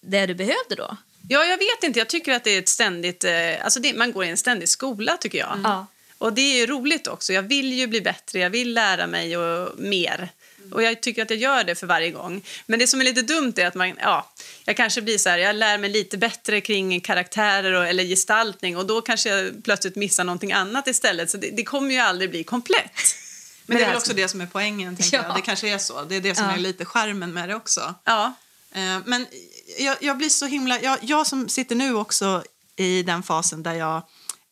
det 0.00 0.26
du 0.26 0.34
behövde 0.34 0.74
då. 0.76 0.96
Ja, 1.28 1.44
jag 1.44 1.58
vet 1.58 1.82
inte. 1.82 1.98
Jag 1.98 2.08
tycker 2.08 2.32
att 2.32 2.44
det 2.44 2.50
är 2.50 2.58
ett 2.58 2.68
ständigt... 2.68 3.24
Eh, 3.24 3.64
alltså 3.64 3.80
det, 3.80 3.94
man 3.94 4.12
går 4.12 4.24
i 4.24 4.28
en 4.28 4.36
ständig 4.36 4.68
skola, 4.68 5.16
tycker 5.16 5.38
jag. 5.38 5.60
Ja. 5.64 5.86
Och 6.18 6.32
det 6.32 6.40
är 6.40 6.56
ju 6.56 6.66
roligt 6.66 7.06
också. 7.06 7.32
Jag 7.32 7.42
vill 7.42 7.72
ju 7.72 7.86
bli 7.86 8.00
bättre, 8.00 8.38
jag 8.38 8.50
vill 8.50 8.74
lära 8.74 9.06
mig 9.06 9.36
och 9.36 9.78
mer. 9.78 10.28
Och 10.72 10.82
jag 10.82 11.00
tycker 11.02 11.22
att 11.22 11.30
jag 11.30 11.38
gör 11.38 11.64
det 11.64 11.74
för 11.74 11.86
varje 11.86 12.10
gång. 12.10 12.42
Men 12.66 12.78
det 12.78 12.86
som 12.86 13.00
är 13.00 13.04
lite 13.04 13.22
dumt 13.22 13.52
är 13.56 13.66
att 13.66 13.74
man, 13.74 13.94
ja, 14.00 14.30
jag 14.64 14.76
kanske 14.76 15.02
blir 15.02 15.18
så 15.18 15.28
här, 15.28 15.38
jag 15.38 15.56
lär 15.56 15.78
mig 15.78 15.90
lite 15.90 16.18
bättre 16.18 16.60
kring 16.60 17.00
karaktärer 17.00 17.72
och, 17.72 17.86
eller 17.86 18.04
gestaltning 18.04 18.76
och 18.76 18.86
då 18.86 19.00
kanske 19.00 19.28
jag 19.28 19.64
plötsligt 19.64 19.96
missar 19.96 20.24
någonting 20.24 20.52
annat 20.52 20.86
istället. 20.86 21.30
Så 21.30 21.36
det, 21.36 21.50
det 21.50 21.64
kommer 21.64 21.94
ju 21.94 22.00
aldrig 22.00 22.30
bli 22.30 22.44
komplett. 22.44 22.90
Men 23.66 23.76
det 23.76 23.82
är 23.82 23.86
väl 23.88 23.96
också 23.96 24.12
det 24.14 24.28
som 24.28 24.40
är 24.40 24.46
poängen, 24.46 24.96
tänker 24.96 25.16
Ja. 25.16 25.22
jag. 25.28 25.36
Det 25.36 25.40
kanske 25.42 25.68
är 25.68 25.78
så. 25.78 26.02
Det 26.04 26.16
är 26.16 26.20
det 26.20 26.34
som 26.34 26.44
Ja. 26.44 26.52
är 26.54 26.58
lite 26.58 26.84
charmen 26.84 27.32
med 27.32 27.48
det 27.48 27.54
också. 27.54 27.94
Ja. 28.04 28.34
Eh, 28.72 28.98
Men 29.04 29.26
jag, 29.78 29.96
jag 30.00 30.18
blir 30.18 30.28
så 30.28 30.46
himla... 30.46 30.80
Jag, 30.80 30.98
jag 31.02 31.26
som 31.26 31.48
sitter 31.48 31.74
nu 31.74 31.94
också 31.94 32.44
i 32.76 33.02
den 33.02 33.22
fasen 33.22 33.62
där 33.62 33.74
jag 33.74 34.02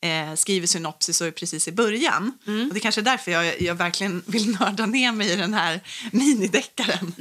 eh, 0.05 0.35
skriver 0.35 0.67
synopsis 0.67 1.21
och 1.21 1.27
är 1.27 1.31
precis 1.31 1.69
i 1.69 1.73
början. 1.73 2.39
Och 2.69 2.75
det 2.75 2.79
är 2.79 2.81
kanske 2.81 3.01
är 3.01 3.03
därför 3.03 3.31
jag, 3.31 3.63
jag 3.63 3.75
verkligen 3.75 4.23
vill 4.27 4.51
nörda 4.51 4.87
ner 4.87 5.13
mig 5.13 5.33
i 5.33 5.37
den 5.37 5.55
här 5.55 5.81
minideckaren. 6.13 7.15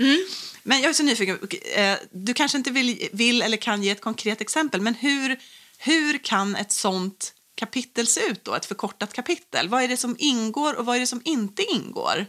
Men 0.63 0.81
jag 0.81 0.89
är 0.89 0.93
så 0.93 1.03
nyfiken. 1.03 1.39
Eh, 1.75 1.97
du 2.11 2.33
kanske 2.33 2.57
inte 2.57 2.71
vill, 2.71 3.09
vill 3.11 3.41
eller 3.41 3.57
kan 3.57 3.83
ge 3.83 3.89
ett 3.89 4.01
konkret 4.01 4.41
exempel, 4.41 4.81
men 4.81 4.95
hur, 4.95 5.39
hur 5.77 6.17
kan 6.17 6.55
ett 6.55 6.71
sånt 6.71 7.33
kapitel 7.55 8.07
se 8.07 8.21
ut 8.21 8.43
då? 8.43 8.55
Ett 8.55 8.65
förkortat 8.65 9.13
kapitel. 9.13 9.69
Vad 9.69 9.83
är 9.83 9.87
det 9.87 9.97
som 9.97 10.15
ingår 10.19 10.73
och 10.73 10.85
vad 10.85 10.95
är 10.95 10.99
det 10.99 11.07
som 11.07 11.21
inte 11.25 11.63
ingår? 11.63 12.25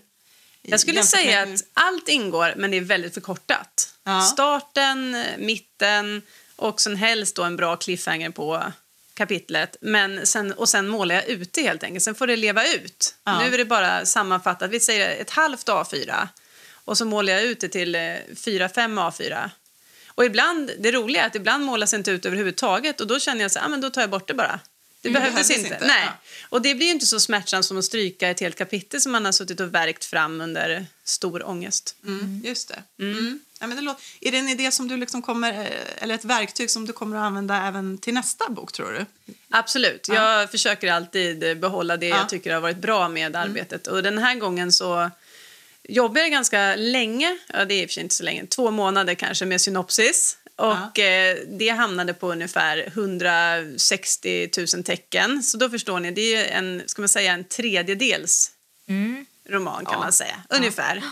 Jag 0.63 0.81
skulle 0.81 1.03
säga 1.03 1.43
att 1.43 1.65
allt 1.73 2.09
ingår, 2.09 2.55
men 2.57 2.71
det 2.71 2.77
är 2.77 2.81
väldigt 2.81 3.15
förkortat. 3.15 3.95
Ja. 4.05 4.21
Starten, 4.21 5.25
mitten 5.39 6.23
och 6.57 6.81
sen 6.81 6.97
helst 6.97 7.37
då 7.37 7.43
en 7.43 7.57
bra 7.57 7.77
cliffhanger 7.77 8.31
på 8.31 8.73
kapitlet. 9.15 9.77
Men 9.81 10.27
sen, 10.27 10.53
och 10.53 10.69
sen 10.69 10.89
målar 10.89 11.15
jag 11.15 11.25
ut 11.25 11.53
det 11.53 11.63
helt 11.63 11.83
enkelt. 11.83 12.05
Sen 12.05 12.15
får 12.15 12.27
det 12.27 12.37
leva 12.37 12.67
ut. 12.67 13.15
Ja. 13.25 13.41
Nu 13.41 13.55
är 13.55 13.59
det 13.59 13.65
bara 13.65 14.07
sammanfattat. 14.07 14.71
Vi 14.71 14.81
säger 14.81 15.21
ett 15.21 15.31
halvt 15.31 15.69
A4 15.69 16.29
och 16.85 16.99
så 16.99 17.05
målar 17.05 17.33
jag 17.33 17.43
ut 17.43 17.61
det 17.61 17.69
till 17.69 17.95
eh, 17.95 18.15
fyra, 18.37 18.69
fem 18.69 18.99
A4. 18.99 19.51
Och 20.09 20.25
ibland, 20.25 20.71
det 20.79 20.93
roliga 20.93 21.23
är 21.23 21.27
att 21.27 21.35
ibland 21.35 21.65
målas 21.65 21.91
det 21.91 21.97
inte 21.97 22.11
ut 22.11 22.27
överhuvudtaget 22.27 23.01
och 23.01 23.07
då 23.07 23.19
känner 23.19 23.43
jag 23.43 23.51
så 23.51 23.59
här, 23.59 23.67
ah, 23.67 23.69
men 23.69 23.81
då 23.81 23.91
tar 23.91 24.01
jag 24.01 24.11
bort 24.11 24.29
det 24.29 24.35
bara. 24.35 24.61
Det 25.09 25.11
behövdes, 25.11 25.49
behövdes 25.49 25.57
inte. 25.57 25.75
inte, 25.75 25.87
Nej. 25.87 26.05
ja. 26.07 26.13
Och 26.49 26.63
det 26.63 26.75
blir 26.75 26.91
inte 26.91 27.07
så 27.07 27.21
smärtsamt 27.21 27.65
som 27.65 27.79
att 27.79 27.85
stryka 27.85 28.29
ett 28.29 28.41
helt 28.41 28.59
kapitel 28.59 29.01
som 29.01 29.13
man 29.13 29.25
har 29.25 29.33
suttit 29.33 29.61
och 29.61 29.75
verkt 29.75 30.05
fram 30.05 30.41
under 30.41 30.87
stor 31.05 31.49
ångest. 31.49 31.97
Mm, 32.07 32.43
just 32.45 32.69
det. 32.69 33.05
Mm. 33.05 33.41
Ja, 33.61 33.67
men 33.67 33.77
det 33.77 33.83
låter, 33.83 34.05
är 34.21 34.33
det 34.33 34.39
en 34.39 34.49
idé 34.49 34.71
som 34.71 34.89
du 34.89 34.97
liksom 34.97 35.23
kommer, 35.23 35.53
eh, 35.53 36.03
eller 36.03 36.15
ett 36.15 36.25
verktyg 36.25 36.71
som 36.71 36.87
du 36.87 36.93
kommer 36.93 37.17
att 37.17 37.23
använda 37.23 37.67
även 37.67 37.99
till 37.99 38.15
nästa 38.15 38.51
bok, 38.51 38.73
tror 38.73 38.93
du? 38.93 39.33
Absolut. 39.51 40.09
Jag 40.09 40.51
försöker 40.51 40.93
alltid 40.93 41.61
behålla 41.61 41.97
det 41.97 42.07
Ja. 42.09 42.17
jag 42.17 42.29
tycker 42.29 42.55
har 42.55 42.61
varit 42.61 42.77
bra 42.79 43.09
med 43.09 43.37
arbetet. 43.37 43.87
Och 43.87 44.03
den 44.03 44.19
här 44.19 44.35
gången 44.35 44.73
så 44.73 45.11
jobbade 45.89 46.21
jag 46.21 46.31
ganska 46.31 46.77
länge, 46.77 47.39
ja, 47.47 47.65
det 47.65 47.75
är 47.75 47.83
i 47.83 47.87
och 47.87 47.91
för 47.91 47.95
sig 47.95 48.03
inte 48.03 48.15
så 48.15 48.23
länge, 48.25 48.47
två 48.47 48.71
månader 48.71 49.15
kanske 49.15 49.47
med 49.47 49.61
synopsis. 49.61 50.37
Och 50.57 50.99
eh, 50.99 51.37
det 51.47 51.69
hamnade 51.69 52.15
på 52.15 52.33
ungefär 52.33 52.85
160 52.87 54.51
000 54.75 54.85
tecken. 54.85 55.43
Så 55.43 55.57
då 55.59 55.71
förstår 55.71 56.01
ni, 56.01 56.11
det 56.11 56.35
är 56.37 56.59
en, 56.59 56.83
ska 56.87 57.03
man 57.03 57.09
säga, 57.09 57.33
en 57.33 57.45
tredjedels 57.45 58.51
Mm. 58.89 59.27
roman 59.49 59.85
kan 59.85 59.93
Ja. 59.95 59.99
man 60.01 60.13
säga. 60.13 60.43
Ungefär. 60.49 61.03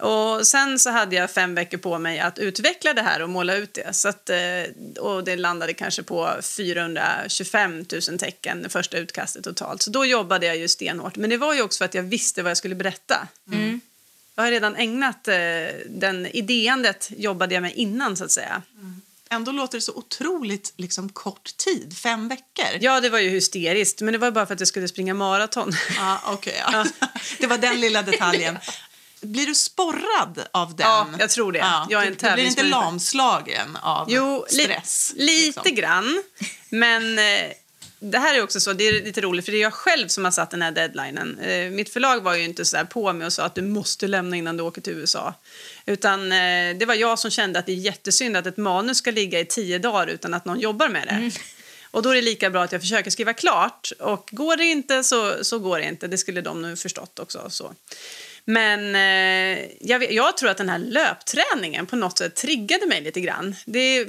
Och 0.00 0.46
sen 0.46 0.78
så 0.78 0.90
hade 0.90 1.16
jag 1.16 1.30
fem 1.30 1.54
veckor 1.54 1.78
på 1.78 1.98
mig 1.98 2.18
att 2.20 2.38
utveckla 2.38 2.94
det 2.94 3.02
här 3.02 3.22
och 3.22 3.28
måla 3.28 3.54
ut 3.56 3.74
det. 3.74 3.92
Så 3.96 4.08
att, 4.08 4.30
eh, 4.30 4.38
och 5.00 5.24
det 5.24 5.36
landade 5.36 5.72
kanske 5.72 6.02
på 6.02 6.34
425 6.42 7.84
000 8.08 8.18
tecken, 8.18 8.62
det 8.62 8.68
första 8.68 8.98
utkastet 8.98 9.44
totalt. 9.44 9.82
Så 9.82 9.90
då 9.90 10.04
jobbade 10.06 10.46
jag 10.46 10.56
ju 10.56 10.68
stenhårt. 10.68 11.16
Men 11.16 11.30
det 11.30 11.36
var 11.36 11.54
ju 11.54 11.62
också 11.62 11.78
för 11.78 11.84
att 11.84 11.94
jag 11.94 12.02
visste 12.02 12.42
vad 12.42 12.50
jag 12.50 12.56
skulle 12.56 12.74
berätta. 12.74 13.28
Jag 14.40 14.46
har 14.46 14.50
redan 14.50 14.76
ägnat 14.76 15.28
eh, 15.28 15.34
den 15.88 16.26
idéandet 16.26 17.10
jobbade 17.16 17.54
jag 17.54 17.62
med 17.62 17.72
innan 17.74 18.16
så 18.16 18.24
att 18.24 18.30
säga. 18.30 18.62
Ändå 19.30 19.52
låter 19.52 19.78
det 19.78 19.82
så 19.82 19.92
otroligt 19.94 20.72
liksom, 20.76 21.08
kort 21.08 21.56
tid, 21.56 21.96
fem 21.96 22.28
veckor. 22.28 22.66
Ja, 22.80 23.00
det 23.00 23.08
var 23.10 23.18
ju 23.18 23.28
hysteriskt, 23.28 24.00
men 24.00 24.12
det 24.12 24.18
var 24.18 24.30
bara 24.30 24.46
för 24.46 24.54
att 24.54 24.60
jag 24.60 24.68
skulle 24.68 24.88
springa 24.88 25.14
maraton. 25.14 25.72
Ja, 25.96 26.20
okej, 26.26 26.62
ja. 26.72 26.86
Det 27.38 27.46
var 27.46 27.58
den 27.58 27.80
lilla 27.80 28.02
detaljen. 28.02 28.58
Blir 29.20 29.46
du 29.46 29.54
sporrad 29.54 30.46
av 30.52 30.76
den? 30.76 30.86
Ja, 30.86 31.08
jag 31.18 31.30
tror 31.30 31.52
det. 31.52 31.58
Jag 31.88 32.02
är 32.02 32.06
en 32.06 32.16
du, 32.20 32.32
blir 32.34 32.44
inte 32.44 32.62
lamslagen 32.62 33.76
av 33.76 34.10
Jo, 34.10 34.46
li- 34.50 34.64
stress? 34.64 35.12
lite 35.16 35.46
liksom. 35.46 35.74
grann. 35.74 36.22
Men 36.70 37.18
eh, 37.18 37.24
det 38.02 38.18
här 38.18 38.34
är 38.34 38.42
också 38.42 38.60
så, 38.60 38.72
det 38.72 38.88
är 38.88 38.92
lite 38.92 39.20
roligt 39.20 39.44
för 39.44 39.52
det 39.52 39.58
är 39.58 39.62
jag 39.62 39.74
själv 39.74 40.08
som 40.08 40.24
har 40.24 40.30
satt 40.30 40.50
den 40.50 40.62
här 40.62 40.70
deadlinen. 40.70 41.38
Eh, 41.38 41.70
mitt 41.70 41.92
förlag 41.92 42.20
var 42.20 42.34
ju 42.34 42.44
inte 42.44 42.64
så 42.64 42.86
på 42.90 43.12
mig 43.12 43.26
och 43.26 43.32
sa 43.32 43.44
att 43.44 43.54
du 43.54 43.62
måste 43.62 44.06
lämna 44.06 44.36
innan 44.36 44.56
du 44.56 44.62
åker 44.62 44.80
till 44.80 44.92
USA. 44.92 45.34
Utan 45.86 46.32
eh, 46.32 46.76
det 46.78 46.86
var 46.86 46.94
jag 46.94 47.18
som 47.18 47.30
kände 47.30 47.58
att 47.58 47.66
det 47.66 47.72
är 47.72 47.76
jättesynd 47.76 48.36
att 48.36 48.46
ett 48.46 48.56
manus 48.56 48.98
ska 48.98 49.10
ligga 49.10 49.40
i 49.40 49.44
tio 49.44 49.78
dagar 49.78 50.06
utan 50.06 50.34
att 50.34 50.44
någon 50.44 50.60
jobbar 50.60 50.88
med 50.88 51.06
det. 51.06 51.30
Och 51.90 52.02
då 52.02 52.10
är 52.10 52.14
det 52.14 52.22
lika 52.22 52.50
bra 52.50 52.62
att 52.62 52.72
jag 52.72 52.80
försöker 52.80 53.10
skriva 53.10 53.32
klart. 53.32 53.92
Och 53.98 54.28
går 54.32 54.56
det 54.56 54.64
inte 54.64 55.04
så, 55.04 55.44
så 55.44 55.58
går 55.58 55.78
det 55.78 55.84
inte. 55.84 56.06
Det 56.06 56.18
skulle 56.18 56.40
de 56.40 56.62
nu 56.62 56.76
förstått 56.76 57.18
också. 57.18 57.50
Så. 57.50 57.74
Men 58.50 58.94
eh, 58.94 59.66
jag, 59.80 60.12
jag 60.12 60.36
tror 60.36 60.50
att 60.50 60.56
den 60.56 60.68
här 60.68 60.78
löpträningen 60.78 61.86
på 61.86 61.96
något 61.96 62.18
sätt 62.18 62.34
triggade 62.34 62.86
mig 62.86 63.00
lite 63.00 63.20
grann. 63.20 63.56
Det 63.64 64.04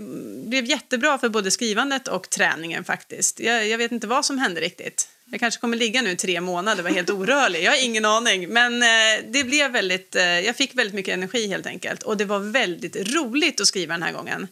blev 0.47 0.65
jättebra 0.65 1.17
för 1.17 1.29
både 1.29 1.51
skrivandet 1.51 2.07
och 2.07 2.29
träningen 2.29 2.83
faktiskt. 2.83 3.39
Jag, 3.39 3.67
jag 3.67 3.77
vet 3.77 3.91
inte 3.91 4.07
vad 4.07 4.25
som 4.25 4.37
hände 4.37 4.61
riktigt. 4.61 5.07
Jag 5.31 5.39
kanske 5.39 5.61
kommer 5.61 5.77
ligga 5.77 6.01
nu 6.01 6.11
i 6.11 6.15
tre 6.15 6.41
månader 6.41 6.79
och 6.79 6.83
vara 6.83 6.93
helt 6.93 7.09
orörlig. 7.09 7.63
Jag 7.63 7.71
har 7.71 7.85
ingen 7.85 8.05
aning. 8.05 8.49
Men 8.49 8.83
eh, 8.83 9.25
det 9.29 9.43
blev 9.43 9.71
väldigt, 9.71 10.15
eh, 10.15 10.23
jag 10.23 10.55
fick 10.55 10.75
väldigt 10.75 10.95
mycket 10.95 11.13
energi 11.13 11.47
helt 11.47 11.65
enkelt. 11.65 12.03
Och 12.03 12.17
det 12.17 12.25
var 12.25 12.39
väldigt 12.39 12.95
roligt 12.95 13.61
att 13.61 13.67
skriva 13.67 13.93
den 13.93 14.03
här 14.03 14.13
gången. 14.13 14.47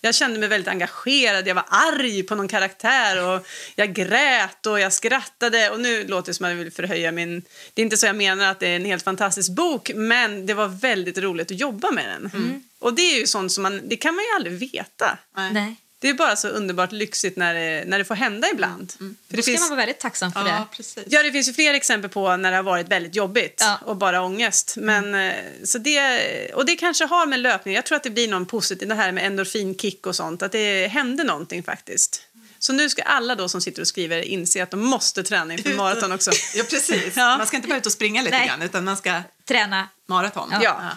Jag 0.00 0.14
kände 0.14 0.38
mig 0.38 0.48
väldigt 0.48 0.68
engagerad, 0.68 1.46
jag 1.46 1.54
var 1.54 1.64
arg 1.68 2.22
på 2.22 2.34
någon 2.34 2.48
karaktär 2.48 3.28
och 3.28 3.46
jag 3.74 3.94
grät 3.94 4.66
och 4.66 4.80
jag 4.80 4.92
skrattade. 4.92 5.70
Och 5.70 5.80
nu 5.80 6.06
låter 6.06 6.26
det 6.30 6.34
som 6.34 6.46
att 6.46 6.50
jag 6.50 6.56
vill 6.56 6.72
förhöja 6.72 7.12
min... 7.12 7.42
Det 7.74 7.82
är 7.82 7.84
inte 7.84 7.96
så 7.96 8.06
jag 8.06 8.16
menar 8.16 8.50
att 8.50 8.60
det 8.60 8.68
är 8.68 8.76
en 8.76 8.84
helt 8.84 9.04
fantastisk 9.04 9.52
bok, 9.52 9.90
men 9.94 10.46
det 10.46 10.54
var 10.54 10.68
väldigt 10.68 11.18
roligt 11.18 11.50
att 11.50 11.60
jobba 11.60 11.90
med 11.90 12.08
den. 12.08 12.30
Och 12.78 12.94
det 12.94 13.02
är 13.02 13.20
ju 13.20 13.26
sånt 13.26 13.52
som 13.52 13.62
man, 13.62 13.80
det 13.88 13.96
kan 13.96 14.14
man 14.14 14.24
ju 14.24 14.30
aldrig 14.36 14.72
veta. 14.72 15.18
Nej. 15.36 15.52
Nej. 15.52 15.76
Det 16.00 16.08
är 16.08 16.14
bara 16.14 16.36
så 16.36 16.48
underbart 16.48 16.92
lyxigt 16.92 17.36
när 17.36 17.54
det, 17.54 17.84
när 17.86 17.98
det 17.98 18.04
får 18.04 18.14
hända 18.14 18.48
ibland. 18.52 18.92
För 18.98 19.36
Då 19.36 19.42
ska 19.42 19.50
finns, 19.52 19.60
man 19.60 19.68
vara 19.68 19.76
väldigt 19.76 19.98
tacksam 20.00 20.32
för 20.32 20.40
Ja, 20.40 20.46
det. 20.46 20.76
precis. 20.76 21.04
Ja, 21.06 21.22
det 21.22 21.32
finns 21.32 21.48
ju 21.48 21.52
fler 21.52 21.74
exempel 21.74 22.10
på 22.10 22.36
när 22.36 22.50
det 22.50 22.56
har 22.56 22.62
varit 22.62 22.88
väldigt 22.88 23.14
jobbigt 23.14 23.56
Ja. 23.60 23.78
och 23.84 23.96
bara 23.96 24.22
ångest. 24.22 24.74
Men, 24.76 25.14
eh, 25.14 25.34
så 25.64 25.78
det, 25.78 26.52
och 26.54 26.66
det 26.66 26.76
kanske 26.76 27.04
har 27.04 27.26
med 27.26 27.40
löpning, 27.40 27.74
jag 27.74 27.86
tror 27.86 27.96
att 27.96 28.02
det 28.02 28.10
blir 28.10 28.28
någon 28.28 28.46
positiv, 28.46 28.88
det 28.88 28.94
här 28.94 29.12
med 29.12 29.26
endorfinkick 29.26 30.06
och 30.06 30.16
sånt, 30.16 30.42
att 30.42 30.52
det 30.52 30.86
hände 30.86 31.24
någonting 31.24 31.62
faktiskt. 31.62 32.22
Så 32.58 32.72
nu 32.72 32.90
ska 32.90 33.02
alla 33.02 33.34
då 33.34 33.48
som 33.48 33.60
sitter 33.60 33.80
och 33.82 33.88
skriver 33.88 34.22
inse 34.22 34.62
att 34.62 34.70
de 34.70 34.80
måste 34.80 35.22
träna 35.22 35.52
inför 35.54 35.74
maraton 35.74 36.12
också. 36.12 36.30
Ja, 36.54 36.64
precis. 36.70 37.16
Ja. 37.16 37.38
Man 37.38 37.46
ska 37.46 37.56
inte 37.56 37.68
bara 37.68 37.78
ut 37.78 37.86
och 37.86 37.92
springa 37.92 38.22
lite 38.22 38.38
Nej. 38.38 38.46
grann, 38.48 38.62
utan 38.62 38.84
man 38.84 38.96
ska 38.96 39.22
Träna, 39.44 39.88
maraton. 40.06 40.52
Ja. 40.62 40.92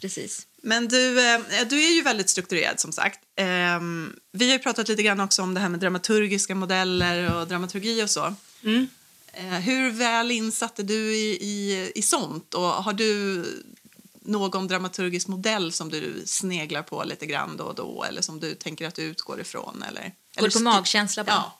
precis. 0.00 0.46
Men 0.66 0.88
du, 0.88 1.20
eh, 1.20 1.40
du 1.68 1.82
är 1.82 1.94
ju 1.94 2.02
väldigt 2.02 2.30
strukturerad 2.30 2.80
som 2.80 2.92
sagt. 2.92 3.20
Ehm, 3.36 4.16
vi 4.32 4.50
har 4.50 4.58
pratat 4.58 4.88
lite 4.88 5.02
grann 5.02 5.20
också 5.20 5.42
om 5.42 5.54
det 5.54 5.60
här 5.60 5.68
med 5.68 5.80
dramaturgiska 5.80 6.54
modeller 6.54 7.34
och 7.34 7.48
dramaturgi 7.48 8.02
och 8.02 8.10
så. 8.10 8.34
Mm. 8.62 8.88
Eh, 9.32 9.44
hur 9.44 9.90
väl 9.90 10.30
insatt 10.30 10.78
är 10.78 10.82
du 10.82 11.14
i, 11.14 11.38
i, 11.40 11.92
i 11.94 12.02
sånt? 12.02 12.54
Och 12.54 12.62
har 12.62 12.92
du 12.92 13.44
någon 14.22 14.68
dramaturgisk 14.68 15.28
modell 15.28 15.72
som 15.72 15.88
du 15.88 16.22
sneglar 16.24 16.82
på 16.82 17.04
lite 17.04 17.26
grann 17.26 17.56
då 17.56 17.64
och 17.64 17.74
då 17.74 18.04
eller 18.08 18.22
som 18.22 18.40
du 18.40 18.54
tänker 18.54 18.86
att 18.86 18.94
du 18.94 19.02
utgår 19.02 19.40
ifrån? 19.40 19.84
Eller, 19.88 20.02
Går 20.02 20.12
eller 20.36 20.48
du 20.48 20.52
på 20.52 20.60
magkänsla 20.60 21.24
bara? 21.24 21.34
Ja. 21.34 21.58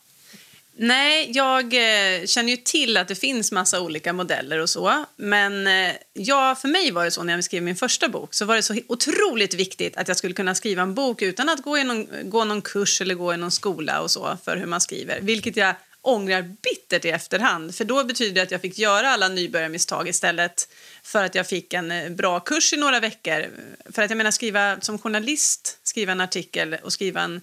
Nej, 0.78 1.30
jag 1.34 1.64
eh, 1.64 2.26
känner 2.26 2.50
ju 2.50 2.56
till 2.56 2.96
att 2.96 3.08
det 3.08 3.14
finns 3.14 3.52
massa 3.52 3.80
olika 3.80 4.12
modeller 4.12 4.58
och 4.58 4.70
så. 4.70 5.04
Men 5.16 5.66
eh, 5.66 5.94
ja, 6.12 6.54
för 6.60 6.68
mig 6.68 6.90
var 6.90 7.04
det 7.04 7.10
så 7.10 7.22
när 7.22 7.34
jag 7.34 7.44
skrev 7.44 7.62
min 7.62 7.76
första 7.76 8.08
bok 8.08 8.34
så 8.34 8.44
var 8.44 8.56
det 8.56 8.62
så 8.62 8.76
otroligt 8.86 9.54
viktigt 9.54 9.96
att 9.96 10.08
jag 10.08 10.16
skulle 10.16 10.34
kunna 10.34 10.54
skriva 10.54 10.82
en 10.82 10.94
bok 10.94 11.22
utan 11.22 11.48
att 11.48 11.62
gå, 11.62 11.78
i 11.78 11.84
någon, 11.84 12.30
gå 12.30 12.44
någon 12.44 12.62
kurs 12.62 13.00
eller 13.00 13.14
gå 13.14 13.34
i 13.34 13.36
någon 13.36 13.50
skola 13.50 14.00
och 14.00 14.10
så 14.10 14.36
för 14.44 14.56
hur 14.56 14.66
man 14.66 14.80
skriver. 14.80 15.20
Vilket 15.20 15.56
jag 15.56 15.74
ångrar 16.02 16.42
bittert 16.42 17.04
i 17.04 17.08
efterhand. 17.08 17.74
För 17.74 17.84
då 17.84 18.04
betyder 18.04 18.34
det 18.34 18.40
att 18.40 18.50
jag 18.50 18.60
fick 18.60 18.78
göra 18.78 19.08
alla 19.08 19.28
nybörjarmisstag 19.28 20.08
istället 20.08 20.68
för 21.02 21.24
att 21.24 21.34
jag 21.34 21.46
fick 21.46 21.72
en 21.72 21.90
eh, 21.90 22.10
bra 22.10 22.40
kurs 22.40 22.72
i 22.72 22.76
några 22.76 23.00
veckor. 23.00 23.46
För 23.92 24.02
att 24.02 24.10
jag 24.10 24.16
menar 24.16 24.30
skriva 24.30 24.80
som 24.80 24.98
journalist, 24.98 25.78
skriva 25.82 26.12
en 26.12 26.20
artikel 26.20 26.76
och 26.82 26.92
skriva 26.92 27.20
en 27.20 27.40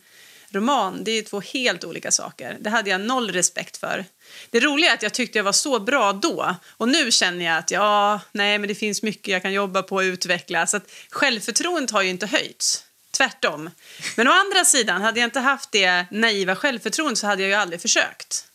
roman, 0.56 1.04
det 1.04 1.12
är 1.12 1.16
ju 1.16 1.22
två 1.22 1.42
helt 1.42 1.84
olika 1.84 2.12
saker. 2.12 2.58
Det 2.60 2.70
hade 2.70 2.90
jag 2.90 3.02
noll 3.02 3.32
respekt 3.32 3.78
för. 3.78 4.06
Det 4.50 4.60
roliga 4.60 4.90
är 4.90 4.94
att 4.94 5.04
jag 5.04 5.14
tyckte 5.14 5.40
jag 5.40 5.44
var 5.44 5.52
så 5.52 5.80
bra 5.80 6.14
då 6.14 6.56
och 6.70 6.90
nu 6.90 7.12
känner 7.12 7.46
jag 7.46 7.58
att 7.58 7.72
ja, 7.72 8.22
nej, 8.32 8.58
men 8.58 8.68
det 8.68 8.76
finns 8.76 9.04
mycket 9.04 9.28
jag 9.28 9.42
kan 9.42 9.54
jobba 9.54 9.84
på 9.84 9.96
och 9.96 10.02
utveckla. 10.02 10.68
Så 10.68 10.78
att 10.78 10.92
självförtroendet 11.10 11.92
har 11.92 12.02
ju 12.02 12.10
inte 12.10 12.26
höjts. 12.26 12.84
Tvärtom. 13.18 13.70
Men 14.16 14.28
å 14.28 14.32
andra 14.32 14.66
sidan, 14.66 15.02
hade 15.02 15.20
jag 15.20 15.28
inte 15.28 15.40
haft 15.40 15.72
det 15.72 16.06
naiva 16.12 16.56
självförtroendet 16.56 17.18
så 17.18 17.28
hade 17.28 17.42
jag 17.42 17.50
ju 17.50 17.56
aldrig 17.56 17.82
försökt. 17.82 18.46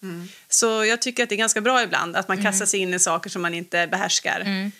Så 0.48 0.84
jag 0.84 1.02
tycker 1.02 1.22
att 1.22 1.28
det 1.28 1.34
är 1.34 1.36
ganska 1.36 1.60
bra 1.60 1.82
ibland 1.82 2.16
att 2.16 2.28
man 2.28 2.42
kastar 2.42 2.66
sig 2.66 2.80
in 2.80 2.94
i 2.94 2.98
saker 2.98 3.30
som 3.30 3.42
man 3.42 3.54
inte 3.54 3.86
behärskar. 3.86 4.70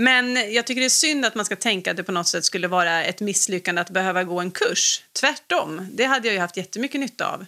Men 0.00 0.52
jag 0.52 0.66
tycker 0.66 0.80
det 0.80 0.86
är 0.86 0.88
synd 0.88 1.24
att 1.24 1.34
man 1.34 1.44
ska 1.44 1.56
tänka 1.56 1.90
att 1.90 1.96
det 1.96 2.04
på 2.04 2.12
något 2.12 2.28
sätt 2.28 2.44
skulle 2.44 2.68
vara 2.68 3.04
ett 3.04 3.20
misslyckande 3.20 3.80
att 3.80 3.90
behöva 3.90 4.24
gå 4.24 4.40
en 4.40 4.50
kurs. 4.50 5.02
Tvärtom, 5.12 5.88
det 5.92 6.04
hade 6.04 6.28
jag 6.28 6.34
ju 6.34 6.40
haft 6.40 6.56
jättemycket 6.56 7.00
nytta 7.00 7.32
av. 7.32 7.46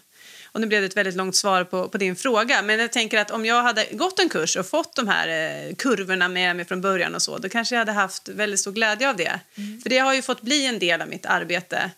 Och 0.53 0.61
nu 0.61 0.67
blev 0.67 0.81
det 0.81 0.87
ett 0.87 0.97
väldigt 0.97 1.17
långt 1.17 1.37
svar 1.37 1.65
på, 1.65 1.89
på 1.89 1.99
din 1.99 2.17
fråga. 2.17 2.63
Men 2.63 2.79
jag 2.79 2.93
tänker 2.93 3.19
att 3.19 3.31
om 3.31 3.47
jag 3.47 3.63
hade 3.63 3.87
gått 3.93 4.19
en 4.19 4.29
kurs 4.29 4.57
och 4.57 4.67
fått 4.67 4.97
de 4.97 5.09
här 5.09 5.29
eh, 5.29 5.75
kurvorna 5.75 6.29
med 6.29 6.57
mig 6.57 6.65
från 6.65 6.81
början 6.81 7.15
och 7.15 7.23
så, 7.23 7.39
då 7.39 7.49
kanske 7.49 7.75
jag 7.75 7.81
hade 7.81 7.93
haft 7.93 8.29
väldigt 8.29 8.61
stor 8.61 8.73
glädje 8.73 9.11
av 9.11 9.17
det. 9.17 9.41
För 9.83 9.91
det 9.91 9.99
har 9.99 10.15
ju 10.15 10.23
fått 10.23 10.43
bli 10.43 10.67
en 10.67 10.79
del 10.79 11.03
av 11.03 11.09
mitt 11.09 11.27
arbete 11.27 11.91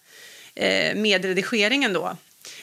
eh, 0.55 0.97
med 0.97 1.25
redigeringen 1.25 1.93
då. 1.93 2.17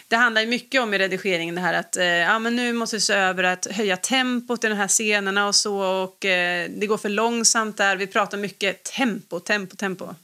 Det 0.09 0.15
handlar 0.15 0.45
mycket 0.45 0.81
om 0.81 0.93
i 0.93 0.97
redigeringen 0.97 1.55
det 1.55 1.61
här 1.61 1.73
att 1.73 1.97
eh, 1.97 2.05
ja, 2.05 2.39
men 2.39 2.55
nu 2.55 2.73
måste 2.73 2.95
vi 2.95 3.01
se 3.01 3.13
över 3.13 3.43
att 3.43 3.65
höja 3.65 3.97
tempot 3.97 4.63
i 4.63 4.67
de 4.67 4.73
här 4.73 4.87
scenerna 4.87 5.47
och 5.47 5.55
så 5.55 5.77
och 5.77 6.25
eh, 6.25 6.69
det 6.69 6.87
går 6.87 6.97
för 6.97 7.09
långsamt 7.09 7.77
där. 7.77 7.95
Vi 7.95 8.07
pratar 8.07 8.37
mycket 8.37 8.83
tempo, 8.83 9.39
tempo, 9.39 9.75
tempo. 9.75 10.15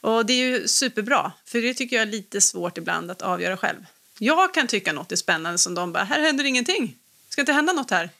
Och 0.00 0.26
det 0.26 0.32
är 0.32 0.36
ju 0.36 0.68
superbra, 0.68 1.32
för 1.44 1.62
det 1.62 1.74
tycker 1.74 1.96
jag 1.96 2.02
är 2.02 2.12
lite 2.12 2.40
svårt 2.40 2.78
ibland 2.78 3.10
att 3.10 3.22
avgöra 3.22 3.56
själv. 3.56 3.86
Jag 4.18 4.54
kan 4.54 4.66
tycka 4.66 4.92
något 4.92 5.12
är 5.12 5.16
spännande 5.16 5.58
som 5.58 5.74
de 5.74 5.92
bara, 5.92 6.04
här 6.04 6.20
händer 6.20 6.44
ingenting. 6.44 6.96
Ska 7.28 7.42
inte 7.42 7.52
hända 7.52 7.72
något 7.72 7.90
här? 7.90 8.10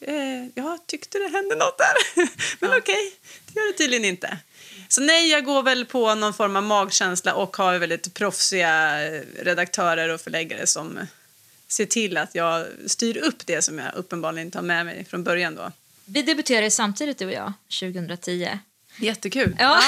Eh, 0.00 0.46
jag 0.54 0.86
tyckte 0.86 1.18
det 1.18 1.28
hände 1.28 1.54
något 1.54 1.78
där. 1.78 2.26
Men 2.60 2.78
okej, 2.78 3.12
det 3.46 3.60
gör 3.60 3.72
det 3.72 3.78
tydligen 3.78 4.04
inte. 4.04 4.38
Så 4.88 5.00
nej, 5.00 5.28
jag 5.30 5.44
går 5.44 5.62
väl 5.62 5.84
på 5.84 6.14
någon 6.14 6.34
form 6.34 6.56
av 6.56 6.62
magkänsla 6.62 7.34
och 7.34 7.56
har 7.56 7.78
väldigt 7.78 8.14
proffsiga 8.14 9.04
eh, 9.06 9.22
redaktörer 9.42 10.08
och 10.08 10.20
förläggare 10.20 10.66
som 10.66 10.98
ser 11.68 11.86
till 11.86 12.16
att 12.16 12.34
jag 12.34 12.66
styr 12.86 13.16
upp 13.16 13.46
det 13.46 13.62
som 13.62 13.78
jag 13.78 13.94
uppenbarligen 13.94 14.46
inte 14.46 14.58
har 14.58 14.62
med 14.62 14.86
mig 14.86 15.04
från 15.10 15.24
början 15.24 15.54
då. 15.54 15.72
Vi 16.04 16.22
debuterade 16.22 16.70
samtidigt 16.70 17.18
du 17.18 17.26
och 17.26 17.32
jag 17.32 17.52
2010. 17.80 18.58
Jättekul. 18.98 19.56
Ja. 19.58 19.80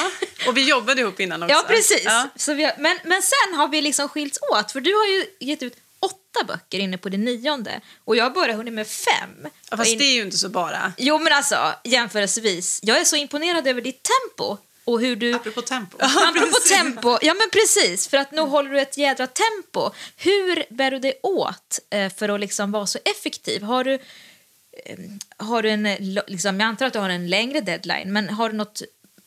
Och 0.47 0.57
vi 0.57 0.69
jobbade 0.69 1.01
ihop 1.01 1.19
innan 1.19 1.43
också. 1.43 1.55
Ja, 1.55 1.63
precis. 1.67 2.03
Ja. 2.05 2.29
Så 2.35 2.53
vi 2.53 2.63
har, 2.63 2.73
men, 2.77 2.99
men 3.03 3.21
sen 3.21 3.57
har 3.59 3.67
vi 3.67 3.81
liksom 3.81 4.09
skilts 4.09 4.39
åt, 4.53 4.71
för 4.71 4.81
du 4.81 4.93
har 4.93 5.05
ju 5.05 5.25
gett 5.39 5.63
ut 5.63 5.73
åtta 5.99 6.43
böcker 6.47 6.79
inne 6.79 6.97
på 6.97 7.09
det 7.09 7.17
nionde 7.17 7.81
och 8.05 8.15
jag 8.15 8.23
har 8.23 8.29
bara 8.31 8.53
hunnit 8.53 8.73
med 8.73 8.87
fem. 8.87 9.47
Ja, 9.71 9.77
fast 9.77 9.89
in- 9.91 9.97
det 9.97 10.03
är 10.05 10.13
ju 10.15 10.21
inte 10.21 10.37
så 10.37 10.49
bara. 10.49 10.93
Jo 10.97 11.17
men 11.19 11.33
alltså, 11.33 11.73
jämförelsevis. 11.83 12.79
Jag 12.83 12.99
är 12.99 13.03
så 13.03 13.15
imponerad 13.15 13.67
över 13.67 13.81
ditt 13.81 14.03
tempo 14.03 14.57
och 14.85 15.01
hur 15.01 15.15
du... 15.15 15.33
Apropå 15.33 15.61
tempo. 15.61 15.97
Apropå 16.01 16.57
tempo, 16.69 17.17
ja 17.21 17.33
men 17.33 17.49
precis, 17.51 18.07
för 18.07 18.17
att 18.17 18.31
nu 18.31 18.41
håller 18.41 18.69
du 18.69 18.81
ett 18.81 18.97
jädra 18.97 19.27
tempo. 19.27 19.91
Hur 20.17 20.73
bär 20.73 20.91
du 20.91 20.99
dig 20.99 21.19
åt 21.23 21.79
eh, 21.89 22.13
för 22.13 22.29
att 22.29 22.39
liksom 22.39 22.71
vara 22.71 22.85
så 22.85 22.99
effektiv? 23.05 23.63
Har 23.63 23.83
du, 23.83 23.93
eh, 24.85 24.99
har 25.37 25.61
du 25.61 25.69
en, 25.69 25.83
liksom, 26.27 26.59
jag 26.59 26.67
antar 26.67 26.85
att 26.85 26.93
du 26.93 26.99
har 26.99 27.09
en 27.09 27.27
längre 27.27 27.61
deadline, 27.61 28.13
men 28.13 28.29
har 28.29 28.49
du 28.49 28.55
något, 28.55 28.81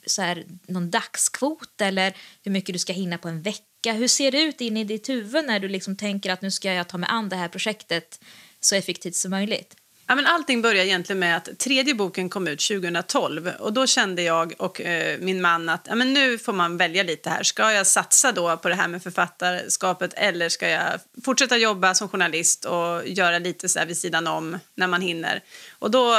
så 0.06 0.22
här, 0.22 0.44
någon 0.66 0.90
dagskvot 0.90 1.80
eller 1.80 2.16
hur 2.44 2.52
mycket 2.52 2.72
du 2.72 2.78
ska 2.78 2.92
hinna 2.92 3.18
på 3.18 3.28
en 3.28 3.42
vecka? 3.42 3.92
Hur 3.92 4.08
ser 4.08 4.30
det 4.30 4.42
ut 4.42 4.60
in 4.60 4.76
i 4.76 4.84
ditt 4.84 5.08
huvud 5.08 5.44
när 5.44 5.60
du 5.60 5.68
liksom 5.68 5.96
tänker 5.96 6.30
att 6.30 6.42
nu 6.42 6.50
ska 6.50 6.72
jag 6.72 6.88
ta 6.88 6.98
mig 6.98 7.08
an 7.12 7.28
det 7.28 7.36
här 7.36 7.48
projektet 7.48 8.20
så 8.60 8.74
effektivt 8.74 9.16
som 9.16 9.30
möjligt? 9.30 9.76
Ja, 10.12 10.16
men 10.16 10.26
allting 10.26 10.62
började 10.62 10.88
egentligen 10.88 11.18
med 11.18 11.36
att 11.36 11.58
tredje 11.58 11.94
boken 11.94 12.28
kom 12.28 12.48
ut 12.48 12.60
2012 12.60 13.50
och 13.58 13.72
då 13.72 13.86
kände 13.86 14.22
jag 14.22 14.54
och 14.58 14.80
eh, 14.80 15.18
min 15.18 15.40
man 15.40 15.68
att 15.68 15.86
ja, 15.88 15.94
men 15.94 16.12
nu 16.12 16.38
får 16.38 16.52
man 16.52 16.76
välja 16.76 17.02
lite 17.02 17.30
här. 17.30 17.42
Ska 17.42 17.72
jag 17.72 17.86
satsa 17.86 18.32
då 18.32 18.56
på 18.56 18.68
det 18.68 18.74
här 18.74 18.88
med 18.88 19.02
författarskapet 19.02 20.14
eller 20.14 20.48
ska 20.48 20.68
jag 20.68 21.00
fortsätta 21.24 21.56
jobba 21.56 21.94
som 21.94 22.08
journalist 22.08 22.64
och 22.64 23.08
göra 23.08 23.38
lite 23.38 23.68
så 23.68 23.78
här 23.78 23.86
vid 23.86 23.96
sidan 23.96 24.26
om 24.26 24.58
när 24.74 24.86
man 24.86 25.00
hinner? 25.00 25.42
Och 25.78 25.90
då 25.90 26.14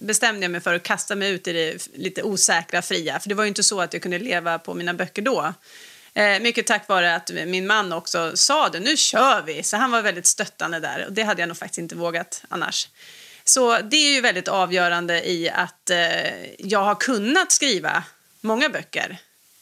bestämde 0.00 0.42
jag 0.42 0.50
mig 0.50 0.60
för 0.60 0.74
att 0.74 0.82
kasta 0.82 1.14
mig 1.14 1.30
ut 1.30 1.48
i 1.48 1.52
det 1.52 1.88
lite 1.94 2.22
osäkra, 2.22 2.82
fria. 2.82 3.20
För 3.20 3.28
det 3.28 3.34
var 3.34 3.44
ju 3.44 3.48
inte 3.48 3.62
så 3.62 3.80
att 3.80 3.92
jag 3.92 4.02
kunde 4.02 4.18
leva 4.18 4.58
på 4.58 4.74
mina 4.74 4.94
böcker 4.94 5.22
då. 5.22 5.54
Eh, 6.14 6.40
mycket 6.40 6.66
tack 6.66 6.88
vare 6.88 7.14
att 7.14 7.30
min 7.46 7.66
man 7.66 7.92
också 7.92 8.36
sa 8.36 8.68
det, 8.68 8.80
nu 8.80 8.96
kör 8.96 9.42
vi. 9.42 9.62
Så 9.62 9.76
han 9.76 9.90
var 9.90 10.02
väldigt 10.02 10.26
stöttande 10.26 10.80
där 10.80 11.04
och 11.06 11.12
det 11.12 11.22
hade 11.22 11.42
jag 11.42 11.48
nog 11.48 11.56
faktiskt 11.56 11.78
inte 11.78 11.94
vågat 11.94 12.44
annars. 12.48 12.88
Så 13.44 13.78
det 13.78 13.96
är 13.96 14.12
ju 14.14 14.20
väldigt 14.20 14.48
avgörande 14.48 15.28
i 15.28 15.50
att 15.50 15.90
eh, 15.90 16.52
jag 16.58 16.82
har 16.82 16.94
kunnat 16.94 17.52
skriva 17.52 18.04
många 18.40 18.68
böcker. 18.68 19.18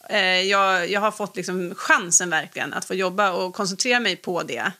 Eh, 0.09 0.41
jag, 0.41 0.89
jag 0.89 1.01
har 1.01 1.11
fått 1.11 1.35
liksom 1.35 1.75
chansen 1.75 2.29
verkligen 2.29 2.73
att 2.73 2.85
få 2.85 2.93
jobba 2.93 3.31
och 3.31 3.53
koncentrera 3.53 3.99
mig 3.99 4.15
på 4.15 4.43
det. 4.43 4.71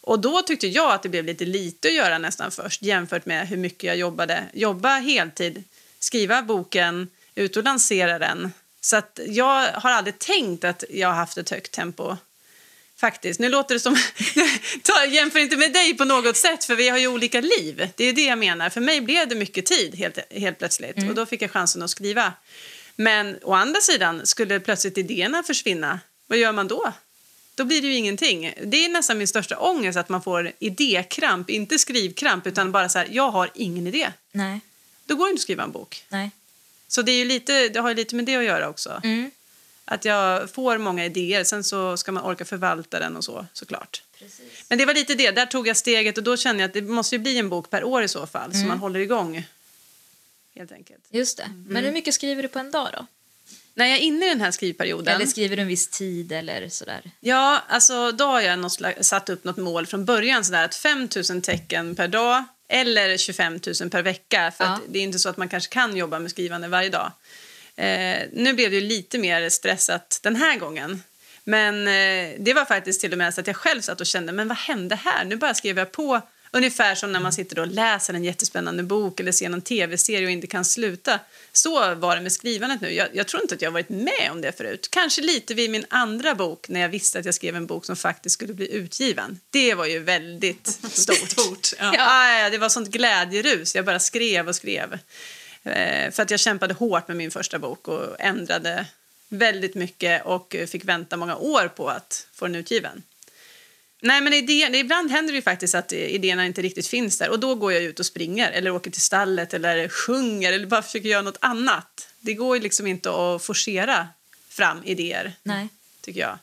Och 0.00 0.20
då 0.20 0.42
tyckte 0.42 0.66
jag 0.66 0.92
att 0.92 1.02
det 1.02 1.08
blev 1.08 1.24
lite 1.24 1.44
lite 1.44 1.88
att 1.88 1.94
göra 1.94 2.18
nästan 2.18 2.50
först 2.50 2.82
jämfört 2.82 3.26
med 3.26 3.48
hur 3.48 3.56
mycket 3.56 3.84
jag 3.84 3.96
jobbade. 3.96 4.44
Jobba 4.52 4.88
heltid, 4.88 5.64
skriva 5.98 6.42
boken, 6.42 7.08
ut 7.34 7.56
och 7.56 7.64
lansera 7.64 8.18
den. 8.18 8.52
Så 8.80 8.96
att 8.96 9.20
jag 9.26 9.66
har 9.72 9.90
aldrig 9.90 10.18
tänkt 10.18 10.64
att 10.64 10.84
jag 10.90 11.08
har 11.08 11.14
haft 11.14 11.38
ett 11.38 11.50
högt 11.50 11.72
tempo. 11.72 12.16
Faktiskt. 13.02 13.40
Nu 13.40 13.48
låter 13.48 13.74
det 13.74 13.80
som... 13.80 13.96
Ta, 14.82 15.04
jämför 15.04 15.38
inte 15.38 15.56
med 15.56 15.72
dig 15.72 15.94
på 15.94 16.04
något 16.04 16.36
sätt, 16.36 16.64
för 16.64 16.74
vi 16.74 16.88
har 16.88 16.98
ju 16.98 17.08
olika 17.08 17.40
liv. 17.40 17.88
Det 17.96 18.04
är 18.04 18.12
det 18.12 18.24
jag 18.24 18.38
menar. 18.38 18.70
För 18.70 18.80
mig 18.80 19.00
blev 19.00 19.28
det 19.28 19.34
mycket 19.34 19.66
tid 19.66 19.94
helt, 19.94 20.18
helt 20.30 20.58
plötsligt 20.58 20.96
och 21.08 21.14
då 21.14 21.26
fick 21.26 21.42
jag 21.42 21.50
chansen 21.50 21.82
att 21.82 21.90
skriva. 21.90 22.32
Men 22.96 23.38
å 23.42 23.52
andra 23.52 23.80
sidan, 23.80 24.26
skulle 24.26 24.60
plötsligt 24.60 24.98
idéerna 24.98 25.42
försvinna, 25.42 26.00
vad 26.26 26.38
gör 26.38 26.52
man 26.52 26.68
då? 26.68 26.92
Då 27.54 27.64
blir 27.64 27.82
det 27.82 27.88
ju 27.88 27.94
ingenting. 27.94 28.54
Det 28.64 28.84
är 28.84 28.88
nästan 28.88 29.18
min 29.18 29.28
största 29.28 29.58
ångest 29.58 29.98
att 29.98 30.08
man 30.08 30.22
får 30.22 30.52
idékramp, 30.58 31.50
inte 31.50 31.78
skrivkramp, 31.78 32.46
utan 32.46 32.72
bara 32.72 32.88
så 32.88 32.98
här, 32.98 33.08
jag 33.10 33.30
har 33.30 33.50
ingen 33.54 33.86
idé. 33.86 34.12
Nej, 34.32 34.60
Då 35.04 35.14
går 35.14 35.24
det 35.26 35.30
inte 35.30 35.40
att 35.40 35.42
skriva 35.42 35.62
en 35.62 35.72
bok. 35.72 36.04
nej. 36.08 36.30
Så 36.88 37.02
det, 37.02 37.12
är 37.12 37.16
ju 37.16 37.24
lite, 37.24 37.68
det 37.68 37.80
har 37.80 37.88
ju 37.88 37.94
lite 37.94 38.14
med 38.14 38.24
det 38.24 38.36
att 38.36 38.44
göra 38.44 38.68
också. 38.68 39.00
Mm. 39.04 39.30
Att 39.84 40.04
jag 40.04 40.50
får 40.50 40.78
många 40.78 41.04
idéer, 41.04 41.44
sen 41.44 41.64
så 41.64 41.96
ska 41.96 42.12
man 42.12 42.24
orka 42.24 42.44
förvalta 42.44 42.98
den 42.98 43.16
och 43.16 43.24
så 43.24 43.46
såklart. 43.52 44.02
Men 44.68 44.78
det 44.78 44.86
var 44.86 44.94
lite 44.94 45.14
det, 45.14 45.30
där 45.30 45.46
tog 45.46 45.68
jag 45.68 45.76
steget 45.76 46.18
och 46.18 46.24
då 46.24 46.36
kände 46.36 46.62
jag 46.62 46.68
att 46.68 46.74
det 46.74 46.82
måste 46.82 47.14
ju 47.14 47.18
bli 47.18 47.38
en 47.38 47.48
bok 47.48 47.70
per 47.70 47.84
år 47.84 48.02
i 48.02 48.08
så 48.08 48.26
fall, 48.26 48.52
så 48.52 48.58
man 48.66 48.78
håller 48.78 49.00
igång. 49.00 49.44
Helt 50.54 50.72
enkelt. 50.72 51.04
Just 51.10 51.36
det. 51.36 51.50
Men 51.66 51.84
hur 51.84 51.92
mycket 51.92 52.14
skriver 52.14 52.42
du 52.42 52.48
på 52.48 52.58
en 52.58 52.70
dag 52.70 52.88
då? 52.92 53.06
När 53.74 53.86
jag 53.86 53.96
är 53.98 54.00
inne 54.00 54.26
i 54.26 54.28
den 54.28 54.40
här 54.40 54.50
skrivperioden. 54.50 55.14
Eller 55.14 55.26
skriver 55.26 55.56
du 55.56 55.62
en 55.62 55.68
viss 55.68 55.88
tid 55.88 56.32
eller 56.32 56.68
sådär? 56.68 57.10
Ja, 57.20 57.62
alltså 57.68 58.12
då 58.12 58.24
har 58.24 58.40
jag 58.40 58.58
något 58.58 58.78
satt 59.00 59.28
upp 59.28 59.44
något 59.44 59.56
mål 59.56 59.86
från 59.86 60.04
början 60.04 60.44
sådär 60.44 60.64
att 60.64 60.74
5 60.74 61.08
000 61.30 61.42
tecken 61.42 61.94
per 61.94 62.08
dag 62.08 62.44
eller 62.68 63.16
25 63.16 63.60
000 63.80 63.90
per 63.90 64.02
vecka. 64.02 64.52
För 64.56 64.64
Ja. 64.64 64.78
det 64.88 64.98
är 64.98 65.02
inte 65.02 65.18
så 65.18 65.28
att 65.28 65.36
man 65.36 65.48
kanske 65.48 65.72
kan 65.72 65.96
jobba 65.96 66.18
med 66.18 66.30
skrivande 66.30 66.68
varje 66.68 66.88
dag. 66.88 67.12
Eh, 67.76 68.28
nu 68.32 68.52
blev 68.52 68.70
det 68.70 68.76
ju 68.76 68.80
lite 68.80 69.18
mer 69.18 69.48
stressat 69.48 70.20
den 70.22 70.36
här 70.36 70.58
gången. 70.58 71.02
Men 71.44 71.88
eh, 71.88 72.36
det 72.38 72.54
var 72.54 72.64
faktiskt 72.64 73.00
till 73.00 73.12
och 73.12 73.18
med 73.18 73.34
så 73.34 73.40
att 73.40 73.46
jag 73.46 73.56
själv 73.56 73.80
satt 73.80 74.00
och 74.00 74.06
kände, 74.06 74.32
men 74.32 74.48
vad 74.48 74.58
hände 74.58 74.94
här? 74.94 75.24
Nu 75.24 75.36
bara 75.36 75.54
skrev 75.54 75.78
jag 75.78 75.92
på 75.92 76.22
Ungefär 76.54 76.94
som 76.94 77.12
när 77.12 77.20
man 77.20 77.32
sitter 77.32 77.58
och 77.58 77.66
läser 77.66 78.14
en 78.14 78.24
jättespännande 78.24 78.82
bok 78.82 79.20
eller 79.20 79.32
ser 79.32 79.48
någon 79.48 79.62
tv-serie 79.62 80.26
och 80.26 80.30
inte 80.30 80.46
kan 80.46 80.64
sluta. 80.64 81.20
Så 81.52 81.94
var 81.94 82.16
det 82.16 82.22
med 82.22 82.32
skrivandet 82.32 82.80
nu. 82.80 82.90
Jag, 82.92 83.08
jag, 83.12 83.26
tror 83.26 83.42
inte 83.42 83.54
att 83.54 83.62
jag 83.62 83.70
varit 83.70 83.88
med 83.88 84.28
om 84.30 84.40
det 84.40 84.52
förut. 84.52 84.88
Kanske 84.90 85.22
lite 85.22 85.54
vid 85.54 85.70
min 85.70 85.84
andra 85.88 86.34
bok 86.34 86.68
när 86.68 86.80
jag 86.80 86.88
visste 86.88 87.18
att 87.18 87.24
jag 87.24 87.34
skrev 87.34 87.56
en 87.56 87.66
bok 87.66 87.84
som 87.84 87.96
faktiskt 87.96 88.34
skulle 88.34 88.54
bli 88.54 88.72
utgiven. 88.72 89.40
Det 89.50 89.74
var 89.74 89.86
ju 89.86 89.98
väldigt 89.98 90.66
stort. 90.92 91.30
stort 91.30 91.72
ja. 91.78 91.94
Ja, 91.96 92.50
det 92.50 92.58
var 92.58 92.68
sånt 92.68 92.88
glädjerus. 92.88 93.74
Jag 93.74 93.84
bara 93.84 94.00
skrev 94.00 94.48
och 94.48 94.56
skrev. 94.56 94.98
Eh, 95.64 96.10
för 96.10 96.22
att 96.22 96.30
jag 96.30 96.40
kämpade 96.40 96.74
hårt 96.74 97.08
med 97.08 97.16
min 97.16 97.30
första 97.30 97.58
bok 97.58 97.88
och 97.88 98.20
ändrade 98.20 98.86
väldigt 99.28 99.74
mycket 99.74 100.24
och 100.24 100.56
fick 100.68 100.84
vänta 100.84 101.16
många 101.16 101.36
år 101.36 101.68
på 101.68 101.88
att 101.88 102.26
få 102.32 102.46
den 102.46 102.54
utgiven. 102.54 103.02
Nej, 104.04 104.20
men 104.20 104.32
idén, 104.32 104.74
ibland 104.74 105.10
händer 105.10 105.32
det 105.32 105.36
ju 105.36 105.42
faktiskt 105.42 105.74
att 105.74 105.92
idéerna 105.92 106.46
inte 106.46 106.62
riktigt 106.62 106.86
finns 106.86 107.18
där 107.18 107.30
och 107.30 107.40
då 107.40 107.54
går 107.54 107.72
jag 107.72 107.82
ut 107.82 108.00
och 108.00 108.06
springer 108.06 108.50
eller 108.52 108.70
åker 108.70 108.90
till 108.90 109.00
stallet 109.00 109.54
eller 109.54 109.88
sjunger 109.88 110.52
eller 110.52 110.66
bara 110.66 110.82
försöker 110.82 111.08
göra 111.08 111.22
något 111.22 111.38
annat. 111.40 112.08
Det 112.20 112.34
går 112.34 112.56
ju 112.56 112.62
liksom 112.62 112.86
inte 112.86 113.10
att 113.10 113.42
forcera 113.42 114.08
fram 114.48 114.84
idéer, 114.84 115.32
Nej. 115.42 115.68
tycker 116.00 116.20
jag. 116.20 116.38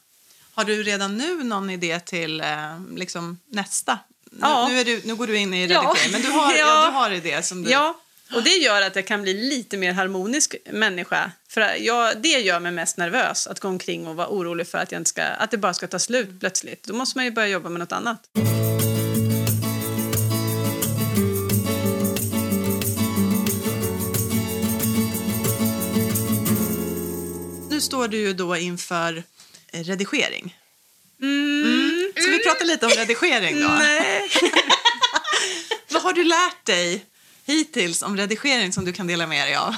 Har 0.53 0.63
du 0.63 0.83
redan 0.83 1.17
nu 1.17 1.43
någon 1.43 1.69
idé 1.69 1.99
till 1.99 2.41
eh, 2.41 2.79
liksom, 2.95 3.39
nästa? 3.47 3.99
Ja. 4.41 4.67
Nu, 4.67 4.73
nu, 4.73 4.79
är 4.79 4.85
du, 4.85 5.01
nu 5.05 5.15
går 5.15 5.27
du 5.27 5.37
in 5.37 5.53
i 5.53 5.63
redigering, 5.63 5.85
Ja. 5.85 6.09
men 6.11 6.21
du 6.21 6.29
har, 6.29 6.53
ja. 6.57 6.57
Ja. 6.57 6.85
du 6.85 6.91
har 6.91 7.11
idé 7.11 7.43
som 7.43 7.63
du... 7.63 7.71
Ja, 7.71 7.99
och 8.33 8.43
det 8.43 8.49
gör 8.49 8.81
att 8.81 8.95
jag 8.95 9.07
kan 9.07 9.21
bli 9.21 9.33
lite 9.33 9.77
mer 9.77 9.93
harmonisk 9.93 10.55
människa. 10.71 11.31
För 11.47 11.61
jag, 11.61 12.21
det 12.21 12.27
gör 12.27 12.59
mig 12.59 12.71
mest 12.71 12.97
nervös, 12.97 13.47
att 13.47 13.59
gå 13.59 13.67
omkring 13.67 14.07
och 14.07 14.15
vara 14.15 14.27
orolig 14.27 14.67
för 14.67 14.77
att, 14.77 14.91
jag 14.91 14.99
inte 14.99 15.09
ska, 15.09 15.23
att 15.23 15.51
det 15.51 15.57
bara 15.57 15.73
ska 15.73 15.87
ta 15.87 15.99
slut 15.99 16.39
plötsligt. 16.39 16.83
Då 16.83 16.93
måste 16.93 17.17
man 17.17 17.25
ju 17.25 17.31
börja 17.31 17.47
jobba 17.47 17.69
med 17.69 17.79
något 17.79 17.91
annat. 17.91 18.29
Nu 27.69 27.81
står 27.81 28.07
du 28.07 28.17
ju 28.17 28.33
då 28.33 28.57
inför 28.57 29.23
eh, 29.73 29.83
redigering. 29.83 30.57
Mm. 31.21 32.11
Ska 32.17 32.31
vi 32.31 32.43
prata 32.43 32.63
lite 32.63 32.85
om 32.85 32.91
redigering 32.91 33.61
då? 33.61 33.67
Nej. 33.67 34.29
Vad 35.89 36.01
har 36.01 36.13
du 36.13 36.23
lärt 36.23 36.65
dig 36.65 37.05
hittills 37.53 38.01
om 38.01 38.17
redigering 38.17 38.73
som 38.73 38.85
du 38.85 38.93
kan 38.93 39.07
dela 39.07 39.27
med 39.27 39.47
dig 39.47 39.55
av 39.55 39.75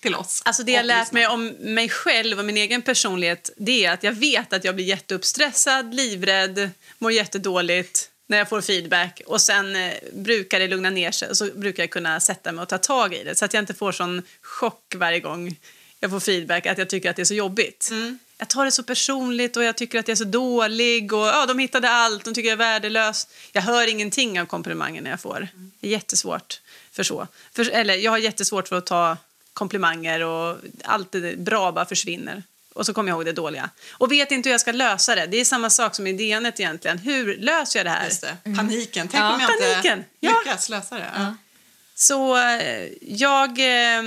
till 0.00 0.14
oss? 0.14 0.42
Alltså 0.44 0.62
det 0.62 0.72
jag 0.72 0.86
lärt 0.86 1.12
mig 1.12 1.26
om 1.26 1.46
mig 1.60 1.88
själv 1.88 2.38
och 2.38 2.44
min 2.44 2.56
egen 2.56 2.82
personlighet 2.82 3.50
det 3.56 3.84
är 3.84 3.92
att 3.92 4.02
jag 4.02 4.12
vet 4.12 4.52
att 4.52 4.64
jag 4.64 4.74
blir 4.74 4.84
jätteuppstressad, 4.84 5.94
livrädd, 5.94 6.70
mår 6.98 7.12
jättedåligt 7.12 8.10
när 8.26 8.38
jag 8.38 8.48
får 8.48 8.60
feedback 8.60 9.22
och 9.26 9.40
sen 9.40 9.76
eh, 9.76 9.92
brukar 10.12 10.60
det 10.60 10.68
lugna 10.68 10.90
ner 10.90 11.10
sig 11.10 11.28
och 11.28 11.36
så 11.36 11.46
brukar 11.54 11.82
jag 11.82 11.90
kunna 11.90 12.20
sätta 12.20 12.52
mig 12.52 12.62
och 12.62 12.68
ta 12.68 12.78
tag 12.78 13.14
i 13.14 13.24
det 13.24 13.34
så 13.34 13.44
att 13.44 13.54
jag 13.54 13.62
inte 13.62 13.74
får 13.74 13.92
sån 13.92 14.22
chock 14.42 14.94
varje 14.96 15.20
gång 15.20 15.56
jag 16.00 16.10
får 16.10 16.20
feedback 16.20 16.66
att 16.66 16.78
jag 16.78 16.88
tycker 16.88 17.10
att 17.10 17.16
det 17.16 17.22
är 17.22 17.24
så 17.24 17.34
jobbigt. 17.34 17.88
Mm. 17.90 18.18
Jag 18.38 18.48
tar 18.48 18.64
det 18.64 18.70
så 18.72 18.82
personligt 18.82 19.56
och 19.56 19.64
jag 19.64 19.76
tycker 19.76 19.98
att 19.98 20.08
jag 20.08 20.12
är 20.12 20.16
så 20.16 20.24
dålig 20.24 21.12
och 21.12 21.26
ja, 21.26 21.46
de 21.46 21.58
hittade 21.58 21.90
allt, 21.90 22.24
de 22.24 22.34
tycker 22.34 22.48
jag 22.48 22.52
är 22.52 22.56
värdelös. 22.56 23.28
Jag 23.52 23.62
hör 23.62 23.86
ingenting 23.86 24.40
av 24.40 24.46
komplimanger 24.46 25.02
när 25.02 25.10
jag 25.10 25.20
får. 25.20 25.48
Det 25.80 25.86
är 25.86 25.90
jättesvårt 25.90 26.60
för 26.92 27.02
så. 27.02 27.26
För, 27.52 27.70
eller 27.70 27.94
jag 27.94 28.10
har 28.10 28.18
jättesvårt 28.18 28.68
för 28.68 28.76
att 28.76 28.86
ta 28.86 29.16
komplimanger 29.52 30.20
och 30.24 30.56
allt 30.84 31.12
det 31.12 31.38
bra 31.38 31.72
bara 31.72 31.84
försvinner. 31.84 32.42
Och 32.72 32.86
så 32.86 32.94
kommer 32.94 33.08
jag 33.10 33.16
ihåg 33.16 33.24
det 33.24 33.32
dåliga. 33.32 33.70
Och 33.92 34.12
vet 34.12 34.30
inte 34.32 34.48
hur 34.48 34.54
jag 34.54 34.60
ska 34.60 34.72
lösa 34.72 35.14
det. 35.14 35.26
Det 35.26 35.40
är 35.40 35.44
samma 35.44 35.70
sak 35.70 35.94
som 35.94 36.06
i 36.06 36.12
DNet 36.12 36.60
egentligen. 36.60 36.98
Hur 36.98 37.36
löser 37.36 37.78
jag 37.78 37.86
det 37.86 37.90
här? 37.90 38.10
Det. 38.20 38.56
Paniken. 38.56 39.08
Tänk 39.08 39.22
Ja. 39.22 39.34
om 39.34 39.40
jag 39.40 39.50
inte 39.50 39.64
Paniken, 39.72 40.04
ja. 40.20 40.40
lyckas 40.44 40.68
lösa 40.68 40.94
det. 40.94 41.10
Ja. 41.16 41.34
Så 41.94 42.36
eh, 42.36 42.88
jag, 43.00 43.48
eh, 43.50 44.02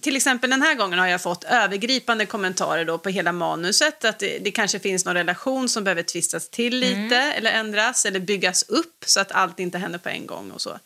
till 0.00 0.16
exempel 0.16 0.50
den 0.50 0.62
här 0.62 0.74
gången 0.74 0.98
har 0.98 1.06
jag 1.06 1.22
fått 1.22 1.44
övergripande 1.44 2.26
kommentarer 2.26 2.84
då 2.84 2.98
på 2.98 3.08
hela 3.08 3.32
manuset. 3.32 4.04
Att 4.04 4.18
det, 4.18 4.38
det 4.38 4.50
kanske 4.50 4.78
finns 4.78 5.04
någon 5.04 5.14
relation 5.14 5.68
som 5.68 5.84
behöver 5.84 6.02
tvistas 6.02 6.48
till 6.48 6.76
lite 6.78 7.16
eller 7.16 7.52
ändras 7.52 8.06
eller 8.06 8.20
byggas 8.20 8.62
upp 8.62 9.04
så 9.06 9.20
att 9.20 9.32
allt 9.32 9.60
inte 9.60 9.78
händer 9.78 9.98
på 9.98 10.08
en 10.08 10.26
gång 10.26 10.50
och 10.50 10.60
så. 10.60 10.78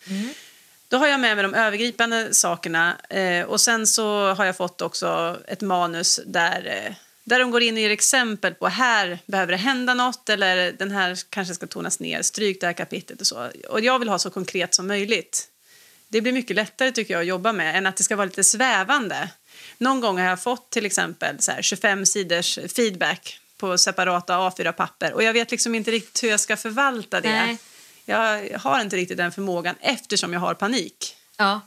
Då 0.92 0.98
har 0.98 1.06
jag 1.06 1.20
med 1.20 1.36
mig 1.36 1.42
de 1.42 1.54
övergripande 1.54 2.34
sakerna 2.34 2.96
eh, 3.10 3.44
och 3.44 3.60
sen 3.60 3.86
så 3.86 4.34
har 4.34 4.44
jag 4.44 4.56
fått 4.56 4.82
också 4.82 5.38
ett 5.48 5.60
manus 5.60 6.20
där, 6.26 6.66
eh, 6.66 6.94
där 7.24 7.38
de 7.38 7.50
går 7.50 7.62
in 7.62 7.74
och 7.74 7.80
ger 7.80 7.90
exempel 7.90 8.54
på 8.54 8.68
här 8.68 9.18
behöver 9.26 9.52
det 9.52 9.58
hända 9.58 9.94
något 9.94 10.28
eller 10.28 10.72
den 10.72 10.90
här 10.90 11.18
kanske 11.30 11.54
ska 11.54 11.66
tonas 11.66 12.00
ner, 12.00 12.22
stryk 12.22 12.60
det 12.60 12.66
här 12.66 12.72
kapitlet 12.72 13.20
och 13.20 13.26
så. 13.26 13.48
Och 13.68 13.80
jag 13.80 13.98
vill 13.98 14.08
ha 14.08 14.18
så 14.18 14.30
konkret 14.30 14.74
som 14.74 14.86
möjligt. 14.86 15.48
Det 16.08 16.20
blir 16.20 16.32
mycket 16.32 16.56
lättare 16.56 16.92
tycker 16.92 17.14
jag 17.14 17.20
att 17.20 17.26
jobba 17.26 17.52
med 17.52 17.76
än 17.76 17.86
att 17.86 17.96
det 17.96 18.02
ska 18.02 18.16
vara 18.16 18.26
lite 18.26 18.44
svävande. 18.44 19.30
Någon 19.78 20.00
gång 20.00 20.18
har 20.18 20.26
jag 20.26 20.42
fått 20.42 20.70
till 20.70 20.86
exempel 20.86 21.36
så 21.38 21.52
här 21.52 21.62
25 21.62 22.06
sidors 22.06 22.58
feedback 22.76 23.40
på 23.56 23.78
separata 23.78 24.34
A4-papper 24.34 25.12
och 25.12 25.22
jag 25.22 25.32
vet 25.32 25.50
liksom 25.50 25.74
inte 25.74 25.90
riktigt 25.90 26.22
hur 26.22 26.28
jag 26.28 26.40
ska 26.40 26.56
förvalta 26.56 27.20
det. 27.20 27.28
Nej. 27.28 27.58
Jag 28.04 28.58
har 28.58 28.80
inte 28.80 28.96
riktigt 28.96 29.16
den 29.16 29.32
förmågan 29.32 29.74
eftersom 29.80 30.32
jag 30.32 30.40
har 30.40 30.54
panik. 30.54 31.16
Ja. 31.36 31.60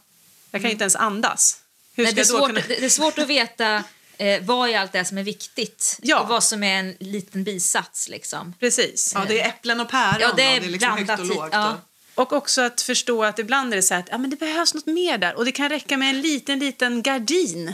Jag 0.51 0.61
kan 0.61 0.71
inte 0.71 0.83
ens 0.83 0.95
andas. 0.95 1.57
Nej, 1.95 2.13
det, 2.13 2.21
är 2.21 2.25
svårt, 2.25 2.47
kunna... 2.47 2.61
det 2.67 2.85
är 2.85 2.89
svårt 2.89 3.17
att 3.19 3.27
veta 3.27 3.83
eh, 4.17 4.41
vad 4.43 4.69
i 4.69 4.75
allt 4.75 4.91
det 4.91 4.99
är 4.99 5.03
som 5.03 5.17
är 5.17 5.23
viktigt 5.23 5.99
Ja. 6.01 6.19
och 6.19 6.27
vad 6.27 6.43
som 6.43 6.63
är 6.63 6.79
en 6.79 6.95
liten 6.99 7.43
bisats. 7.43 8.09
Liksom. 8.09 8.53
Precis. 8.59 9.11
Ja, 9.15 9.25
det 9.27 9.39
är 9.41 9.47
äpplen 9.49 9.79
och 9.79 9.89
päron. 9.89 10.17
Ja, 10.21 10.33
det 10.35 10.43
är 10.43 10.55
och 10.55 10.61
det 10.61 10.67
är 10.67 10.69
liksom 10.71 10.97
högt 10.97 11.19
och 11.19 11.25
i- 11.25 11.29
lågt. 11.29 11.49
ja. 11.51 11.77
och- 12.15 12.33
också 12.33 12.61
att 12.61 12.81
förstå 12.81 13.23
att 13.23 13.39
ibland 13.39 13.73
är 13.73 13.75
det 13.75 13.83
så 13.83 13.95
att 13.95 14.07
ja, 14.11 14.17
men 14.17 14.29
det 14.29 14.35
behövs 14.35 14.73
något 14.73 14.85
mer 14.85 15.17
där 15.17 15.35
och 15.37 15.45
det 15.45 15.51
kan 15.51 15.69
räcka 15.69 15.97
med 15.97 16.09
en 16.09 16.21
liten, 16.21 16.59
liten 16.59 17.01
gardin. 17.01 17.73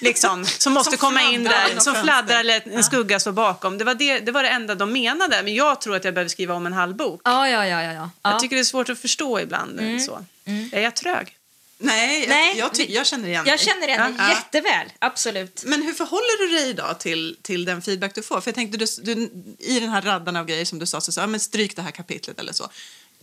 Liksom, 0.00 0.44
som 0.58 0.72
måste 0.72 0.90
Som 0.90 0.98
komma 0.98 1.22
in 1.22 1.44
där, 1.44 1.78
som 1.80 1.94
fladdrar 1.94 2.40
eller 2.40 2.62
en 2.76 2.84
skugga 2.84 3.20
står 3.20 3.32
bakom. 3.32 3.78
Det 3.78 3.84
var 3.84 3.94
det, 3.94 4.18
det 4.18 4.32
var 4.32 4.42
det 4.42 4.48
enda 4.48 4.74
de 4.74 4.92
menade, 4.92 5.42
men 5.42 5.54
jag 5.54 5.80
tror 5.80 5.96
att 5.96 6.04
jag 6.04 6.14
behöver 6.14 6.28
skriva 6.28 6.54
om 6.54 6.66
en 6.66 6.72
halv 6.72 6.96
bok. 6.96 7.20
Ja, 7.24 7.48
ja, 7.48 7.66
ja. 7.66 7.82
ja, 7.82 7.92
ja. 7.92 8.10
Jag 8.22 8.40
tycker 8.40 8.56
det 8.56 8.62
är 8.62 8.64
svårt 8.64 8.88
att 8.88 8.98
förstå 8.98 9.40
ibland. 9.40 9.80
Så. 10.06 10.24
Är 10.72 10.80
jag 10.80 10.96
trög? 10.96 11.36
Nej, 11.78 12.20
jag, 12.20 12.28
Nej, 12.28 12.58
jag, 12.58 12.74
ty- 12.74 12.86
jag 12.92 13.06
känner 13.06 13.28
igen 13.28 13.44
jag 13.46 13.58
dig. 13.58 13.66
känner 13.66 13.88
igen 13.88 14.14
Ja. 14.18 14.24
det 14.24 14.30
jätteväl. 14.30 14.92
Absolut. 14.98 15.62
Men 15.66 15.82
hur 15.82 15.92
förhåller 15.92 16.46
du 16.48 16.56
dig 16.56 16.68
idag 16.70 17.00
till, 17.00 17.36
till 17.42 17.64
den 17.64 17.82
feedback 17.82 18.14
du 18.14 18.22
får? 18.22 18.40
För 18.40 18.48
jag 18.48 18.54
tänkte, 18.54 18.78
du, 18.78 18.86
du, 19.14 19.30
i 19.58 19.80
den 19.80 19.88
här 19.90 20.02
raddan 20.02 20.36
av 20.36 20.46
grejer 20.46 20.64
som 20.64 20.78
du 20.78 20.86
sa, 20.86 21.00
så 21.00 21.12
sa 21.12 21.20
ja, 21.20 21.26
men 21.26 21.40
stryk 21.40 21.76
det 21.76 21.82
här 21.82 21.90
kapitlet 21.90 22.38
eller 22.40 22.52
så. 22.52 22.68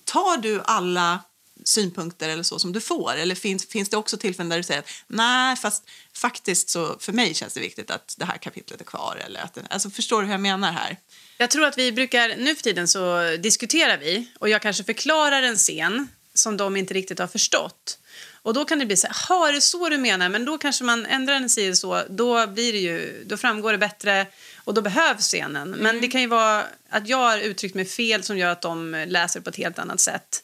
Tar 0.05 0.37
du 0.37 0.61
alla 0.65 1.19
synpunkter 1.65 2.29
eller 2.29 2.43
så 2.43 2.59
som 2.59 2.73
du 2.73 2.81
får? 2.81 3.15
Eller 3.15 3.35
finns, 3.35 3.65
finns 3.67 3.89
det 3.89 3.97
också 3.97 4.17
tillfällen 4.17 4.49
där 4.49 4.57
du 4.57 4.63
säger 4.63 4.83
nej, 5.07 5.55
fast 5.55 5.83
faktiskt 6.13 6.69
så 6.69 6.97
för 6.99 7.11
mig 7.13 7.33
känns 7.33 7.53
det 7.53 7.59
viktigt 7.59 7.91
att 7.91 8.15
det 8.17 8.25
här 8.25 8.37
kapitlet 8.37 8.81
är 8.81 8.85
kvar? 8.85 9.21
Eller 9.25 9.39
att, 9.41 9.53
den- 9.53 9.67
alltså, 9.69 9.89
förstår 9.89 10.21
du 10.21 10.25
hur 10.27 10.33
jag 10.33 10.41
menar 10.41 10.71
här? 10.71 10.97
Jag 11.37 11.51
tror 11.51 11.65
att 11.65 11.77
vi 11.77 11.91
brukar, 11.91 12.35
nu 12.37 12.55
för 12.55 12.63
tiden 12.63 12.87
så 12.87 13.21
diskuterar 13.39 13.97
vi 13.97 14.27
och 14.39 14.49
jag 14.49 14.61
kanske 14.61 14.83
förklarar 14.83 15.43
en 15.43 15.55
scen 15.57 16.07
som 16.33 16.57
de 16.57 16.77
inte 16.77 16.93
riktigt 16.93 17.19
har 17.19 17.27
förstått. 17.27 17.97
Och 18.43 18.53
då 18.53 18.65
kan 18.65 18.79
det 18.79 18.85
bli 18.85 18.97
så 18.97 19.07
här, 19.07 19.15
"Jaha, 19.29 19.49
är 19.49 19.53
det 19.53 19.61
så 19.61 19.89
du 19.89 19.97
menar? 19.97 20.29
Men 20.29 20.45
då 20.45 20.57
kanske 20.57 20.83
man 20.83 21.05
ändrar 21.05 21.35
en 21.35 21.49
sida 21.49 21.75
så, 21.75 22.03
då 22.09 22.47
blir 22.47 22.73
det 22.73 22.79
ju, 22.79 23.23
då 23.25 23.37
framgår 23.37 23.71
det 23.71 23.77
bättre 23.77 24.27
och 24.63 24.73
då 24.73 24.81
behövs 24.81 25.25
scenen. 25.27 25.69
Men 25.71 26.01
det 26.01 26.07
kan 26.07 26.21
ju 26.21 26.27
vara 26.27 26.65
att 26.89 27.07
jag 27.07 27.17
har 27.17 27.37
uttryckt 27.37 27.75
mig 27.75 27.85
fel 27.85 28.23
som 28.23 28.37
gör 28.37 28.49
att 28.49 28.61
de 28.61 29.05
läser 29.07 29.39
på 29.41 29.49
ett 29.49 29.55
helt 29.55 29.79
annat 29.79 29.99
sätt. 29.99 30.43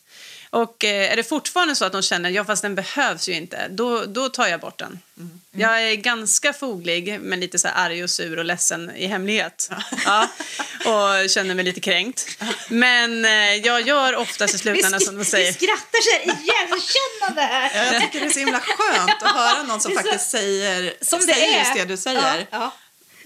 Och 0.58 0.84
eh, 0.84 1.12
är 1.12 1.16
det 1.16 1.24
fortfarande 1.24 1.76
så 1.76 1.86
att 1.86 1.92
de 1.92 2.02
känner 2.02 2.30
ja 2.30 2.46
fast 2.46 2.62
den 2.62 2.76
behövs 2.76 3.30
ju 3.30 3.34
inte, 3.34 3.68
då, 3.68 4.06
då 4.06 4.30
tar 4.30 4.48
jag 4.48 4.60
bort 4.60 4.80
den. 4.80 5.00
Jag 5.52 5.84
är 5.84 5.96
ganska 5.96 6.54
foglig 6.54 7.20
men 7.22 7.40
lite 7.40 7.60
så 7.60 7.68
här 7.68 7.86
arg 7.86 8.04
och 8.04 8.10
sur 8.10 8.40
och 8.40 8.46
ledsen 8.46 8.92
i 8.96 9.08
hemlighet. 9.08 9.70
Ja. 10.06 10.28
Och 10.86 11.30
känner 11.30 11.56
mig 11.56 11.66
lite 11.66 11.80
kränkt. 11.80 12.28
Men 12.70 13.26
eh, 13.26 13.56
jag 13.56 13.88
gör 13.88 14.16
oftast 14.16 14.56
i 14.56 14.58
slutändan 14.58 15.02
som 15.02 15.18
de 15.18 15.26
säger. 15.26 15.54
skrattar 15.54 16.02
så 16.02 16.12
här 16.12 16.22
igenkännande 16.22 17.42
här. 17.42 17.94
Jag 17.94 18.02
tycker 18.02 18.20
det 18.20 18.26
är 18.26 18.30
så 18.30 18.40
himla 18.40 18.60
skönt 18.60 19.24
att 19.24 19.36
höra 19.36 19.64
någon 19.64 19.82
som 19.82 19.92
faktiskt 19.92 20.30
säger, 20.30 20.94
Som 21.02 21.20
det 21.20 21.34
säger 21.34 21.56
är. 21.56 21.60
just 21.60 21.76
det 21.76 21.86
du 21.86 21.98
säger. 21.98 22.48
Ja, 22.52 22.72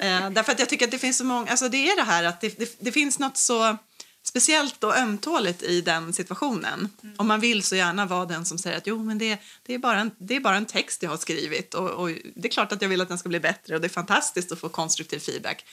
Eh, 0.01 0.29
därför 0.29 0.51
att 0.51 0.59
jag 0.59 0.69
tycker 0.69 0.85
att 0.85 0.91
det 0.91 0.99
finns 0.99 1.17
så 1.17 1.23
många, 1.23 1.51
alltså 1.51 1.69
det 1.69 1.91
är 1.91 1.95
det 1.95 2.03
här 2.03 2.23
att 2.23 2.41
det, 2.41 2.59
det, 2.59 2.75
det 2.79 2.91
finns 2.91 3.19
något 3.19 3.37
så 3.37 3.77
speciellt 4.23 4.81
då 4.81 4.93
ömtåligt 4.93 5.63
i 5.63 5.81
den 5.81 6.13
situationen. 6.13 6.89
Mm. 7.03 7.15
Om 7.17 7.27
man 7.27 7.39
vill 7.39 7.63
så 7.63 7.75
gärna 7.75 8.05
vara 8.05 8.25
den 8.25 8.45
som 8.45 8.57
säger 8.57 8.77
att 8.77 8.87
jo, 8.87 9.03
men 9.03 9.17
det, 9.17 9.37
det, 9.65 9.73
är, 9.73 9.77
bara 9.77 9.99
en, 9.99 10.11
det 10.17 10.35
är 10.35 10.39
bara 10.39 10.55
en 10.57 10.65
text 10.65 11.03
jag 11.03 11.09
har 11.09 11.17
skrivit 11.17 11.73
och, 11.73 11.89
och 11.89 12.09
det 12.35 12.47
är 12.47 12.51
klart 12.51 12.71
att 12.71 12.81
jag 12.81 12.89
vill 12.89 13.01
att 13.01 13.07
den 13.07 13.17
ska 13.17 13.29
bli 13.29 13.39
bättre 13.39 13.75
och 13.75 13.81
det 13.81 13.87
är 13.87 13.89
fantastiskt 13.89 14.51
att 14.51 14.59
få 14.59 14.69
konstruktiv 14.69 15.19
feedback. 15.19 15.65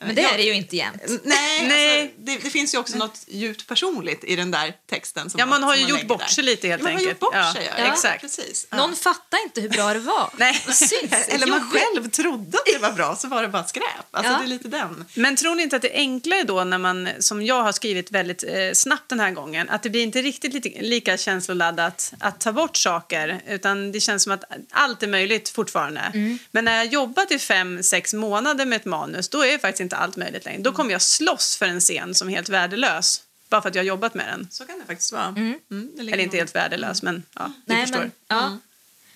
Men 0.00 0.14
det 0.14 0.22
Jag- 0.22 0.32
är 0.32 0.36
det 0.36 0.42
ju 0.44 0.54
inte 0.54 0.76
jämt. 0.76 1.02
Nej, 1.06 1.18
Nej. 1.68 2.00
Alltså, 2.02 2.16
det, 2.18 2.36
det 2.38 2.50
finns 2.50 2.74
ju 2.74 2.78
också 2.78 2.96
något 2.98 3.24
djupt 3.28 3.66
personligt 3.66 4.24
i 4.24 4.36
den 4.36 4.50
där 4.50 4.74
texten. 4.90 5.30
Som 5.30 5.38
Ja, 5.40 5.46
man 5.46 5.62
har 5.62 5.74
som 5.74 5.82
ju 5.82 5.88
gjort 5.88 6.06
bort 6.06 6.18
där. 6.20 6.26
sig 6.26 6.44
lite 6.44 6.68
helt 6.68 6.82
man 6.82 6.92
har 6.92 6.98
enkelt. 6.98 7.10
gjort 7.12 7.20
bort 7.20 7.34
Ja, 7.34 7.52
sig, 7.54 7.70
ja. 7.78 7.92
exakt. 7.92 8.20
Precis. 8.20 8.66
Ja. 8.70 8.76
Någon 8.76 8.96
fattar 8.96 9.38
inte 9.44 9.60
hur 9.60 9.68
bra 9.68 9.92
det 9.94 10.00
var. 10.00 10.30
Nej. 10.36 10.62
Eller 11.28 11.46
man 11.46 11.70
själv 11.70 12.10
trodde 12.10 12.58
att 12.58 12.66
det 12.72 12.78
var 12.78 12.92
bra 12.92 13.16
så 13.16 13.28
var 13.28 13.42
det 13.42 13.48
bara 13.48 13.64
skräp. 13.64 13.84
Alltså 14.10 14.32
Ja. 14.32 14.38
det 14.38 14.44
är 14.44 14.48
lite 14.48 14.68
den. 14.68 15.04
Men 15.14 15.36
tror 15.36 15.54
ni 15.54 15.62
inte 15.62 15.76
att 15.76 15.82
det 15.82 15.96
är 15.96 15.98
enklare 16.00 16.42
då 16.42 16.64
när 16.64 16.78
man, 16.78 17.08
som 17.18 17.42
jag 17.46 17.62
har 17.62 17.72
skrivit 17.72 17.95
väldigt 18.10 18.44
eh, 18.44 18.72
snabbt 18.74 19.08
den 19.08 19.20
här 19.20 19.30
gången, 19.30 19.68
att 19.68 19.82
det 19.82 19.90
blir 19.90 20.02
inte 20.02 20.22
riktigt 20.22 20.82
lika 20.82 21.16
känsloladdat 21.16 22.12
att 22.20 22.40
ta 22.40 22.52
bort 22.52 22.76
saker, 22.76 23.40
utan 23.48 23.92
det 23.92 24.00
känns 24.00 24.22
som 24.22 24.32
att 24.32 24.44
allt 24.70 25.02
är 25.02 25.06
möjligt 25.06 25.48
fortfarande. 25.48 26.00
Mm. 26.00 26.38
Men 26.50 26.64
när 26.64 26.76
jag 26.76 26.86
jobbat 26.86 27.30
i 27.30 27.38
fem, 27.38 27.82
sex 27.82 28.14
månader 28.14 28.66
med 28.66 28.76
ett 28.76 28.84
manus, 28.84 29.28
då 29.28 29.44
är 29.44 29.58
faktiskt 29.58 29.80
inte 29.80 29.96
allt 29.96 30.16
möjligt 30.16 30.44
längre. 30.44 30.62
Då 30.62 30.72
kommer 30.72 30.92
jag 30.92 31.02
slåss 31.02 31.56
för 31.56 31.66
en 31.66 31.80
scen 31.80 32.14
som 32.14 32.28
är 32.28 32.32
helt 32.32 32.48
värdelös, 32.48 33.22
bara 33.48 33.62
för 33.62 33.68
att 33.68 33.74
jag 33.74 33.82
har 33.82 33.86
jobbat 33.86 34.14
med 34.14 34.26
den. 34.26 34.48
Så 34.50 34.66
kan 34.66 34.78
det 34.78 34.84
faktiskt 34.86 35.12
vara. 35.12 35.26
Mm, 35.26 35.60
det 35.68 36.02
ligger 36.02 36.12
Eller 36.12 36.24
inte 36.24 36.36
helt 36.36 36.54
värdelös, 36.54 37.02
men 37.02 37.22
ja, 37.34 37.46
ni 37.46 37.74
Nej, 37.74 37.86
förstår. 37.86 38.00
men, 38.00 38.10
ja. 38.28 38.58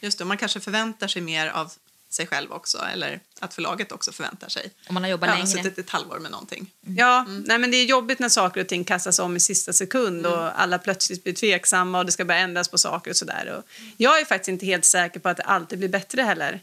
Just 0.00 0.18
det, 0.18 0.24
man 0.24 0.38
kanske 0.38 0.60
förväntar 0.60 1.08
sig 1.08 1.22
mer 1.22 1.48
av 1.48 1.72
sig 2.10 2.26
själv 2.26 2.52
också 2.52 2.78
eller 2.78 3.20
att 3.40 3.54
förlaget 3.54 3.92
också 3.92 4.12
förväntar 4.12 4.48
sig. 4.48 4.70
Om 4.88 4.94
man 4.94 5.02
har 5.02 5.10
jobbat 5.10 5.30
har 5.30 5.36
längre. 5.36 5.48
suttit 5.62 5.78
ett 5.78 5.90
halvår 5.90 6.18
med 6.18 6.30
någonting. 6.30 6.70
Ja, 6.80 7.18
Mm. 7.28 7.42
nej, 7.46 7.58
men 7.58 7.70
det 7.70 7.76
är 7.76 7.84
jobbigt 7.84 8.18
när 8.18 8.28
saker 8.28 8.60
och 8.60 8.68
ting 8.68 8.84
kastas 8.84 9.18
om 9.18 9.36
i 9.36 9.40
sista 9.40 9.72
sekund 9.72 10.26
Mm. 10.26 10.38
och 10.38 10.60
alla 10.60 10.78
plötsligt 10.78 11.24
blir 11.24 11.34
tveksamma 11.34 11.98
och 11.98 12.06
det 12.06 12.12
ska 12.12 12.24
börja 12.24 12.40
ändras 12.40 12.68
på 12.68 12.78
saker 12.78 13.10
och 13.10 13.16
sådär. 13.16 13.54
Och 13.58 13.64
jag 13.96 14.20
är 14.20 14.24
faktiskt 14.24 14.48
inte 14.48 14.66
helt 14.66 14.84
säker 14.84 15.20
på 15.20 15.28
att 15.28 15.36
det 15.36 15.42
alltid 15.42 15.78
blir 15.78 15.88
bättre 15.88 16.22
heller. 16.22 16.60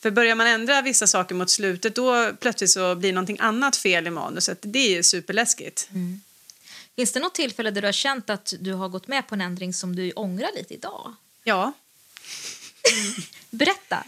För 0.00 0.10
börjar 0.10 0.34
man 0.34 0.46
ändra 0.46 0.82
vissa 0.82 1.06
saker 1.06 1.34
mot 1.34 1.50
slutet 1.50 1.94
då 1.94 2.32
plötsligt 2.40 2.70
så 2.70 2.94
blir 2.94 3.12
någonting 3.12 3.36
annat 3.40 3.76
fel 3.76 4.06
i 4.06 4.10
manuset. 4.10 4.58
Det 4.60 4.98
är 4.98 5.02
superläskigt. 5.02 5.88
Mm. 5.90 6.20
Finns 6.96 7.12
det 7.12 7.20
något 7.20 7.34
tillfälle 7.34 7.70
där 7.70 7.80
du 7.82 7.88
har 7.88 7.92
känt 7.92 8.30
att 8.30 8.52
du 8.60 8.72
har 8.72 8.88
gått 8.88 9.08
med 9.08 9.28
på 9.28 9.34
en 9.34 9.40
ändring 9.40 9.74
som 9.74 9.96
du 9.96 10.12
ångrar 10.12 10.50
lite 10.56 10.74
idag? 10.74 11.14
Ja. 11.44 11.72
Berätta. 13.50 14.04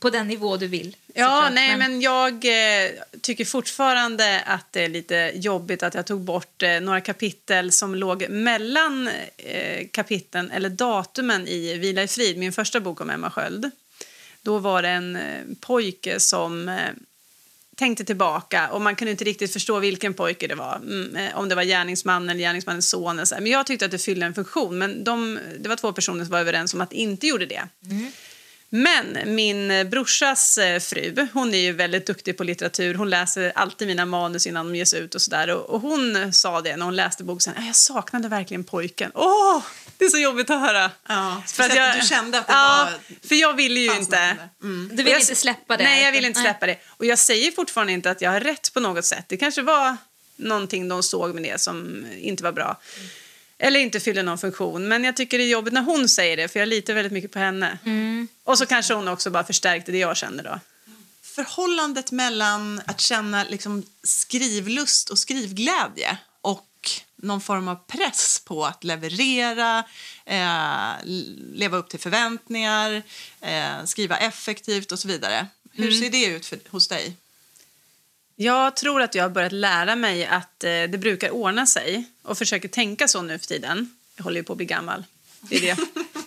På 0.00 0.10
den 0.10 0.28
nivå 0.28 0.56
du 0.56 0.66
vill. 0.66 0.96
Ja, 1.14 1.50
nej, 1.52 1.76
men, 1.76 2.00
jag 2.00 2.32
eh, 2.32 2.90
tycker 3.20 3.44
fortfarande 3.44 4.42
att 4.46 4.72
det 4.72 4.84
är 4.84 4.88
lite 4.88 5.32
jobbigt 5.34 5.82
att 5.82 5.94
jag 5.94 6.06
tog 6.06 6.20
bort 6.20 6.62
eh, 6.62 6.80
några 6.80 7.00
kapitel 7.00 7.72
som 7.72 7.94
låg 7.94 8.28
mellan 8.28 9.08
eh, 9.36 9.86
kapiteln 9.92 10.50
eller 10.50 10.68
datumen 10.68 11.48
i 11.48 11.78
Vila 11.78 12.02
i 12.02 12.08
frid, 12.08 12.38
min 12.38 12.52
första 12.52 12.80
bok 12.80 13.00
om 13.00 13.10
Emma 13.10 13.30
Sköld. 13.30 13.70
Då 14.42 14.58
var 14.58 14.82
det 14.82 14.88
en 14.88 15.16
eh, 15.16 15.42
pojke 15.60 16.20
som 16.20 16.68
eh, 16.68 16.74
tänkte 17.76 18.04
tillbaka 18.04 18.68
och 18.68 18.80
man 18.80 18.96
kunde 18.96 19.10
inte 19.10 19.24
riktigt 19.24 19.52
förstå 19.52 19.78
vilken 19.78 20.14
pojke 20.14 20.46
det 20.46 20.54
var. 20.54 20.76
Mm, 20.76 21.16
eh, 21.16 21.38
om 21.38 21.48
det 21.48 21.54
var 21.54 21.62
gärningsmannen 21.62 22.30
eller 22.30 22.40
gärningsmannens 22.40 22.88
son. 22.88 23.20
Men 23.30 23.46
jag 23.46 23.66
tyckte 23.66 23.84
att 23.84 23.90
det 23.90 23.98
fyllde 23.98 24.26
en 24.26 24.34
funktion. 24.34 24.78
Men 24.78 25.04
de, 25.04 25.38
det 25.60 25.68
var 25.68 25.76
två 25.76 25.92
personer 25.92 26.24
som 26.24 26.32
var 26.32 26.40
överens 26.40 26.74
om 26.74 26.80
att 26.80 26.92
inte 26.92 27.26
gjorde 27.26 27.46
det. 27.46 27.68
Men 28.68 29.18
min 29.24 29.70
eh, 29.70 29.84
brorsas 29.84 30.58
eh, 30.58 30.80
fru, 30.80 31.26
hon 31.32 31.54
är 31.54 31.58
ju 31.58 31.72
väldigt 31.72 32.06
duktig 32.06 32.36
på 32.36 32.44
litteratur. 32.44 32.94
Hon 32.94 33.10
läser 33.10 33.52
alltid 33.54 33.88
mina 33.88 34.06
manus 34.06 34.46
innan 34.46 34.66
de 34.66 34.76
ges 34.78 34.94
ut 34.94 35.14
och 35.14 35.22
sådär. 35.22 35.50
Och, 35.50 35.70
och 35.70 35.80
hon 35.80 36.32
sa 36.32 36.60
det 36.60 36.76
när 36.76 36.84
hon 36.84 36.96
läste 36.96 37.24
boken. 37.24 37.54
"Ah, 37.56 37.62
Jag 37.66 37.76
saknade 37.76 38.28
verkligen 38.28 38.64
pojken. 38.64 39.10
Åh, 39.14 39.62
det 39.98 40.04
är 40.04 40.08
så 40.08 40.18
jobbigt 40.18 40.50
att 40.50 40.60
höra. 40.60 40.90
Ja, 41.08 41.42
För 41.46 41.62
att 41.62 41.78
att 41.78 42.00
du 42.00 42.06
kände 42.06 42.38
att 42.38 42.46
det 42.46 42.52
ja, 42.52 42.88
var... 42.92 43.28
för 43.28 43.34
jag 43.34 43.54
ville 43.54 43.80
ju 43.80 43.96
inte. 43.96 44.36
Mm. 44.62 44.88
Du 44.92 44.96
vill 45.02 45.12
jag- 45.12 45.20
inte 45.20 45.34
släppa 45.36 45.76
det? 45.76 45.84
Nej, 45.84 46.04
jag 46.04 46.12
vill 46.12 46.24
inte 46.24 46.40
Nej. 46.40 46.48
släppa 46.50 46.66
det. 46.66 46.78
Och 46.86 47.06
jag 47.06 47.18
säger 47.18 47.50
fortfarande 47.52 47.92
inte 47.92 48.10
att 48.10 48.20
jag 48.20 48.30
har 48.30 48.40
rätt 48.40 48.72
på 48.74 48.80
något 48.80 49.04
sätt. 49.04 49.24
Det 49.28 49.36
kanske 49.36 49.62
var 49.62 49.96
någonting 50.36 50.88
de 50.88 51.02
såg 51.02 51.34
med 51.34 51.42
det 51.44 51.60
som 51.60 52.06
inte 52.18 52.42
var 52.42 52.52
bra. 52.52 52.80
Eller 53.58 53.80
inte 53.80 54.00
fyllde 54.00 54.22
någon 54.22 54.38
funktion. 54.38 54.88
Men 54.88 55.04
jag 55.04 55.16
tycker 55.16 55.38
det 55.38 55.44
är 55.44 55.48
jobbigt 55.48 55.74
när 55.74 55.82
hon 55.82 56.08
säger 56.08 56.36
det, 56.36 56.48
för 56.48 56.60
jag 56.60 56.68
litar 56.68 56.94
väldigt 56.94 57.12
mycket 57.12 57.32
på 57.32 57.38
henne. 57.38 57.78
Mm. 57.84 58.28
Och 58.44 58.58
så 58.58 58.66
kanske 58.66 58.94
hon 58.94 59.08
också 59.08 59.30
bara 59.30 59.44
förstärkte 59.44 59.92
det 59.92 59.98
jag 59.98 60.16
kände 60.16 60.42
då. 60.42 60.60
Förhållandet 61.22 62.12
mellan 62.12 62.80
att 62.86 63.00
känna 63.00 63.44
liksom 63.44 63.82
skrivlust 64.02 65.10
och 65.10 65.18
skrivglädje 65.18 66.18
och 66.40 66.90
någon 67.16 67.40
form 67.40 67.68
av 67.68 67.76
press 67.86 68.42
på 68.44 68.66
att 68.66 68.84
leverera, 68.84 69.84
eh, 70.24 71.04
leva 71.52 71.76
upp 71.76 71.88
till 71.88 72.00
förväntningar, 72.00 73.02
eh, 73.40 73.84
skriva 73.84 74.16
effektivt 74.16 74.92
och 74.92 74.98
så 74.98 75.08
vidare. 75.08 75.46
Hur 75.72 75.90
ser 75.90 76.10
det 76.10 76.24
ut 76.24 76.46
för, 76.46 76.58
hos 76.70 76.88
dig? 76.88 77.16
Jag 78.36 78.76
tror 78.76 79.02
att 79.02 79.14
jag 79.14 79.24
har 79.24 79.30
börjat 79.30 79.52
lära 79.52 79.96
mig 79.96 80.26
att 80.26 80.64
eh, 80.64 80.70
det 80.70 80.98
brukar 81.00 81.30
ordna 81.30 81.66
sig 81.66 82.04
och 82.22 82.38
försöker 82.38 82.68
tänka 82.68 83.08
så 83.08 83.22
nu 83.22 83.38
för 83.38 83.46
tiden. 83.46 83.90
Jag 84.16 84.24
håller 84.24 84.36
ju 84.36 84.44
på 84.44 84.52
att 84.52 84.56
bli 84.56 84.66
gammal. 84.66 85.04
Det 85.40 85.56
är 85.56 85.60
det. 85.60 85.76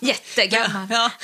Jättegammal. 0.00 0.86
Ja. 0.90 1.10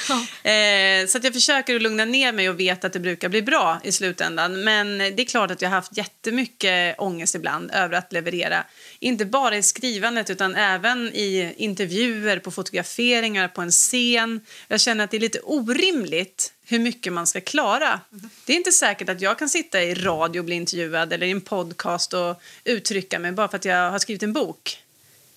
Eh, 0.50 1.06
så 1.06 1.18
att 1.18 1.24
jag 1.24 1.32
försöker 1.32 1.76
att 1.76 1.82
lugna 1.82 2.04
ner 2.04 2.32
mig 2.32 2.48
och 2.48 2.60
vet 2.60 2.84
att 2.84 2.92
det 2.92 3.00
brukar 3.00 3.28
bli 3.28 3.42
bra 3.42 3.80
i 3.84 3.92
slutändan. 3.92 4.64
Men 4.64 4.98
det 4.98 5.20
är 5.20 5.24
klart 5.24 5.50
att 5.50 5.62
jag 5.62 5.68
har 5.68 5.76
haft 5.76 5.96
jättemycket 5.96 6.94
ångest 6.98 7.34
ibland 7.34 7.70
över 7.70 7.96
att 7.96 8.12
leverera. 8.12 8.64
Inte 8.98 9.24
bara 9.24 9.56
i 9.56 9.62
skrivandet 9.62 10.30
utan 10.30 10.54
även 10.54 11.08
i 11.08 11.54
intervjuer, 11.56 12.38
på 12.38 12.50
fotograferingar, 12.50 13.48
på 13.48 13.62
en 13.62 13.70
scen. 13.70 14.40
Jag 14.68 14.80
känner 14.80 15.04
att 15.04 15.10
det 15.10 15.16
är 15.16 15.20
lite 15.20 15.40
orimligt 15.40 16.52
hur 16.68 16.78
mycket 16.78 17.12
man 17.12 17.26
ska 17.26 17.40
klara. 17.40 18.00
Det 18.44 18.52
är 18.52 18.56
inte 18.56 18.72
säkert 18.72 19.08
att 19.08 19.20
jag 19.20 19.38
kan 19.38 19.48
sitta 19.48 19.82
i 19.82 19.94
radio 19.94 20.38
och 20.40 20.44
bli 20.44 20.54
intervjuad 20.54 21.12
eller 21.12 21.26
i 21.26 21.30
en 21.30 21.40
podcast 21.40 22.12
och 22.14 22.40
uttrycka 22.64 23.18
mig 23.18 23.32
bara 23.32 23.48
för 23.48 23.56
att 23.56 23.64
jag 23.64 23.90
har 23.90 23.98
skrivit 23.98 24.22
en 24.22 24.32
bok. 24.32 24.82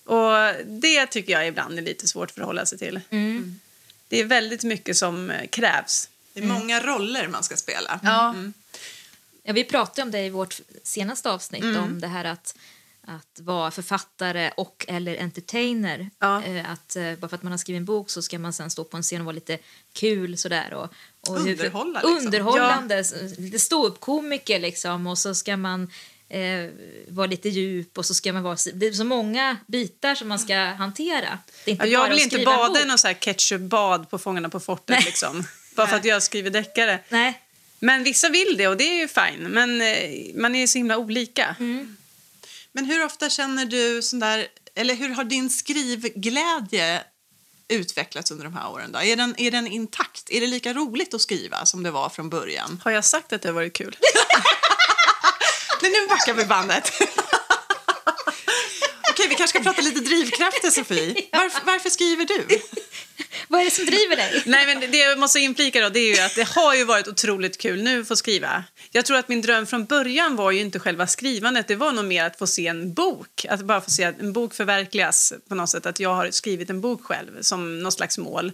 Och 0.04 0.32
det 0.66 1.06
tycker 1.06 1.32
jag 1.32 1.46
ibland 1.48 1.78
är 1.78 1.82
lite 1.82 2.08
svårt 2.08 2.28
att 2.28 2.34
förhålla 2.34 2.66
sig 2.66 2.78
till. 2.78 3.00
Det 4.08 4.20
är 4.20 4.24
väldigt 4.24 4.64
mycket 4.64 4.96
som 4.96 5.30
eh, 5.30 5.46
krävs. 5.48 6.08
Det 6.32 6.40
är 6.40 6.44
många 6.46 6.80
roller 6.80 7.28
man 7.28 7.44
ska 7.44 7.56
spela. 7.56 8.00
Ja. 8.02 8.34
Ja, 9.42 9.52
vi 9.52 9.64
pratade 9.64 10.02
om 10.02 10.10
det 10.10 10.20
i 10.20 10.30
vårt 10.30 10.60
senaste 10.82 11.30
avsnitt, 11.30 11.62
Mm. 11.62 11.82
om 11.82 12.00
det 12.00 12.06
här 12.06 12.24
att, 12.24 12.54
att 13.16 13.40
vara 13.40 13.70
författare 13.70 14.50
och 14.56 14.84
eller 14.88 15.16
entertainer. 15.22 16.10
Ja. 16.18 16.42
Eh, 16.44 16.70
Att, 16.70 16.96
eh, 16.96 17.14
bara 17.14 17.28
för 17.28 17.36
att 17.36 17.42
man 17.42 17.52
har 17.52 17.58
skrivit 17.58 17.78
en 17.80 17.84
bok 17.84 18.10
så 18.10 18.22
ska 18.22 18.38
man 18.38 18.52
sen 18.52 18.70
stå 18.70 18.84
på 18.84 18.96
en 18.96 19.02
scen 19.02 19.20
och 19.20 19.24
vara 19.24 19.34
lite 19.34 19.58
kul 19.92 20.38
sådär. 20.38 20.74
Och, 20.74 20.88
och 21.32 21.40
hur- 21.40 21.52
Underhålla, 21.52 22.00
liksom. 22.02 22.26
Underhållande, 22.26 22.98
s- 22.98 23.14
lite 23.38 23.58
ståuppkomiker 23.58 24.60
liksom. 24.60 25.06
Och 25.06 25.18
så 25.18 25.34
ska 25.34 25.56
man 25.56 25.90
eh, 26.28 26.70
vara 27.08 27.26
lite 27.26 27.48
djup 27.48 27.98
och 27.98 28.06
så 28.06 28.14
ska 28.14 28.32
man 28.32 28.42
vara... 28.42 28.56
Det 28.74 28.86
är 28.86 28.92
så 28.92 29.04
många 29.04 29.56
bitar 29.66 30.14
som 30.14 30.28
man 30.28 30.38
ska 30.38 30.56
hantera. 30.56 31.38
Det 31.64 31.70
är 31.70 31.72
inte 31.72 31.86
Ja, 31.86 31.92
jag 31.92 32.00
bara 32.00 32.14
vill 32.14 32.22
inte 32.22 32.44
bada 32.44 32.82
i 32.82 32.84
någon 32.86 32.98
så 32.98 33.06
här 33.06 33.14
ketchupbad 33.14 34.10
på 34.10 34.18
Fångarna 34.18 34.48
på 34.48 34.60
fortet. 34.60 34.88
Nej. 34.96 35.02
Liksom, 35.04 35.44
bara 35.76 35.86
för 35.86 35.96
att 35.96 36.04
jag 36.04 36.22
skriver 36.22 36.50
deckare. 36.50 36.98
Nej. 37.08 37.40
Men 37.82 38.02
vissa 38.04 38.28
vill 38.28 38.54
det 38.58 38.68
och 38.68 38.76
det 38.76 38.84
är 38.84 38.94
ju 39.00 39.08
fine. 39.08 39.48
Men 39.48 39.80
eh, 39.80 40.10
man 40.34 40.54
är 40.54 40.66
så 40.66 40.78
himla 40.78 40.98
olika. 40.98 41.56
Men 42.72 42.84
hur 42.84 43.04
ofta 43.04 43.30
känner 43.30 43.64
du 43.64 44.02
sån 44.02 44.18
där, 44.18 44.46
eller 44.74 44.94
hur 44.94 45.08
har 45.08 45.24
din 45.24 45.50
skrivglädje 45.50 47.02
utvecklats 47.68 48.30
under 48.30 48.44
de 48.44 48.54
här 48.54 48.70
åren? 48.70 48.92
Då? 48.92 48.98
Är, 48.98 49.16
den, 49.16 49.34
är 49.40 49.50
den 49.50 49.66
intakt? 49.66 50.30
Är 50.30 50.40
det 50.40 50.46
lika 50.46 50.72
roligt 50.72 51.14
att 51.14 51.20
skriva 51.20 51.66
som 51.66 51.82
det 51.82 51.90
var 51.90 52.08
från 52.08 52.30
början? 52.30 52.80
Har 52.84 52.90
jag 52.90 53.04
sagt 53.04 53.32
att 53.32 53.42
det 53.42 53.48
har 53.48 53.54
varit 53.54 53.72
kul? 53.72 53.96
Nej, 55.82 55.90
nu 55.90 56.06
backar 56.08 56.34
vi 56.34 56.44
bandet. 56.44 56.92
Kanske 59.40 59.58
ska 59.58 59.70
prata 59.70 59.82
lite 59.82 60.00
drivkrafter, 60.00 60.70
Sofie. 60.80 61.14
Varför, 61.32 61.60
varför 61.66 61.90
skriver 61.90 62.24
du? 62.24 62.46
Vad 63.48 63.60
är 63.60 63.64
det 63.64 63.70
som 63.70 63.84
driver 63.84 64.16
dig? 64.16 64.42
Nej, 64.46 64.66
men 64.66 64.90
det 64.90 64.98
jag 64.98 65.18
måste 65.18 65.40
inflika 65.40 65.80
då, 65.80 65.88
det 65.88 66.00
är 66.00 66.16
ju 66.16 66.22
att 66.22 66.34
det 66.34 66.48
har 66.48 66.74
ju 66.74 66.84
varit 66.84 67.08
otroligt 67.08 67.58
kul 67.58 67.82
nu 67.82 68.00
att 68.00 68.08
få 68.08 68.16
skriva. 68.16 68.64
Jag 68.90 69.04
tror 69.04 69.16
att 69.16 69.28
min 69.28 69.42
dröm 69.42 69.66
från 69.66 69.84
början 69.84 70.36
var 70.36 70.50
ju 70.50 70.60
inte 70.60 70.78
själva 70.78 71.06
skrivandet, 71.06 71.68
det 71.68 71.76
var 71.76 71.92
nog 71.92 72.04
mer 72.04 72.24
att 72.24 72.38
få 72.38 72.46
se 72.46 72.66
en 72.66 72.94
bok. 72.94 73.46
Att 73.48 73.60
bara 73.60 73.80
få 73.80 73.90
se 73.90 74.04
att 74.04 74.20
en 74.20 74.32
bok 74.32 74.54
förverkligas 74.54 75.32
på 75.48 75.54
något 75.54 75.70
sätt, 75.70 75.86
att 75.86 76.00
jag 76.00 76.14
har 76.14 76.30
skrivit 76.30 76.70
en 76.70 76.80
bok 76.80 77.04
själv 77.04 77.42
som 77.42 77.82
något 77.82 77.94
slags 77.94 78.18
mål. 78.18 78.52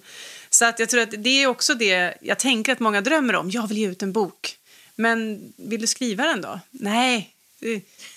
Så 0.50 0.64
att 0.64 0.78
jag 0.78 0.88
tror 0.88 1.00
att 1.00 1.14
det 1.18 1.42
är 1.42 1.46
också 1.46 1.74
det 1.74 2.14
jag 2.20 2.38
tänker 2.38 2.72
att 2.72 2.80
många 2.80 3.00
drömmer 3.00 3.36
om. 3.36 3.50
Jag 3.50 3.68
vill 3.68 3.78
ge 3.78 3.88
ut 3.88 4.02
en 4.02 4.12
bok. 4.12 4.56
Men 4.96 5.40
vill 5.56 5.80
du 5.80 5.86
skriva 5.86 6.26
den 6.26 6.40
då? 6.40 6.60
Nej, 6.70 7.35
det 7.60 7.66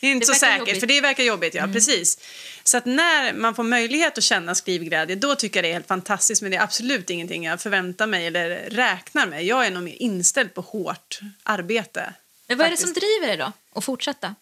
är 0.02 0.12
inte 0.12 0.26
Det 0.28 0.34
så 0.34 0.40
säkert, 0.40 0.60
jobbigt. 0.60 0.80
för 0.80 0.88
det 0.88 1.02
verkar 1.02 1.24
jobbigt. 1.24 1.54
Ja, 1.54 1.68
precis. 1.74 2.18
Så 2.64 2.78
att 2.78 2.86
när 2.86 3.34
man 3.34 3.56
får 3.56 3.64
möjlighet 3.64 4.18
att 4.18 4.24
känna 4.24 4.56
skrivglädje, 4.56 5.16
då 5.16 5.36
tycker 5.36 5.58
jag 5.58 5.64
det 5.64 5.70
är 5.70 5.74
helt 5.74 5.88
fantastiskt. 5.88 6.42
Men 6.42 6.52
det 6.52 6.58
är 6.58 6.62
absolut 6.64 7.10
ingenting 7.10 7.44
jag 7.46 7.62
förväntar 7.62 8.08
mig 8.08 8.28
eller 8.28 8.70
räknar 8.70 9.26
med. 9.28 9.44
Jag 9.46 9.66
är 9.66 9.72
nog 9.72 9.84
mer 9.84 9.96
inställd 10.02 10.54
på 10.54 10.62
hårt 10.62 11.20
arbete. 11.44 12.14
Men 12.48 12.58
vad 12.58 12.68
är 12.68 12.72
det 12.72 12.78
faktiskt. 12.78 12.94
som 12.96 13.02
driver 13.02 13.28
dig 13.28 13.38
då? 13.38 13.52
Att 13.80 13.84
fortsätta? 13.86 14.36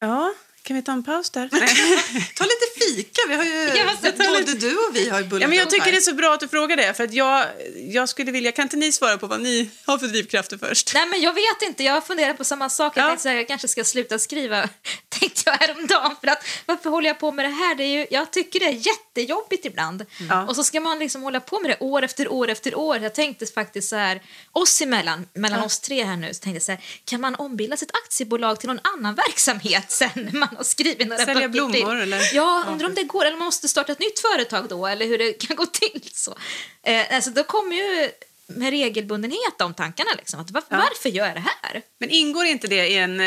Ja, 0.00 0.34
Kan 0.62 0.76
vi 0.76 0.82
ta 0.82 0.92
en 0.92 1.04
paus 1.04 1.30
där? 1.30 1.48
Ta 2.36 2.44
lite 2.44 2.71
fika. 2.96 3.20
Vi 3.28 3.34
har 3.34 3.44
ju, 3.44 3.50
Ja, 3.76 4.12
både 4.28 4.54
du 4.54 4.76
och 4.76 4.96
vi 4.96 5.08
har 5.08 5.18
ju 5.20 5.24
bullat 5.24 5.42
Ja, 5.42 5.48
men 5.48 5.58
jag 5.58 5.70
tycker 5.70 5.84
här. 5.84 5.92
det 5.92 5.98
är 5.98 6.00
så 6.00 6.14
bra 6.14 6.34
att 6.34 6.40
du 6.40 6.48
frågar 6.48 6.76
det. 6.76 6.94
För 6.94 7.04
att 7.04 7.12
jag, 7.12 7.46
jag 7.76 8.08
skulle 8.08 8.32
vilja, 8.32 8.52
kan 8.52 8.62
inte 8.62 8.76
ni 8.76 8.92
svara 8.92 9.18
på 9.18 9.26
vad 9.26 9.40
ni 9.40 9.70
har 9.86 9.98
för 9.98 10.06
drivkrafter 10.06 10.58
först? 10.58 10.94
Nej, 10.94 11.06
men 11.06 11.20
jag 11.20 11.32
vet 11.32 11.62
inte. 11.68 11.82
Jag 11.84 12.06
funderar 12.06 12.34
på 12.34 12.44
samma 12.44 12.68
sak. 12.70 12.96
Jag 12.96 13.02
Ja. 13.04 13.06
tänkte 13.08 13.22
så 13.22 13.28
här, 13.28 13.36
jag 13.36 13.48
kanske 13.48 13.68
ska 13.68 13.84
sluta 13.84 14.18
skriva, 14.18 14.68
tänkte 15.08 15.42
jag 15.44 15.52
häromdagen. 15.52 16.16
För 16.20 16.28
att, 16.28 16.44
varför 16.66 16.90
håller 16.90 17.08
jag 17.08 17.18
på 17.18 17.32
med 17.32 17.44
det 17.44 17.48
här? 17.48 17.74
Det 17.74 17.84
är 17.84 17.98
ju, 17.98 18.06
jag 18.10 18.30
tycker 18.30 18.60
det 18.60 18.66
är 18.66 18.86
jättejobbigt 18.86 19.66
ibland. 19.66 20.06
Ja. 20.28 20.46
Och 20.46 20.56
så 20.56 20.64
ska 20.64 20.80
man 20.80 20.98
liksom 20.98 21.22
hålla 21.22 21.40
på 21.40 21.60
med 21.60 21.70
det 21.70 21.76
år 21.80 22.02
efter 22.02 22.28
år 22.32 22.48
efter 22.48 22.74
år. 22.78 22.98
Jag 22.98 23.14
tänkte 23.14 23.46
faktiskt 23.46 23.88
så 23.88 23.96
här, 23.96 24.22
oss 24.52 24.80
emellan, 24.82 25.26
mellan 25.34 25.60
oss 25.62 25.80
tre 25.80 26.04
här 26.04 26.16
nu, 26.16 26.34
så 26.34 26.40
tänkte 26.40 26.56
jag 26.56 26.62
så 26.62 26.72
här, 26.72 26.80
kan 27.04 27.20
man 27.20 27.34
ombilda 27.34 27.76
sitt 27.76 27.90
aktiebolag 28.04 28.60
till 28.60 28.68
någon 28.68 28.80
annan 28.82 29.14
verksamhet 29.14 29.84
sen 29.90 30.08
när 30.14 30.38
man 30.38 30.48
har 30.56 30.64
skrivit 30.64 31.08
några 31.08 31.24
Sälja 31.24 31.48
blommor, 31.48 31.72
till? 31.72 31.86
eller? 32.02 32.30
Ja, 32.34 32.64
undrar 32.84 32.88
om 32.88 32.94
det 33.06 33.12
går. 33.12 33.24
Eller 33.24 33.36
man 33.36 33.44
måste 33.44 33.68
starta 33.68 33.92
ett 33.92 33.98
nytt 33.98 34.18
företag 34.20 34.68
då, 34.68 34.86
eller 34.86 35.06
hur 35.06 35.18
det 35.18 35.32
kan 35.46 35.56
gå 35.56 35.66
till. 35.66 36.08
Så. 36.12 36.36
Eh, 36.82 37.14
alltså, 37.14 37.30
då 37.30 37.44
kommer 37.44 37.76
ju 37.76 38.10
med 38.46 38.70
regelbundenhet 38.70 39.58
de 39.58 39.74
tankarna. 39.74 40.10
Liksom. 40.16 40.40
Att, 40.40 40.50
var, 40.50 40.62
Ja. 40.68 40.76
Varför 40.76 41.08
gör 41.08 41.26
jag 41.26 41.36
det 41.36 41.44
här? 41.62 41.82
Men 41.98 42.10
ingår 42.10 42.44
inte 42.44 42.66
det 42.68 42.86
i 42.88 42.96
en 42.96 43.20
eh, 43.20 43.26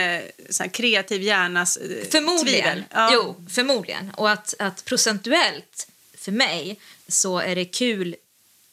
här 0.59 0.67
kreativ 0.73 1.21
hjärnas 1.21 1.77
eh, 1.77 2.07
Förmodligen. 2.11 2.63
tvivel? 2.63 2.83
Ja. 2.91 3.09
Jo, 3.13 3.45
förmodligen. 3.49 4.11
Och 4.17 4.29
att, 4.29 4.53
att 4.59 4.85
procentuellt, 4.85 5.87
för 6.17 6.31
mig, 6.31 6.79
så 7.07 7.39
är 7.39 7.55
det 7.55 7.65
kul 7.65 8.15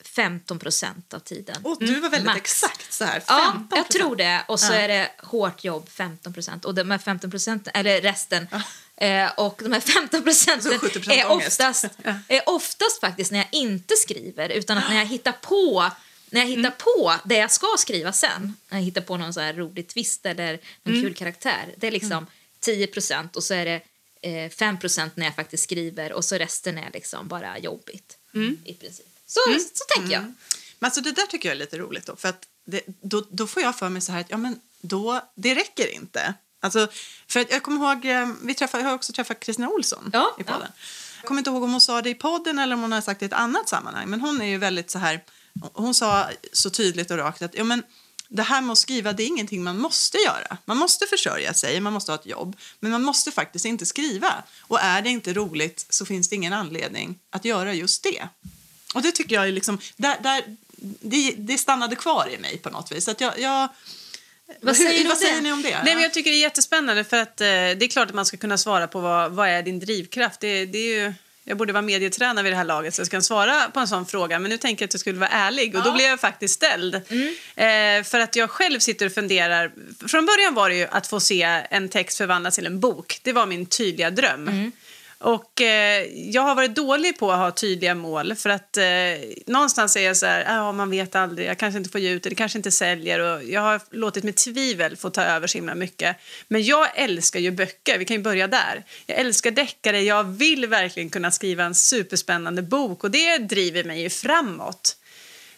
15 0.05 0.59
procent 0.59 1.15
av 1.15 1.19
tiden. 1.19 1.57
Och 1.65 1.77
du 1.81 2.01
var 2.01 2.09
väldigt 2.11 2.27
Max. 2.27 2.39
exakt 2.41 2.93
så 2.93 3.05
här. 3.05 3.23
Ja, 3.27 3.53
15 3.53 3.77
jag 3.79 3.89
tror 3.89 4.17
det. 4.17 4.45
Och 4.49 4.61
så 4.61 4.73
Ja. 4.73 4.77
är 4.79 4.89
det 4.89 5.11
hårt 5.19 5.65
jobb 5.65 5.89
15 5.91 6.33
procent. 6.35 6.65
Och 6.65 6.75
de 6.75 6.91
här 6.91 6.99
15 6.99 7.31
procent, 7.31 7.69
eller 7.75 8.01
resten, 8.01 8.49
eh, 8.97 9.31
och 9.37 9.61
de 9.65 9.73
här 9.73 9.81
15 9.81 10.23
procenten 10.23 10.81
Så 10.81 10.87
70% 10.87 11.11
är 11.13 11.31
oftast, 11.31 11.85
är 12.29 12.49
oftast 12.49 13.01
faktiskt 13.01 13.31
när 13.33 13.39
jag 13.39 13.49
inte 13.53 13.95
skriver, 13.97 14.49
utan 14.49 14.79
att 14.79 14.89
när 14.89 14.99
jag 14.99 15.07
hittar 15.07 15.33
på 15.33 15.91
när 16.31 16.41
jag 16.41 16.49
hittar 16.49 16.61
Mm. 16.61 16.73
på 16.79 17.15
det 17.25 17.37
jag 17.37 17.53
ska 17.53 17.67
skriva 17.79 18.13
sen, 18.13 18.57
när 18.69 18.79
jag 18.79 18.85
hittar 18.85 19.01
på 19.01 19.17
någon 19.17 19.35
så 19.35 19.41
här 19.41 19.55
rolig 19.55 19.89
twist 19.89 20.27
eller 20.27 20.59
någon 20.83 20.95
Mm. 20.95 21.03
kul 21.07 21.15
karaktär, 21.15 21.75
det 21.77 21.87
är 21.87 21.91
liksom 21.91 22.27
10 22.61 22.87
procent 22.87 23.37
och 23.37 23.45
så 23.45 23.55
är 23.55 23.65
det 23.65 23.81
eh, 24.45 24.51
5 24.51 24.79
procent 24.79 25.17
när 25.17 25.27
jag 25.27 25.35
faktiskt 25.35 25.65
skriver 25.65 26.13
och 26.13 26.25
så 26.25 26.37
resten 26.37 26.79
är 26.79 26.91
liksom 26.93 27.29
bara 27.29 27.59
jobbigt 27.59 28.17
i 28.65 28.75
princip. 28.75 29.07
Så, 29.27 29.41
så 29.75 29.85
tänker 29.99 30.13
jag. 30.15 30.23
Men 30.23 30.35
alltså 30.87 31.01
det 31.01 31.13
där 31.13 31.27
tycker 31.27 31.49
jag 31.49 31.55
är 31.55 31.59
lite 31.59 31.79
roligt 31.79 32.07
då, 32.07 32.17
för 32.17 32.29
att 32.29 32.45
det, 32.65 32.81
då, 32.87 33.27
då 33.31 33.47
får 33.47 33.63
jag 33.63 33.79
för 33.79 33.89
mig 33.89 34.03
så 34.03 34.13
här 34.13 34.21
att 34.21 34.31
ja 34.31 34.37
men 34.37 34.61
då, 34.81 35.21
det 35.35 35.55
räcker 35.55 35.95
inte. 35.95 36.35
Alltså, 36.63 36.89
för 37.29 37.47
jag 37.51 37.63
kommer 37.63 37.93
ihåg, 37.93 38.05
eh, 38.05 38.29
vi 38.43 38.55
träffade, 38.55 38.83
jag 38.83 38.91
har 38.91 38.95
också 38.95 39.13
träffat 39.13 39.41
Kristina 39.41 39.69
Olsson 39.69 40.11
Ja, 40.13 40.37
i 40.39 40.45
podden. 40.45 40.69
Jag 41.21 41.29
kommer 41.29 41.39
inte 41.41 41.51
ihåg 41.51 41.63
om 41.63 41.73
hon 41.73 41.81
sa 41.81 42.03
det 42.03 42.11
i 42.11 42.15
podden 42.15 42.59
eller 42.59 42.75
om 42.75 42.83
hon 42.83 42.93
har 42.93 43.01
sagt 43.01 43.21
det 43.21 43.25
i 43.25 43.27
ett 43.27 43.33
annat 43.33 43.69
sammanhang, 43.69 44.09
men 44.09 44.21
hon 44.21 44.41
är 44.41 44.47
ju 44.47 44.59
väldigt 44.59 44.91
så 44.91 44.99
här, 44.99 45.25
hon 45.73 45.95
sa 45.95 46.29
så 46.53 46.71
tydligt 46.71 47.11
och 47.11 47.17
rakt 47.17 47.43
att 47.43 47.55
ja 47.55 47.65
men 47.65 47.83
det 48.29 48.43
här 48.43 48.61
med 48.61 48.73
att 48.73 48.79
skriva 48.79 49.13
det 49.13 49.23
är 49.23 49.27
ingenting 49.27 49.63
man 49.65 49.79
måste 49.79 50.19
göra. 50.19 50.57
Man 50.65 50.77
måste 50.77 51.07
försörja 51.07 51.55
sig, 51.55 51.81
man 51.81 51.93
måste 51.93 52.13
ha 52.13 52.19
ett 52.19 52.27
jobb, 52.27 52.57
men 52.81 52.91
man 52.91 53.03
måste 53.03 53.31
faktiskt 53.31 53.65
inte 53.65 53.87
skriva. 53.87 54.43
Och 54.61 54.81
är 54.81 55.03
det 55.03 55.11
inte 55.11 55.33
roligt 55.33 55.87
så 55.89 56.07
finns 56.07 56.29
det 56.29 56.37
ingen 56.37 56.53
anledning 56.53 57.19
att 57.31 57.45
göra 57.45 57.75
just 57.75 58.03
det. 58.03 58.29
Och 58.95 59.03
det 59.03 59.13
tycker 59.13 59.35
jag 59.35 59.49
är 59.49 59.53
liksom, 59.53 59.79
där, 59.97 60.17
där, 60.23 60.57
det, 61.01 61.35
det 61.37 61.59
stannade 61.59 61.97
kvar 61.97 62.29
i 62.31 62.39
mig 62.39 62.59
på 62.59 62.71
något 62.71 62.93
vis. 62.93 63.09
Att 63.09 63.21
jag, 63.21 63.39
jag, 63.39 63.69
Vad 64.61 64.77
hur- 64.77 64.85
säger 64.85 65.03
om 65.03 65.09
vad 65.09 65.19
säger 65.19 65.41
ni 65.41 65.53
om 65.53 65.63
det? 65.63 65.83
Nej, 65.85 65.95
men 65.95 66.03
jag 66.03 66.13
tycker 66.13 66.31
det 66.31 66.37
är 66.37 66.41
jättespännande 66.41 67.05
för 67.05 67.17
att 67.17 67.41
eh, 67.41 67.47
det 67.47 67.83
är 67.83 67.89
klart 67.89 68.09
att 68.09 68.15
man 68.15 68.27
ska 68.27 68.37
kunna 68.37 68.59
svara 68.59 68.87
på 68.89 69.01
vad, 69.01 69.33
vad 69.33 69.49
är 69.49 69.63
din 69.63 69.81
drivkraft. 69.81 70.41
Det, 70.41 70.67
det 70.67 70.79
är 70.79 70.97
ju, 71.05 71.13
jag 71.45 71.57
borde 71.57 71.73
vara 71.73 71.83
medietränare 71.83 72.43
vid 72.45 72.53
det 72.53 72.57
här 72.57 72.65
laget 72.65 72.95
så 72.95 73.01
jag 73.01 73.07
ska 73.07 73.21
svara 73.21 73.69
på 73.75 73.81
en 73.81 73.89
sån 73.89 74.07
fråga. 74.07 74.39
Men 74.39 74.51
nu 74.51 74.59
tänker 74.59 74.83
jag 74.83 74.89
att 74.89 74.95
jag 74.95 75.01
skulle 75.01 75.19
vara 75.19 75.31
ärlig 75.31 75.77
och 75.77 75.85
då 75.85 75.93
blev 75.93 76.07
jag 76.07 76.21
faktiskt 76.21 76.55
ställd. 76.55 76.95
Eh, 76.95 78.03
för 78.05 78.21
att 78.21 78.37
jag 78.37 78.51
själv 78.51 78.79
sitter 78.79 79.07
och 79.07 79.13
funderar. 79.13 79.73
Från 80.09 80.27
början 80.27 80.55
var 80.55 80.69
det 80.71 80.77
ju 80.77 80.87
att 80.91 81.07
få 81.07 81.21
se 81.21 81.43
en 81.71 81.89
text 81.89 82.19
förvandlas 82.19 82.55
till 82.55 82.67
en 82.67 82.81
bok. 82.81 83.21
Det 83.23 83.33
var 83.33 83.47
min 83.47 83.67
tydliga 83.67 84.11
dröm. 84.11 84.73
Och 85.23 85.61
eh, 85.61 86.07
jag 86.13 86.43
har 86.43 86.55
varit 86.55 86.77
dålig 86.77 87.19
på 87.19 87.33
att 87.33 87.39
ha 87.39 87.51
tydliga 87.51 87.95
mål 87.95 88.35
för 88.35 88.51
att 88.51 88.77
eh, 88.77 88.85
någonstans 89.47 89.97
är 89.97 90.01
jag 90.01 90.17
så 90.17 90.27
här, 90.27 90.45
ah, 90.49 90.73
man 90.73 90.91
vet 90.91 91.15
aldrig, 91.15 91.49
jag 91.49 91.59
kanske 91.59 91.79
inte 91.79 91.91
får 91.91 92.01
ge 92.01 92.11
ut 92.11 92.23
det, 92.23 92.29
det 92.29 92.35
kanske 92.35 92.59
inte 92.59 92.71
säljer 92.71 93.19
och 93.21 93.45
jag 93.45 93.61
har 93.61 93.81
låtit 93.91 94.25
mitt 94.25 94.37
tvivel 94.37 94.97
få 94.97 95.11
ta 95.11 95.23
över 95.23 95.47
så 95.47 95.59
himla 95.59 95.75
mycket. 95.75 96.17
Men 96.49 96.63
jag 96.63 96.89
älskar 96.95 97.41
ju 97.41 97.51
böcker, 97.51 97.99
vi 97.99 98.05
kan 98.05 98.17
ju 98.17 98.23
börja 98.23 98.47
där. 98.47 98.85
Jag 99.07 99.19
älskar 99.19 99.51
deckare, 99.51 100.01
jag 100.01 100.25
vill 100.25 100.67
verkligen 100.67 101.11
kunna 101.11 101.31
skriva 101.31 101.65
en 101.65 101.75
superspännande 101.75 102.63
bok 102.63 103.05
och 103.05 103.11
det 103.11 103.39
driver 103.39 103.85
mig 103.85 104.03
ju 104.03 104.11
framåt. 104.11 104.97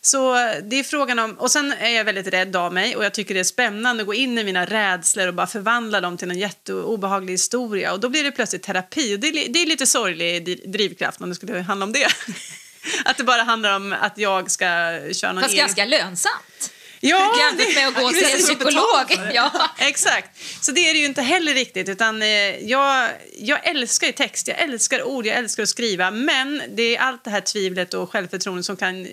Så 0.07 0.35
det 0.63 0.79
är 0.79 0.83
frågan 0.83 1.19
om, 1.19 1.33
och 1.39 1.51
sen 1.51 1.73
är 1.73 1.91
jag 1.91 2.05
väldigt 2.05 2.27
rädd 2.27 2.57
av 2.57 2.73
mig 2.73 2.97
och 2.97 3.05
jag 3.05 3.15
tycker 3.15 3.35
det 3.35 3.41
är 3.41 3.45
spännande 3.45 4.03
att 4.03 4.07
gå 4.07 4.15
in 4.15 4.39
i 4.39 4.45
mina 4.45 4.65
rädslor 4.65 5.29
och 5.29 5.35
bara 5.35 5.47
förvandla 5.47 6.01
dem 6.01 6.17
till 6.17 6.31
en 6.31 6.39
jätteobehaglig 6.39 7.33
historia 7.33 7.93
och 7.93 8.01
då 8.01 8.09
blir 8.09 8.25
det 8.25 8.31
plötsligt 8.31 8.63
terapi 8.63 9.17
och 9.17 9.21
det 9.21 9.29
är, 9.29 9.53
det 9.53 9.63
är 9.63 9.67
lite 9.67 9.87
sorglig 9.87 10.61
drivkraft 10.73 11.21
om 11.21 11.29
det 11.29 11.35
skulle 11.35 11.61
handla 11.61 11.85
om 11.85 11.93
det. 11.93 12.07
att 13.05 13.17
det 13.17 13.25
bara 13.25 13.43
handlar 13.43 13.77
om 13.77 13.95
att 14.01 14.19
jag 14.19 14.51
ska 14.51 14.65
köra 15.13 15.33
någon 15.33 15.43
Fast 15.43 15.55
egen... 15.55 15.67
ganska 15.67 15.85
lönsamt. 15.85 16.73
Ja, 17.09 17.35
Jämfört 17.39 17.75
med 17.75 17.89
att 17.89 17.95
gå 17.95 18.11
till 18.11 18.25
en 18.25 18.35
och 18.35 18.39
psykolog. 18.41 19.31
Ja. 19.35 19.71
Exakt. 19.79 20.31
Så 20.65 20.73
det 20.73 20.89
är 20.91 20.93
det 20.95 20.99
ju 21.01 21.07
inte 21.07 21.23
heller 21.23 21.55
riktigt. 21.55 21.89
Utan, 21.89 22.23
eh, 22.23 22.29
jag, 22.69 23.11
jag 23.39 23.67
älskar 23.67 24.13
text, 24.13 24.49
jag 24.49 24.59
älskar 24.59 25.03
ord, 25.03 25.27
jag 25.27 25.37
älskar 25.37 25.63
att 25.63 25.69
skriva. 25.69 26.11
Men 26.11 26.63
det 26.75 26.97
är 26.97 27.01
allt 27.01 27.25
det 27.25 27.31
här 27.31 27.41
tvivlet 27.41 27.95
och 27.95 28.11
självförtroendet 28.13 28.67
som 28.67 28.77
kan 28.77 29.07
eh, 29.07 29.11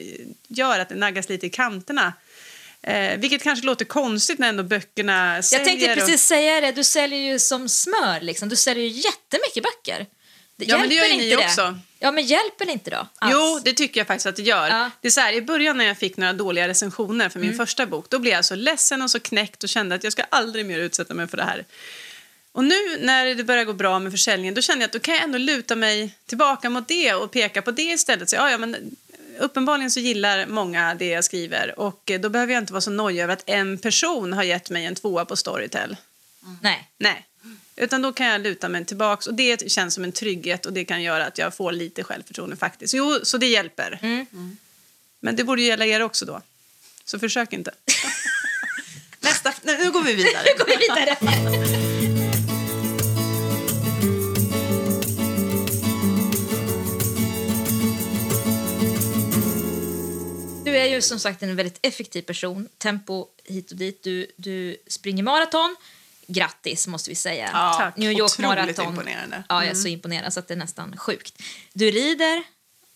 göra 0.47 0.81
att 0.81 0.89
det 0.89 0.95
naggas 0.95 1.29
lite 1.29 1.45
i 1.45 1.49
kanterna. 1.49 2.13
Eh, 2.83 3.17
vilket 3.17 3.43
kanske 3.43 3.65
låter 3.65 3.85
konstigt 3.85 4.39
när 4.39 4.49
ändå 4.49 4.63
böckerna 4.63 5.41
säljer. 5.41 5.59
Jag 5.65 5.79
tänkte 5.79 5.91
och- 6.01 6.07
precis 6.07 6.23
säga 6.27 6.61
det, 6.61 6.71
du 6.71 6.83
säljer 6.83 7.19
ju 7.19 7.39
som 7.39 7.69
smör. 7.69 8.21
Liksom. 8.21 8.49
Du 8.49 8.55
säljer 8.55 8.83
ju 8.85 8.89
jättemycket 8.89 9.63
böcker. 9.63 10.05
Ja, 10.69 10.77
men 10.77 10.89
det 10.89 10.95
gör 10.95 11.05
ju 11.05 11.17
ni 11.17 11.35
också. 11.35 11.79
Ja, 11.99 12.11
men 12.11 12.25
hjälper 12.25 12.65
det 12.65 12.71
inte 12.71 12.89
då? 12.89 13.07
Alls? 13.15 13.33
Jo, 13.35 13.59
det 13.63 13.73
tycker 13.73 13.99
jag 13.99 14.07
faktiskt 14.07 14.25
att 14.25 14.35
det 14.35 14.41
gör. 14.41 14.67
Ja. 14.69 14.91
Det 15.01 15.07
är 15.07 15.11
så 15.11 15.21
här, 15.21 15.33
I 15.33 15.41
början 15.41 15.77
när 15.77 15.85
jag 15.85 15.97
fick 15.97 16.17
några 16.17 16.33
dåliga 16.33 16.67
recensioner 16.67 17.29
för 17.29 17.39
min 17.39 17.49
Mm. 17.49 17.57
första 17.65 17.85
bok, 17.85 18.05
då 18.09 18.19
blev 18.19 18.33
jag 18.33 18.45
så 18.45 18.55
ledsen 18.55 19.01
och 19.01 19.11
så 19.11 19.19
knäckt 19.19 19.63
och 19.63 19.69
kände 19.69 19.95
att 19.95 20.03
jag 20.03 20.13
ska 20.13 20.23
aldrig 20.29 20.65
mer 20.65 20.79
utsätta 20.79 21.13
mig 21.13 21.27
för 21.27 21.37
det 21.37 21.43
här. 21.43 21.65
Och 22.51 22.63
nu 22.63 22.97
när 22.99 23.35
det 23.35 23.43
börjar 23.43 23.63
gå 23.63 23.73
bra 23.73 23.99
med 23.99 24.11
försäljningen, 24.11 24.53
då 24.53 24.61
känner 24.61 24.81
jag 24.81 24.85
att 24.87 24.93
då 24.93 24.99
kan 24.99 25.13
jag 25.13 25.23
ändå 25.23 25.37
luta 25.37 25.75
mig 25.75 26.15
tillbaka 26.25 26.69
mot 26.69 26.87
det 26.87 27.13
och 27.13 27.31
peka 27.31 27.61
på 27.61 27.71
det 27.71 27.81
istället. 27.83 28.29
Så, 28.29 28.35
ja, 28.35 28.51
ja, 28.51 28.57
men 28.57 28.95
uppenbarligen 29.39 29.91
så 29.91 29.99
gillar 29.99 30.45
många 30.45 30.95
det 30.95 31.05
jag 31.05 31.23
skriver 31.23 31.79
och 31.79 32.11
eh, 32.11 32.19
då 32.19 32.29
behöver 32.29 32.53
jag 32.53 32.61
inte 32.63 32.73
vara 32.73 32.81
så 32.81 32.91
nojig 32.91 33.21
över 33.23 33.33
att 33.33 33.43
en 33.45 33.77
person 33.77 34.33
har 34.33 34.43
gett 34.43 34.69
mig 34.69 34.85
en 34.85 34.95
tvåa 34.95 35.25
på 35.25 35.35
Storytel. 35.35 35.97
Nej. 36.61 36.89
Nej. 36.97 37.25
Utan 37.81 38.01
då 38.01 38.13
kan 38.13 38.27
jag 38.27 38.41
luta 38.41 38.69
mig 38.69 38.85
tillbaks 38.85 39.27
och 39.27 39.33
det 39.33 39.71
känns 39.71 39.93
som 39.93 40.03
en 40.03 40.11
trygghet 40.11 40.65
och 40.65 40.73
det 40.73 40.85
kan 40.85 41.01
göra 41.01 41.25
att 41.25 41.37
jag 41.37 41.55
får 41.55 41.71
lite 41.71 42.03
självförtroende 42.03 42.55
faktiskt. 42.55 42.93
Jo, 42.93 43.19
så 43.23 43.37
det 43.37 43.47
hjälper. 43.47 43.99
Mm. 44.01 44.57
Men 45.19 45.35
det 45.35 45.43
borde 45.43 45.61
gälla 45.61 45.85
er 45.85 46.01
också 46.01 46.25
då. 46.25 46.41
Så 47.05 47.19
försök 47.19 47.53
inte. 47.53 47.71
Nästa, 49.19 49.53
nej, 49.61 49.77
nu 49.79 49.91
går 49.91 50.03
vi 50.03 50.13
vidare. 50.13 50.43
Nu 50.45 50.57
går 50.57 50.65
vi 50.65 50.77
vidare. 50.77 51.17
Du 60.65 60.77
är 60.77 60.85
ju 60.85 61.01
som 61.01 61.19
sagt 61.19 61.43
en 61.43 61.55
väldigt 61.55 61.79
effektiv 61.81 62.21
person. 62.21 62.67
Tempo 62.77 63.27
hit 63.43 63.71
och 63.71 63.77
dit. 63.77 64.03
Du, 64.03 64.31
du 64.35 64.77
springer 64.87 65.23
maraton. 65.23 65.75
Grattis, 66.27 66.87
måste 66.87 67.09
vi 67.09 67.15
säga. 67.15 67.49
Ja, 67.53 67.75
Tack. 67.79 67.97
New 67.97 68.11
York 68.11 68.31
otroligt 68.31 68.59
maraton. 68.59 68.87
imponerande. 68.87 69.43
Ja, 69.49 69.63
jag 69.63 69.71
är 69.71 69.75
så 69.75 69.87
imponerad 69.87 70.33
så 70.33 70.39
att 70.39 70.47
det 70.47 70.53
är 70.53 70.57
nästan 70.57 70.97
sjukt. 70.97 71.41
Du 71.73 71.91
rider, 71.91 72.43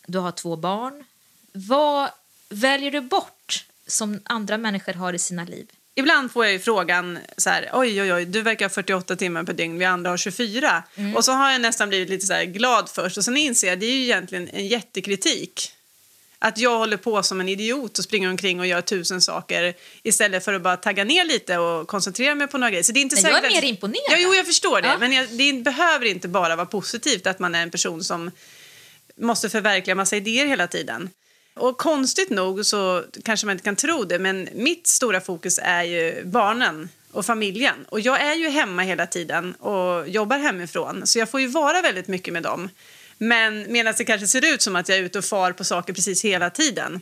du 0.08 0.18
har 0.20 0.32
två 0.32 0.56
barn. 0.56 1.04
Vad 1.52 2.10
väljer 2.50 2.92
du 2.92 3.02
bort 3.02 3.66
som 3.88 4.22
andra 4.26 4.58
människor 4.58 4.94
har 4.94 5.14
i 5.14 5.20
sina 5.20 5.44
liv? 5.44 5.68
Ibland 5.98 6.32
får 6.32 6.46
jag 6.46 6.54
ju 6.54 6.60
frågan 6.60 7.20
så 7.38 7.50
här, 7.50 7.70
oj 7.74 8.02
oj 8.02 8.14
oj, 8.14 8.26
du 8.26 8.42
verkar 8.42 8.66
ha 8.66 8.70
48 8.70 9.16
timmar 9.16 9.44
per 9.44 9.54
dygn, 9.54 9.80
vi 9.80 9.86
andra 9.86 10.10
har 10.10 10.18
24. 10.18 10.84
Mm. 10.96 11.16
Och 11.16 11.26
så 11.26 11.32
har 11.32 11.52
jag 11.52 11.62
nästan 11.62 11.90
blivit 11.90 12.10
lite 12.10 12.26
så 12.26 12.34
här 12.34 12.44
glad 12.44 12.90
först 12.90 13.18
och 13.18 13.26
sen 13.26 13.38
inser 13.38 13.68
jag 13.68 13.80
det 13.80 13.86
är 13.86 13.92
ju 13.92 14.04
egentligen 14.04 14.50
en 14.50 14.68
jättekritik. 14.68 15.75
Att 16.40 16.58
jag 16.58 16.78
håller 16.78 16.98
på 16.98 17.24
som 17.24 17.42
en 17.42 17.50
idiot 17.50 17.98
och 17.98 18.04
springer 18.04 18.30
omkring 18.30 18.60
och 18.60 18.68
gör 18.68 18.82
tusen 18.82 19.22
saker 19.22 19.74
istället 20.04 20.46
för 20.46 20.54
att 20.54 20.62
bara 20.62 20.78
tagga 20.78 21.04
ner 21.04 21.26
lite 21.26 21.58
och 21.58 21.88
koncentrera 21.88 22.36
mig 22.36 22.48
på 22.48 22.58
några 22.58 22.70
grejer. 22.72 22.84
Så 22.84 22.92
det 22.92 23.00
är 23.00 23.02
inte 23.02 23.16
Men 23.22 23.32
jag 23.32 23.44
är 23.44 23.48
att- 23.48 23.54
mer 23.54 23.64
imponerad. 23.64 24.06
Ja, 24.12 24.18
jo, 24.20 24.34
jag 24.36 24.46
förstår 24.46 24.82
det. 24.82 24.88
Ja. 24.88 24.98
Men 24.98 25.14
jag, 25.14 25.30
det 25.30 25.54
behöver 25.64 26.06
inte 26.06 26.28
bara 26.28 26.56
vara 26.56 26.66
positivt 26.66 27.28
att 27.28 27.40
man 27.40 27.56
är 27.56 27.62
en 27.64 27.72
person 27.72 28.04
som 28.04 28.32
måste 29.20 29.50
förverkliga 29.50 29.96
massa 29.96 30.16
idéer 30.16 30.46
hela 30.46 30.68
tiden. 30.68 31.10
Och 31.54 31.78
konstigt 31.78 32.30
nog 32.30 32.66
så 32.66 33.04
kanske 33.24 33.46
man 33.46 33.54
inte 33.54 33.64
kan 33.64 33.76
tro 33.76 34.04
det, 34.04 34.20
men 34.20 34.50
mitt 34.54 34.88
stora 34.88 35.22
fokus 35.22 35.60
är 35.64 35.84
ju 35.84 36.24
barnen 36.26 36.90
och 37.12 37.26
familjen. 37.26 37.86
Och 37.90 38.00
jag 38.00 38.22
är 38.22 38.34
ju 38.36 38.50
hemma 38.50 38.82
hela 38.82 39.08
tiden 39.08 39.54
och 39.54 40.10
jobbar 40.10 40.38
hemifrån, 40.38 41.08
så 41.08 41.20
jag 41.20 41.30
får 41.30 41.42
ju 41.42 41.48
vara 41.48 41.82
väldigt 41.82 42.08
mycket 42.08 42.34
med 42.34 42.44
dem. 42.44 42.70
Men 43.18 43.72
medan 43.72 43.94
det 43.98 44.06
kanske 44.06 44.28
ser 44.28 44.54
ut 44.54 44.62
som 44.62 44.76
att 44.76 44.90
jag 44.90 44.98
är 44.98 45.02
ute 45.02 45.18
och 45.18 45.26
far 45.26 45.52
på 45.52 45.64
saker 45.64 45.94
precis 45.94 46.26
hela 46.26 46.50
tiden. 46.50 47.02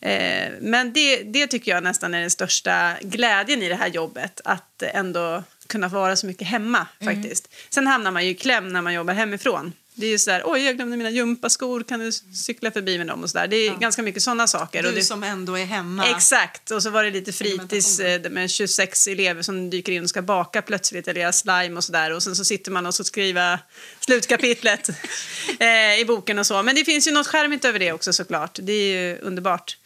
Eh, 0.00 0.52
men 0.60 0.92
det, 0.92 1.22
det 1.22 1.46
tycker 1.46 1.70
jag 1.74 1.82
nästan 1.82 2.14
är 2.14 2.20
den 2.20 2.30
största 2.30 2.96
glädjen 3.00 3.62
i 3.62 3.68
det 3.68 3.74
här 3.74 3.88
jobbet, 3.88 4.40
att 4.44 4.82
ändå 4.82 5.42
kunna 5.66 5.88
vara 5.88 6.16
så 6.16 6.26
mycket 6.26 6.48
hemma 6.48 6.86
faktiskt. 7.04 7.54
Sen 7.70 7.86
hamnar 7.86 8.10
man 8.10 8.24
ju 8.24 8.30
i 8.30 8.34
kläm 8.34 8.68
när 8.68 8.82
man 8.82 8.94
jobbar 8.94 9.14
hemifrån. 9.14 9.72
Det 9.96 10.06
är 10.06 10.10
ju 10.10 10.18
sådär, 10.18 10.42
oj 10.44 10.64
jag 10.64 10.76
glömde 10.76 10.96
mina 10.96 11.10
gympaskor, 11.10 11.82
kan 11.82 12.00
du 12.00 12.12
cykla 12.12 12.70
förbi 12.70 12.98
med 12.98 13.06
dem 13.06 13.22
och 13.22 13.30
sådär. 13.30 13.46
Det 13.46 13.56
är 13.56 13.76
ganska 13.76 14.02
mycket 14.02 14.22
sådana 14.22 14.46
saker. 14.46 14.82
Du 14.82 14.88
och 14.88 14.94
det, 14.94 15.02
som 15.02 15.22
ändå 15.22 15.58
är 15.58 15.64
hemma. 15.64 16.06
Exakt, 16.10 16.70
och 16.70 16.82
så 16.82 16.90
var 16.90 17.04
det 17.04 17.10
lite 17.10 17.32
fritids 17.32 18.00
eh, 18.00 18.30
med 18.30 18.50
26 18.50 19.06
elever 19.06 19.42
som 19.42 19.70
dyker 19.70 19.92
in 19.92 20.02
och 20.02 20.08
ska 20.08 20.22
baka 20.22 20.62
plötsligt 20.62 21.08
eller 21.08 21.20
göra 21.20 21.32
slime 21.32 21.76
och 21.76 21.84
sådär. 21.84 22.12
Och 22.12 22.22
sen 22.22 22.36
så 22.36 22.44
sitter 22.44 22.70
man 22.70 22.86
och 22.86 22.94
så 22.94 23.04
skriver 23.04 23.58
slutkapitlet 24.00 24.88
eh, 25.58 26.00
i 26.00 26.04
boken 26.06 26.38
och 26.38 26.46
så. 26.46 26.62
Men 26.62 26.74
det 26.74 26.84
finns 26.84 27.08
ju 27.08 27.12
något 27.12 27.26
skärmigt 27.26 27.64
över 27.64 27.78
det 27.78 27.92
också 27.92 28.12
såklart. 28.12 28.58
Det 28.62 28.72
är 28.72 28.98
ju 28.98 29.18
underbart. 29.18 29.76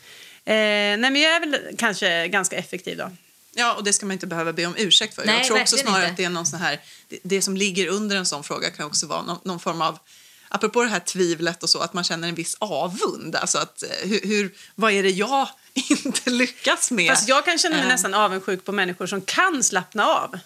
Eh, 0.45 0.55
nej 0.55 0.99
men 0.99 1.17
jag 1.17 1.37
är 1.37 1.41
väl 1.41 1.59
kanske 1.79 2.29
ganska 2.29 2.57
effektiv 2.57 2.97
då. 2.97 3.11
Ja, 3.59 3.75
och 3.75 3.85
det 3.85 3.93
ska 3.93 4.07
man 4.07 4.13
inte 4.13 4.27
behöva 4.27 4.53
be 4.53 4.67
om 4.67 4.75
ursäkt 4.77 5.15
för. 5.15 5.25
Nej, 5.27 5.37
jag 5.37 5.47
tror 5.47 5.61
också 5.61 5.77
snarare 5.77 6.01
inte. 6.01 6.11
att 6.11 6.17
det 6.17 6.25
är 6.25 6.29
någon 6.29 6.47
sån 6.47 6.61
här, 6.61 6.81
det, 7.09 7.19
det 7.23 7.43
som 7.43 7.57
ligger 7.57 7.89
under 7.89 8.17
en 8.17 8.27
sån 8.27 8.45
fråga 8.45 8.71
kan 8.71 8.87
också 8.87 9.07
vara 9.07 9.23
någon, 9.23 9.39
någon 9.45 9.61
form 9.61 9.83
av 9.83 9.99
Apropå 10.51 10.83
det 10.83 10.89
här 10.89 11.01
tvivlet 11.01 11.63
och 11.63 11.71
så, 11.71 11.79
att 11.79 11.93
man 11.93 12.05
känner 12.05 12.29
en 12.29 12.35
viss 12.35 12.57
avund. 12.59 13.37
Alltså 13.37 13.59
att, 13.59 13.83
eh, 13.83 14.09
hur, 14.09 14.21
hur, 14.23 14.55
vad 14.75 14.93
är 14.93 15.03
det 15.03 15.11
jag 15.11 15.49
inte 15.91 16.31
lyckas 16.31 16.91
med? 16.91 17.11
Fast 17.11 17.29
jag 17.29 17.45
kan 17.45 17.59
känna 17.59 17.77
mig 17.77 17.85
Eh. 17.85 17.89
nästan 17.89 18.15
avundsjuk 18.15 18.65
på 18.65 18.73
människor 18.73 19.07
som 19.07 19.21
kan 19.21 19.63
slappna 19.63 20.07
av. 20.07 20.39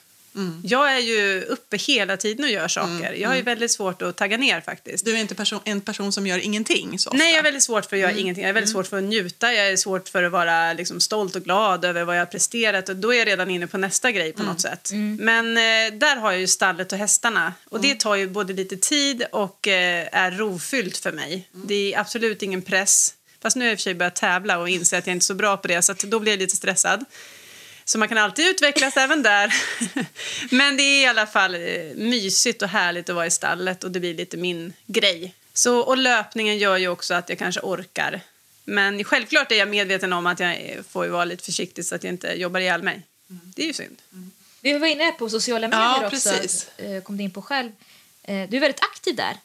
Jag 0.64 0.92
är 0.92 0.98
ju 0.98 1.42
uppe 1.42 1.76
hela 1.76 2.16
tiden 2.16 2.44
och 2.44 2.50
gör 2.50 2.68
saker. 2.68 3.12
Jag 3.12 3.28
har 3.28 3.36
ju 3.36 3.42
väldigt 3.42 3.70
svårt 3.70 4.02
att 4.02 4.16
tagga 4.16 4.36
ner 4.36 4.60
faktiskt. 4.60 5.04
Du 5.04 5.16
är 5.16 5.20
inte 5.20 5.34
person, 5.34 5.60
en 5.64 5.80
person 5.80 6.12
som 6.12 6.26
gör 6.26 6.38
ingenting 6.38 6.98
så 6.98 7.10
ofta. 7.10 7.18
Nej, 7.18 7.30
jag 7.30 7.38
är 7.38 7.42
väldigt 7.42 7.62
svårt 7.62 7.84
för 7.84 7.96
att 7.96 8.02
göra 8.02 8.12
ingenting. 8.12 8.42
Jag 8.42 8.48
är 8.48 8.54
väldigt 8.54 8.72
svårt 8.72 8.86
för 8.86 8.98
att 8.98 9.04
njuta. 9.04 9.52
Jag 9.52 9.68
är 9.68 9.76
svårt 9.76 10.08
för 10.08 10.22
att 10.22 10.32
vara 10.32 10.72
liksom, 10.72 11.00
stolt 11.00 11.36
och 11.36 11.42
glad 11.42 11.84
över 11.84 12.04
vad 12.04 12.16
jag 12.16 12.20
har 12.20 12.26
presterat. 12.26 12.88
Och 12.88 12.96
då 12.96 13.14
är 13.14 13.18
jag 13.18 13.26
redan 13.26 13.50
inne 13.50 13.66
på 13.66 13.78
nästa 13.78 14.12
grej 14.12 14.32
på 14.32 14.42
något 14.42 14.60
sätt. 14.60 14.90
Men 15.20 15.56
eh, 15.56 15.98
där 15.98 16.16
har 16.16 16.32
jag 16.32 16.40
ju 16.40 16.46
stallet 16.46 16.92
och 16.92 16.98
hästarna. 16.98 17.54
Och 17.70 17.80
det 17.80 18.00
tar 18.00 18.14
ju 18.16 18.28
både 18.28 18.52
lite 18.52 18.76
tid 18.76 19.24
och 19.32 19.68
eh, 19.68 20.08
är 20.12 20.30
rovfyllt 20.30 20.96
för 20.96 21.12
mig. 21.12 21.48
Det 21.52 21.94
är 21.94 22.00
absolut 22.00 22.42
ingen 22.42 22.62
press. 22.62 23.14
Fast 23.42 23.56
nu 23.56 23.64
har 23.64 23.66
jag 23.66 23.72
i 23.72 23.74
och 23.74 23.78
för 23.78 23.82
sig 23.82 23.94
börjat 23.94 24.14
tävla 24.14 24.58
och 24.58 24.68
inser 24.68 24.98
att 24.98 25.06
jag 25.06 25.14
inte 25.14 25.24
är 25.24 25.26
så 25.26 25.34
bra 25.34 25.56
på 25.56 25.68
det. 25.68 25.82
Så 25.82 25.92
att 25.92 25.98
då 25.98 26.18
blir 26.18 26.32
jag 26.32 26.38
lite 26.38 26.56
stressad. 26.56 27.04
Så 27.92 27.98
man 27.98 28.08
kan 28.08 28.18
alltid 28.18 28.46
utvecklas 28.46 28.96
även 28.96 29.22
där. 29.22 29.54
Men 30.50 30.76
det 30.76 30.82
är 30.82 31.02
i 31.02 31.06
alla 31.06 31.26
fall 31.26 31.54
eh, 31.54 31.60
mysigt 31.94 32.62
och 32.62 32.68
härligt 32.68 33.08
att 33.08 33.14
vara 33.14 33.26
i 33.26 33.30
stallet 33.30 33.84
och 33.84 33.90
det 33.90 34.00
blir 34.00 34.14
lite 34.14 34.36
min 34.36 34.72
grej. 34.86 35.34
Så, 35.54 35.78
och 35.80 35.96
löpningen 35.96 36.58
gör 36.58 36.76
ju 36.76 36.88
också 36.88 37.14
att 37.14 37.28
jag 37.28 37.38
kanske 37.38 37.60
orkar. 37.60 38.20
Men 38.64 39.04
självklart 39.04 39.52
är 39.52 39.56
jag 39.56 39.68
medveten 39.68 40.12
om 40.12 40.26
att 40.26 40.40
jag 40.40 40.50
eh, 40.50 40.82
får 40.90 41.04
ju 41.04 41.10
vara 41.10 41.24
lite 41.24 41.44
försiktig 41.44 41.84
så 41.84 41.94
att 41.94 42.04
jag 42.04 42.12
inte 42.12 42.32
jobbar 42.32 42.60
ihjäl 42.60 42.82
mig. 42.82 43.02
Det 43.26 43.62
är 43.62 43.66
ju 43.66 43.72
synd. 43.72 43.96
Vi 44.60 44.78
var 44.78 44.86
inne 44.86 45.12
på 45.12 45.28
sociala 45.30 45.68
medier 45.68 45.82
Ja, 45.82 46.06
också. 46.06 46.30
precis. 46.30 46.68
eh, 46.78 47.02
Kom 47.02 47.20
in 47.20 47.30
på 47.30 47.42
själv. 47.42 47.70
Du 48.26 48.32
är 48.56 48.60
väldigt 48.60 48.82
aktiv 48.82 49.16
där. 49.16 49.36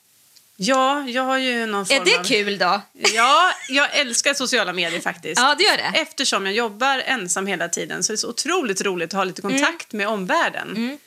Ja, 0.59 1.09
jag 1.09 1.23
har 1.23 1.37
ju 1.37 1.65
någon 1.65 1.85
form 1.85 2.01
Är 2.01 2.05
det 2.05 2.19
av... 2.19 2.23
kul 2.23 2.57
då? 2.57 2.81
Ja, 2.93 3.51
jag 3.69 3.95
älskar 3.95 4.33
sociala 4.33 4.73
medier 4.73 5.01
faktiskt. 5.01 5.41
Ja, 5.41 5.55
det 5.57 5.63
gör 5.63 5.77
det. 5.77 5.99
Eftersom 5.99 6.45
jag 6.45 6.55
jobbar 6.55 7.03
ensam 7.05 7.47
hela 7.47 7.69
tiden 7.69 8.03
så 8.03 8.11
är 8.11 8.13
det 8.13 8.17
så 8.17 8.29
otroligt 8.29 8.81
roligt 8.81 9.13
att 9.13 9.17
ha 9.17 9.23
lite 9.23 9.41
kontakt 9.41 9.93
med 9.93 10.07
omvärlden. 10.07 10.97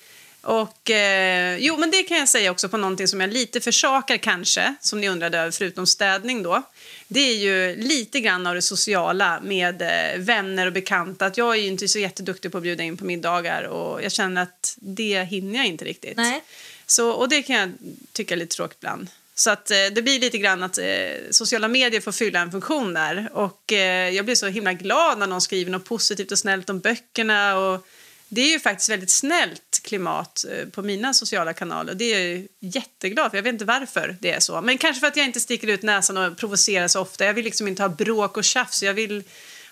Och 0.43 0.91
eh, 0.91 1.57
jo, 1.59 1.77
men 1.77 1.91
det 1.91 2.03
kan 2.03 2.17
jag 2.17 2.29
säga 2.29 2.51
också 2.51 2.69
på 2.69 2.77
någonting 2.77 3.09
som 3.09 3.21
jag 3.21 3.33
lite 3.33 3.61
försakar 3.61 4.17
kanske, 4.17 4.75
som 4.81 5.01
ni 5.01 5.09
undrade 5.09 5.39
över, 5.39 5.51
förutom 5.51 5.87
städning 5.87 6.43
då. 6.43 6.63
Det 7.09 7.21
är 7.21 7.37
ju 7.37 7.77
lite 7.77 8.21
grann 8.21 8.47
av 8.47 8.55
det 8.55 8.63
sociala 8.63 9.41
med 9.43 9.83
eh, 9.83 10.21
vänner 10.21 10.67
och 10.67 10.73
bekanta. 10.73 11.27
Att 11.27 11.37
jag 11.37 11.57
är 11.57 11.61
ju 11.61 11.69
inte 11.69 11.89
så 11.89 11.99
jätteduktig 11.99 12.53
på 12.53 12.59
att 12.59 12.63
bjuda 12.63 12.83
in 12.83 12.97
på 12.97 13.05
middagar 13.05 13.63
och 13.63 14.03
jag 14.03 14.13
känner 14.13 14.43
att 14.43 14.77
det 14.81 15.25
hinner 15.25 15.57
jag 15.57 15.67
inte 15.67 15.85
riktigt. 15.85 16.17
Nej. 16.17 16.43
Så, 16.87 17.11
och 17.11 17.29
det 17.29 17.43
kan 17.43 17.57
jag 17.57 17.73
tycka 18.13 18.35
är 18.35 18.39
lite 18.39 18.57
tråkigt 18.57 18.79
ibland. 18.81 19.09
Så 19.41 19.51
att, 19.51 19.71
eh, 19.71 19.77
det 19.93 20.03
blir 20.03 20.21
lite 20.21 20.39
grann 20.39 20.63
att 20.63 20.79
eh, 20.79 20.85
sociala 21.31 21.69
medier 21.69 22.01
får 22.01 22.13
fylla 22.13 22.41
en 22.41 22.51
funktion 22.51 22.95
där. 22.95 23.31
Och 23.33 23.73
eh, 23.73 24.09
jag 24.09 24.25
blir 24.25 24.35
så 24.35 24.47
himla 24.47 24.73
glad 24.73 25.19
när 25.19 25.27
någon 25.27 25.41
skriver 25.41 25.73
något 25.73 25.85
positivt 25.85 26.33
och 26.33 26.39
snällt 26.39 26.71
om 26.71 26.81
böckerna. 26.81 27.59
Och 27.59 27.87
det 28.29 28.41
är 28.41 28.49
ju 28.49 28.61
faktiskt 28.61 28.91
väldigt 28.91 29.11
snällt 29.11 29.81
klimat 29.83 30.45
på 30.73 30.83
mina 30.83 31.15
sociala 31.15 31.53
kanaler. 31.53 31.95
Det 31.95 32.05
är 32.05 32.37
jag 32.37 32.49
jätteglad 32.61 33.31
för. 33.31 33.39
Jag 33.39 33.43
vet 33.43 33.53
inte 33.53 33.65
varför 33.65 34.17
det 34.21 34.33
är 34.33 34.41
så. 34.41 34.61
Men 34.61 34.79
kanske 34.79 35.01
för 35.01 35.07
att 35.07 35.17
jag 35.17 35.27
inte 35.27 35.41
sticker 35.41 35.69
ut 35.69 35.83
näsan 35.83 36.17
och 36.17 36.39
provocerar 36.39 36.89
så 36.89 37.01
ofta. 37.01 37.25
Jag 37.25 37.35
vill 37.35 37.45
liksom 37.45 37.69
inte 37.69 37.83
ha 37.83 37.89
bråk 37.89 38.37
och 38.37 38.45
tjafs. 38.45 38.83
Jag 38.83 38.95
vill 38.95 39.23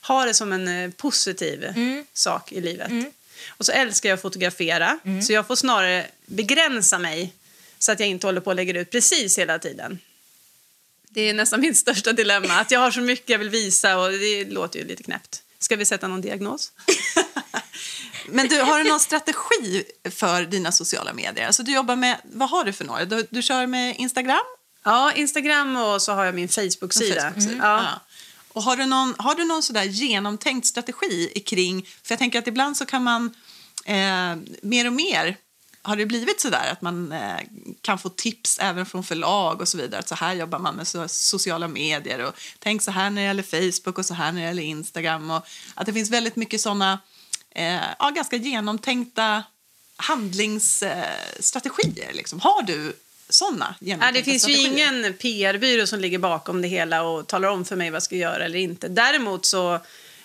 ha 0.02 0.24
det 0.24 0.34
som 0.34 0.52
en 0.52 0.92
positiv 0.92 1.66
sak 2.12 2.52
i 2.52 2.60
livet. 2.60 2.90
Och 3.48 3.66
så 3.66 3.72
älskar 3.72 4.08
jag 4.08 4.16
att 4.16 4.22
fotografera. 4.22 4.98
Så 5.26 5.32
jag 5.32 5.46
får 5.46 5.56
snarare 5.56 6.06
begränsa 6.26 6.98
mig 6.98 7.32
så 7.78 7.92
att 7.92 8.00
jag 8.00 8.08
inte 8.08 8.26
håller 8.26 8.40
på 8.40 8.50
och 8.50 8.56
lägger 8.56 8.74
ut 8.74 8.90
precis 8.90 9.38
hela 9.38 9.58
tiden. 9.58 9.98
Det 11.10 11.20
är 11.20 11.34
nästan 11.34 11.60
min 11.60 11.74
största 11.74 12.12
dilemma. 12.12 12.54
Att 12.54 12.70
jag 12.70 12.80
har 12.80 12.90
så 12.90 13.00
mycket 13.00 13.30
jag 13.30 13.38
vill 13.38 13.50
visa 13.50 13.98
och 13.98 14.10
det 14.10 14.44
låter 14.44 14.78
ju 14.78 14.84
lite 14.84 15.02
knäppt. 15.02 15.42
Ska 15.58 15.76
vi 15.76 15.84
sätta 15.84 16.08
någon 16.08 16.20
diagnos? 16.20 16.72
Men 18.26 18.48
du, 18.48 18.60
har 18.60 18.78
du 18.78 18.90
någon 18.90 19.00
strategi 19.00 19.84
för 20.10 20.42
dina 20.44 20.72
sociala 20.72 21.12
medier? 21.12 21.46
Alltså 21.46 21.62
du 21.62 21.72
jobbar 21.72 21.96
med, 21.96 22.16
vad 22.24 22.50
har 22.50 22.64
du 22.64 22.72
för 22.72 22.84
några? 22.84 23.04
Du, 23.04 23.26
du 23.30 23.42
kör 23.42 23.66
med 23.66 23.96
Instagram? 23.96 24.44
Ja, 24.84 25.12
Instagram 25.12 25.76
och 25.76 26.02
så 26.02 26.12
har 26.12 26.24
jag 26.24 26.34
min 26.34 26.48
Facebook-sida. 26.48 27.22
Facebook-sida. 27.22 27.52
Mm. 27.52 27.66
Ja. 27.66 27.82
Ja. 27.82 28.00
Och 28.48 28.62
har 28.62 28.76
du 28.76 28.86
någon, 28.86 29.14
har 29.18 29.34
du 29.34 29.44
någon 29.44 29.62
sådär 29.62 29.84
genomtänkt 29.84 30.66
strategi 30.66 31.42
kring... 31.46 31.82
För 31.82 32.12
jag 32.12 32.18
tänker 32.18 32.38
att 32.38 32.46
ibland 32.46 32.76
så 32.76 32.86
kan 32.86 33.02
man 33.02 33.34
eh, 33.84 34.36
mer 34.62 34.86
och 34.86 34.92
mer 34.92 35.36
har 35.82 35.96
det 35.96 36.06
blivit 36.06 36.40
så 36.40 36.50
där 36.50 36.72
att 36.72 36.82
man 36.82 37.12
eh, 37.12 37.36
kan 37.80 37.98
få 37.98 38.08
tips 38.08 38.58
även 38.58 38.86
från 38.86 39.04
förlag 39.04 39.60
och 39.60 39.68
så 39.68 39.78
vidare. 39.78 40.00
Att 40.00 40.08
så 40.08 40.14
här 40.14 40.34
jobbar 40.34 40.58
man 40.58 40.74
med 40.74 40.88
so 40.88 41.08
sociala 41.08 41.68
medier 41.68 42.24
och 42.24 42.34
tänk 42.58 42.82
så 42.82 42.90
här 42.90 43.10
när 43.10 43.22
det 43.22 43.26
gäller 43.26 43.42
Facebook 43.42 43.98
och 43.98 44.06
så 44.06 44.14
här 44.14 44.32
när 44.32 44.40
det 44.40 44.46
gäller 44.46 44.62
Instagram. 44.62 45.30
Och 45.30 45.46
att 45.74 45.86
det 45.86 45.92
finns 45.92 46.10
väldigt 46.10 46.36
mycket 46.36 46.60
sådana 46.60 46.98
eh, 47.50 47.80
ja, 47.98 48.10
ganska 48.10 48.36
genomtänkta 48.36 49.42
handlingsstrategier. 49.96 52.12
Liksom. 52.12 52.40
Har 52.40 52.62
du 52.62 52.92
sådana 53.28 53.74
Ja, 53.80 53.96
det 54.14 54.22
finns 54.22 54.48
ju 54.48 54.54
strategier? 54.54 54.92
ingen 54.92 55.14
PR-byrå 55.14 55.86
som 55.86 56.00
ligger 56.00 56.18
bakom 56.18 56.62
det 56.62 56.68
hela 56.68 57.02
och 57.02 57.26
talar 57.26 57.48
om 57.48 57.64
för 57.64 57.76
mig 57.76 57.90
vad 57.90 57.96
jag 57.96 58.02
ska 58.02 58.16
göra 58.16 58.44
eller 58.44 58.58
inte. 58.58 58.88
Däremot 58.88 59.46
så 59.46 59.80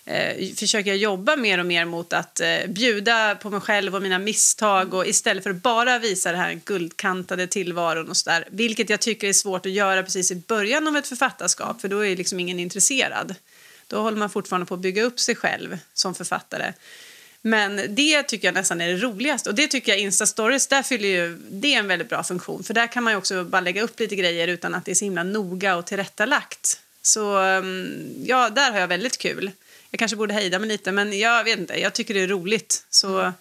eh, 0.06 0.56
försöker 0.56 0.90
jag 0.90 0.98
jobba 0.98 1.36
mer 1.36 1.58
och 1.58 1.66
mer 1.66 1.86
mot 1.86 2.14
att 2.14 2.40
eh, 2.40 2.68
bjuda 2.68 3.36
på 3.36 3.50
mig 3.50 3.62
själv 3.62 3.96
och 3.96 4.02
mina 4.02 4.20
misstag 4.20 4.94
och 4.94 5.08
istället 5.08 5.44
för 5.44 5.50
att 5.50 5.56
bara 5.56 6.00
visa 6.00 6.32
den 6.32 6.42
här 6.42 6.60
guldkantade 6.66 7.48
tillvaron 7.48 8.10
och 8.10 8.18
sådär. 8.18 8.48
Vilket 8.52 8.90
jag 8.90 9.00
tycker 9.00 9.30
är 9.30 9.34
svårt 9.34 9.66
att 9.66 9.72
göra 9.72 10.04
precis 10.04 10.32
i 10.32 10.36
början 10.36 10.88
av 10.88 10.98
ett 10.98 11.08
författarskap 11.08 11.82
för 11.82 11.88
då 11.88 12.06
är 12.06 12.16
liksom 12.16 12.40
ingen 12.40 12.60
intresserad. 12.60 13.36
Då 13.88 14.02
håller 14.02 14.18
man 14.18 14.30
fortfarande 14.30 14.66
på 14.66 14.74
att 14.74 14.80
bygga 14.80 15.04
upp 15.04 15.20
sig 15.20 15.36
själv 15.36 15.78
som 15.94 16.16
författare. 16.16 16.74
Men 17.46 17.96
det 17.96 18.24
tycker 18.24 18.48
jag 18.48 18.56
nästan 18.56 18.82
är 18.82 18.88
det 18.88 18.98
roligaste. 18.98 19.50
Och 19.50 19.56
det 19.56 19.68
tycker 19.68 19.92
jag 19.92 20.02
Insta-stories, 20.02 20.70
där 20.70 20.84
fyller 20.84 21.10
ju 21.10 21.38
det 21.50 21.76
är 21.76 21.80
en 21.80 21.88
väldigt 21.88 22.10
bra 22.10 22.24
funktion. 22.24 22.64
För 22.64 22.74
där 22.74 22.88
kan 22.88 23.04
man 23.04 23.14
ju 23.14 23.18
också 23.18 23.44
bara 23.44 23.62
lägga 23.62 23.82
upp 23.82 24.00
lite 24.00 24.16
grejer 24.16 24.48
utan 24.48 24.76
att 24.76 24.86
det 24.86 24.92
är 24.92 24.96
så 24.96 25.06
himla 25.06 25.24
noga 25.24 25.76
och 25.76 25.86
tillrättalagt. 25.86 26.80
Så 27.02 27.38
mm, 27.38 28.16
ja, 28.26 28.50
där 28.50 28.72
har 28.72 28.80
jag 28.80 28.88
väldigt 28.88 29.18
kul. 29.18 29.52
Jag 29.94 30.00
kanske 30.00 30.18
borde 30.18 30.34
hejda 30.34 30.60
mig 30.60 30.68
lite, 30.68 30.92
men 30.92 31.20
jag 31.20 31.44
vet 31.44 31.60
inte. 31.60 31.80
Jag 31.80 31.94
tycker 31.94 32.14
det 32.14 32.20
är 32.20 32.28
roligt. 32.28 32.86
Så 32.90 33.34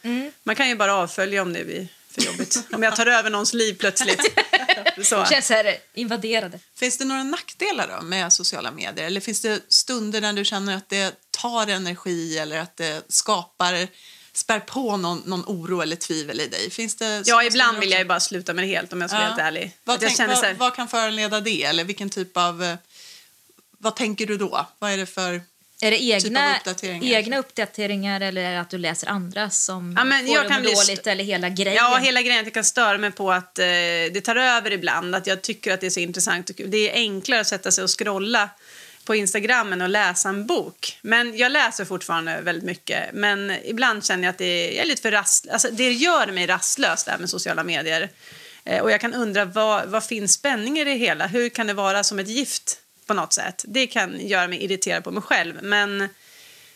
man 0.42 0.56
kan 0.56 0.68
ju 0.68 0.74
bara 0.76 0.94
avfölja 0.94 1.42
om 1.42 1.52
det 1.52 1.64
blir 1.64 1.88
för 2.10 2.22
jobbigt. 2.22 2.64
om 2.72 2.82
jag 2.82 2.96
tar 2.96 3.06
över 3.06 3.30
någons 3.30 3.54
liv 3.54 3.74
plötsligt. 3.74 4.20
så. 5.02 5.24
Känns 5.24 5.50
här 5.50 5.76
invaderade. 5.94 6.58
Finns 6.76 6.98
det 6.98 7.04
några 7.04 7.22
nackdelar 7.22 7.88
då 7.98 8.04
med 8.06 8.32
sociala 8.32 8.70
medier? 8.70 9.06
Eller 9.06 9.20
finns 9.20 9.40
det 9.40 9.60
stunder 9.68 10.20
när 10.20 10.32
du 10.32 10.44
känner 10.44 10.76
att 10.76 10.88
det 10.88 11.14
tar 11.30 11.66
energi 11.66 12.38
eller 12.38 12.58
att 12.58 12.76
det 12.76 13.02
skapar, 13.08 13.88
spär 14.32 14.60
på 14.60 14.96
någon, 14.96 15.18
någon 15.26 15.44
oro 15.46 15.80
eller 15.80 15.96
tvivel 15.96 16.40
i 16.40 16.46
dig? 16.46 16.70
Finns 16.70 16.96
det 16.96 17.22
Ja, 17.26 17.42
ibland 17.44 17.78
vill 17.78 17.90
jag 17.90 17.98
ju 18.00 18.04
bara 18.06 18.20
sluta 18.20 18.52
med 18.54 18.64
det 18.64 18.68
helt 18.68 18.92
om 18.92 19.00
jag 19.00 19.10
ska 19.10 19.18
vara 19.18 19.28
helt 19.28 19.40
ärlig. 19.40 19.76
Vad, 19.84 20.00
tänk, 20.00 20.16
så 20.16 20.22
här, 20.22 20.28
vad, 20.42 20.56
vad 20.56 20.74
kan 20.76 20.88
föranleda 20.88 21.40
det? 21.40 21.64
Eller 21.64 21.84
vilken 21.84 22.10
typ 22.10 22.36
av... 22.36 22.64
eh, 22.64 22.76
Vad 23.78 23.96
tänker 23.96 24.26
du 24.26 24.36
då? 24.36 24.66
Vad 24.78 24.92
är 24.92 24.96
det 24.96 25.06
för... 25.06 25.40
Är 25.84 25.90
det 25.90 26.02
egna, 26.02 26.52
Typ 26.52 26.58
uppdateringar. 26.58 27.18
egna 27.18 27.38
uppdateringar 27.38 28.20
eller 28.20 28.52
det 28.52 28.60
att 28.60 28.70
du 28.70 28.78
läser 28.78 29.08
andra 29.08 29.50
som 29.50 29.94
Ja, 29.98 30.04
men 30.04 30.26
får 30.26 30.34
jag 30.36 30.48
kan 30.48 30.62
bli 30.62 30.72
dåligt 30.72 31.06
eller 31.06 31.24
hela 31.24 31.48
grejen? 31.48 31.74
Ja, 31.74 31.96
hela 31.96 32.22
grejen 32.22 32.44
jag 32.44 32.54
kan 32.54 32.64
störa 32.64 32.98
mig 32.98 33.10
på 33.10 33.32
att 33.32 33.58
eh, 33.58 33.64
det 34.12 34.20
tar 34.24 34.36
över 34.36 34.72
ibland. 34.72 35.14
Att 35.14 35.26
jag 35.26 35.42
tycker 35.42 35.74
att 35.74 35.80
det 35.80 35.86
är 35.86 35.90
så 35.90 36.00
intressant 36.00 36.50
och. 36.50 36.56
Det 36.66 36.90
är 36.90 36.94
enklare 36.94 37.40
att 37.40 37.46
sätta 37.46 37.70
sig 37.70 37.84
och 37.84 37.98
scrolla 37.98 38.50
på 39.04 39.14
Instagram 39.14 39.72
än 39.72 39.82
att 39.82 39.90
läsa 39.90 40.28
en 40.28 40.46
bok. 40.46 40.98
Men 41.02 41.36
jag 41.36 41.52
läser 41.52 41.84
fortfarande 41.84 42.40
väldigt 42.40 42.64
mycket. 42.64 43.10
Men 43.12 43.50
ibland 43.64 44.04
känner 44.04 44.24
jag 44.24 44.30
att 44.30 44.38
det 44.38 44.80
är 44.80 44.84
lite 44.84 45.02
för 45.02 45.10
rast, 45.10 45.48
alltså 45.48 45.68
det 45.72 45.92
gör 45.92 46.26
mig 46.26 46.46
rastlös 46.46 47.04
där 47.04 47.18
med 47.18 47.30
sociala 47.30 47.64
medier. 47.64 48.08
Eh, 48.64 48.82
och 48.82 48.90
jag 48.90 49.00
kan 49.00 49.14
undra 49.14 49.44
vad, 49.44 49.88
vad 49.88 50.04
finns 50.04 50.32
spänning 50.32 50.78
i 50.78 50.84
det 50.84 50.94
hela? 50.94 51.26
Hur 51.26 51.48
kan 51.48 51.66
det 51.66 51.74
vara 51.74 52.04
som 52.04 52.18
ett 52.18 52.28
gift 52.28 52.78
på 53.12 53.16
något 53.16 53.32
sätt? 53.32 53.64
Det 53.68 53.86
kan 53.86 54.26
göra 54.26 54.48
mig 54.48 54.64
irriterad 54.64 55.04
på 55.04 55.10
mig 55.10 55.22
själv. 55.22 55.58
Men 55.62 56.08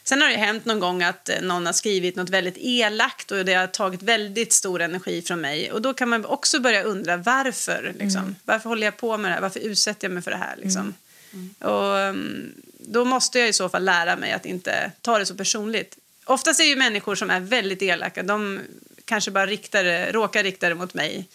sen 0.05 0.23
har 0.23 0.29
det 0.29 0.37
hänt 0.37 0.65
någon 0.65 0.81
gång 0.81 1.03
att 1.03 1.29
eh, 1.29 1.41
någon 1.41 1.67
har 1.67 1.73
skrivit 1.73 2.17
något 2.17 2.31
väldigt 2.31 2.57
elakt 2.59 3.31
och 3.31 3.45
det 3.45 3.55
har 3.55 3.67
tagit 3.67 4.03
väldigt 4.03 4.53
stor 4.53 4.81
energi 4.83 5.23
från 5.23 5.41
mig. 5.41 5.73
Och 5.73 5.83
då 5.83 5.95
kan 5.95 6.09
man 6.09 6.25
också 6.25 6.61
börja 6.61 6.83
undra 6.83 7.17
varför. 7.17 7.95
Liksom. 7.99 8.23
Mm. 8.23 8.37
Varför 8.45 8.69
håller 8.69 8.87
jag 8.87 8.97
på 8.97 9.17
med 9.17 9.31
det 9.31 9.35
här? 9.35 9.41
Varför 9.41 9.61
utsätter 9.61 10.09
jag 10.09 10.13
mig 10.15 10.23
för 10.23 10.31
det 10.31 10.37
här? 10.37 10.57
Liksom? 10.57 10.95
Mm. 11.33 11.55
Mm. 11.61 11.73
Och, 11.73 12.11
um, 12.11 12.53
då 12.79 13.05
måste 13.05 13.39
jag 13.39 13.49
i 13.49 13.53
så 13.53 13.69
fall 13.69 13.85
lära 13.85 14.17
mig 14.17 14.33
att 14.33 14.47
inte 14.47 14.93
ta 15.01 15.19
det 15.19 15.27
så 15.27 15.35
personligt. 15.35 15.97
Oftast 16.25 16.61
är 16.61 16.65
ju 16.65 16.77
människor 16.77 17.15
som 17.15 17.31
är 17.31 17.41
väldigt 17.41 17.83
elaka, 17.83 18.23
de 18.23 18.61
kanske 19.05 19.31
bara 19.31 19.47
riktar, 19.47 20.13
råkar 20.13 20.43
rikta 20.43 20.69
det 20.69 20.75
mot 20.75 20.95
mig 20.95 21.29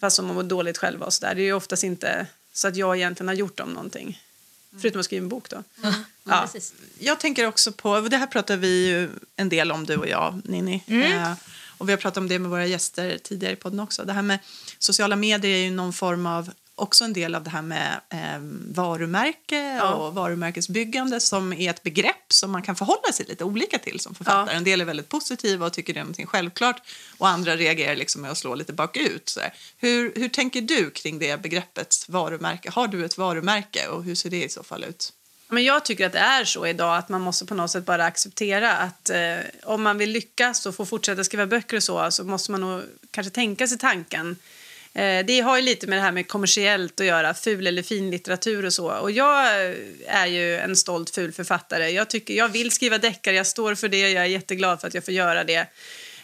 fast 0.00 0.16
de 0.16 0.26
mår 0.26 0.42
dåligt 0.42 0.78
själva 0.78 1.06
och 1.06 1.12
så 1.12 1.26
där. 1.26 1.34
Det 1.34 1.42
är 1.42 1.44
ju 1.44 1.52
oftast 1.52 1.84
inte 1.84 2.26
så 2.52 2.68
att 2.68 2.76
jag 2.76 2.96
egentligen 2.96 3.28
har 3.28 3.34
gjort 3.34 3.56
dem 3.56 3.68
någonting. 3.68 4.20
Förutom 4.80 5.00
att 5.00 5.04
skriva 5.04 5.22
en 5.22 5.28
bok 5.28 5.50
då. 5.50 5.62
Mm. 5.82 5.94
Ja. 6.24 6.48
Jag 6.98 7.20
tänker 7.20 7.46
också 7.46 7.72
på, 7.72 8.00
det 8.00 8.16
här 8.16 8.26
pratar 8.26 8.56
vi 8.56 8.88
ju 8.88 9.10
en 9.36 9.48
del 9.48 9.72
om 9.72 9.86
du 9.86 9.96
och 9.96 10.08
jag, 10.08 10.40
Ninni. 10.44 10.84
Mm. 10.86 11.12
Eh, 11.12 11.32
och 11.78 11.88
vi 11.88 11.92
har 11.92 11.96
pratat 11.96 12.16
om 12.16 12.28
det 12.28 12.38
med 12.38 12.50
våra 12.50 12.66
gäster 12.66 13.18
tidigare 13.22 13.52
i 13.52 13.56
podden 13.56 13.80
också. 13.80 14.04
Det 14.04 14.12
här 14.12 14.22
med 14.22 14.38
sociala 14.78 15.16
medier 15.16 15.52
är 15.52 15.64
ju 15.64 15.70
någon 15.70 15.92
form 15.92 16.26
av 16.26 16.50
också 16.74 17.04
en 17.04 17.12
del 17.12 17.34
av 17.34 17.44
det 17.44 17.50
här 17.50 17.62
med 17.62 18.00
eh, 18.10 18.38
varumärke 18.74 19.76
ja. 19.76 19.94
och 19.94 20.14
varumärkesbyggande 20.14 21.20
som 21.20 21.52
är 21.52 21.70
ett 21.70 21.82
begrepp 21.82 22.32
som 22.32 22.50
man 22.50 22.62
kan 22.62 22.76
förhålla 22.76 23.12
sig 23.12 23.26
lite 23.26 23.44
olika 23.44 23.78
till 23.78 24.00
som 24.00 24.14
författare. 24.14 24.50
Ja. 24.50 24.56
En 24.56 24.64
del 24.64 24.80
är 24.80 24.84
väldigt 24.84 25.08
positiva 25.08 25.66
och 25.66 25.72
tycker 25.72 25.94
det 25.94 26.00
är 26.00 26.04
någonting 26.04 26.26
självklart 26.26 26.82
och 27.18 27.28
andra 27.28 27.56
reagerar 27.56 27.96
liksom 27.96 28.22
med 28.22 28.30
att 28.30 28.38
slå 28.38 28.54
lite 28.54 28.72
bakut. 28.72 29.28
Så 29.28 29.40
hur, 29.78 30.12
hur 30.16 30.28
tänker 30.28 30.60
du 30.60 30.90
kring 30.90 31.18
det 31.18 31.42
begreppet 31.42 32.04
varumärke? 32.08 32.70
Har 32.70 32.88
du 32.88 33.04
ett 33.04 33.18
varumärke 33.18 33.88
och 33.88 34.04
hur 34.04 34.14
ser 34.14 34.30
det 34.30 34.44
i 34.44 34.48
så 34.48 34.62
fall 34.62 34.84
ut? 34.84 35.12
Men 35.48 35.64
jag 35.64 35.84
tycker 35.84 36.06
att 36.06 36.12
det 36.12 36.18
är 36.18 36.44
så 36.44 36.66
idag 36.66 36.96
att 36.96 37.08
man 37.08 37.20
måste 37.20 37.46
på 37.46 37.54
något 37.54 37.70
sätt 37.70 37.84
bara 37.84 38.04
acceptera 38.04 38.72
att 38.72 39.10
eh, 39.10 39.36
om 39.62 39.82
man 39.82 39.98
vill 39.98 40.10
lyckas 40.10 40.66
och 40.66 40.74
få 40.74 40.86
fortsätta 40.86 41.24
skriva 41.24 41.46
böcker 41.46 41.76
och 41.76 41.82
så, 41.82 42.10
så 42.10 42.24
måste 42.24 42.50
man 42.50 42.60
nog 42.60 42.82
kanske 43.10 43.30
tänka 43.30 43.68
sig 43.68 43.78
tanken 43.78 44.36
Eh, 44.94 45.24
det 45.26 45.40
har 45.40 45.56
ju 45.56 45.62
lite 45.62 45.86
med 45.86 45.98
det 45.98 46.02
här 46.02 46.12
med 46.12 46.28
kommersiellt 46.28 47.00
att 47.00 47.06
göra, 47.06 47.34
ful 47.34 47.66
eller 47.66 47.82
fin 47.82 48.10
litteratur 48.10 48.64
och 48.64 48.72
så. 48.72 48.90
Och 48.90 49.10
jag 49.10 49.46
eh, 49.46 49.76
är 50.06 50.26
ju 50.26 50.56
en 50.56 50.76
stolt 50.76 51.10
ful 51.10 51.32
författare. 51.32 51.90
Jag, 51.90 52.10
tycker, 52.10 52.34
jag 52.34 52.48
vill 52.48 52.70
skriva 52.70 52.98
deckare, 52.98 53.36
jag 53.36 53.46
står 53.46 53.74
för 53.74 53.88
det, 53.88 54.10
jag 54.10 54.22
är 54.22 54.28
jätteglad 54.28 54.80
för 54.80 54.88
att 54.88 54.94
jag 54.94 55.04
får 55.04 55.14
göra 55.14 55.44
det. 55.44 55.66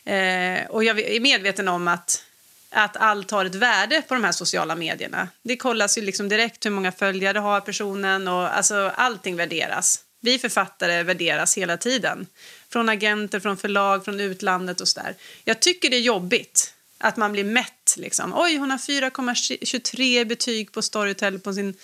Eh, 0.05 0.71
och 0.71 0.85
jag 0.85 1.01
är 1.01 1.21
medveten 1.21 1.69
om 1.69 1.89
att, 1.89 2.25
att 2.71 2.97
allt 2.97 3.31
har 3.31 3.45
ett 3.45 3.55
värde 3.55 4.03
på 4.09 4.15
de 4.15 4.25
här 4.25 4.33
sociala 4.33 4.75
medierna. 4.77 5.29
Det 5.43 5.57
kollas 5.57 5.99
ju 5.99 6.03
liksom 6.03 6.29
direkt 6.29 6.67
hur 6.67 6.71
många 6.71 6.93
följare 6.93 7.39
har 7.39 7.61
personen 7.61 8.29
och 8.29 8.57
alltså 8.57 8.93
allting 8.95 9.37
värderas. 9.37 10.05
Vi 10.21 10.39
författare 10.39 11.03
värderas 11.03 11.59
hela 11.59 11.77
tiden. 11.77 12.27
Från 12.73 12.89
agenter, 12.89 13.41
från 13.41 13.57
förlag, 13.57 14.05
från 14.05 14.21
utlandet 14.21 14.81
och 14.81 14.89
sådär. 14.89 15.15
Jag 15.45 15.61
tycker 15.61 15.91
det 15.91 15.97
är 15.97 16.01
jobbigt 16.01 16.75
att 16.99 17.17
man 17.17 17.33
blir 17.33 17.45
mätt. 17.45 17.80
Liksom. 17.97 18.33
Oj, 18.37 18.57
hon 18.57 18.71
har 18.71 18.79
4,23 18.79 20.25
betyg 20.25 20.73
på 20.73 20.83
Storytel 20.83 21.39
på 21.39 21.53
sin 21.53 21.75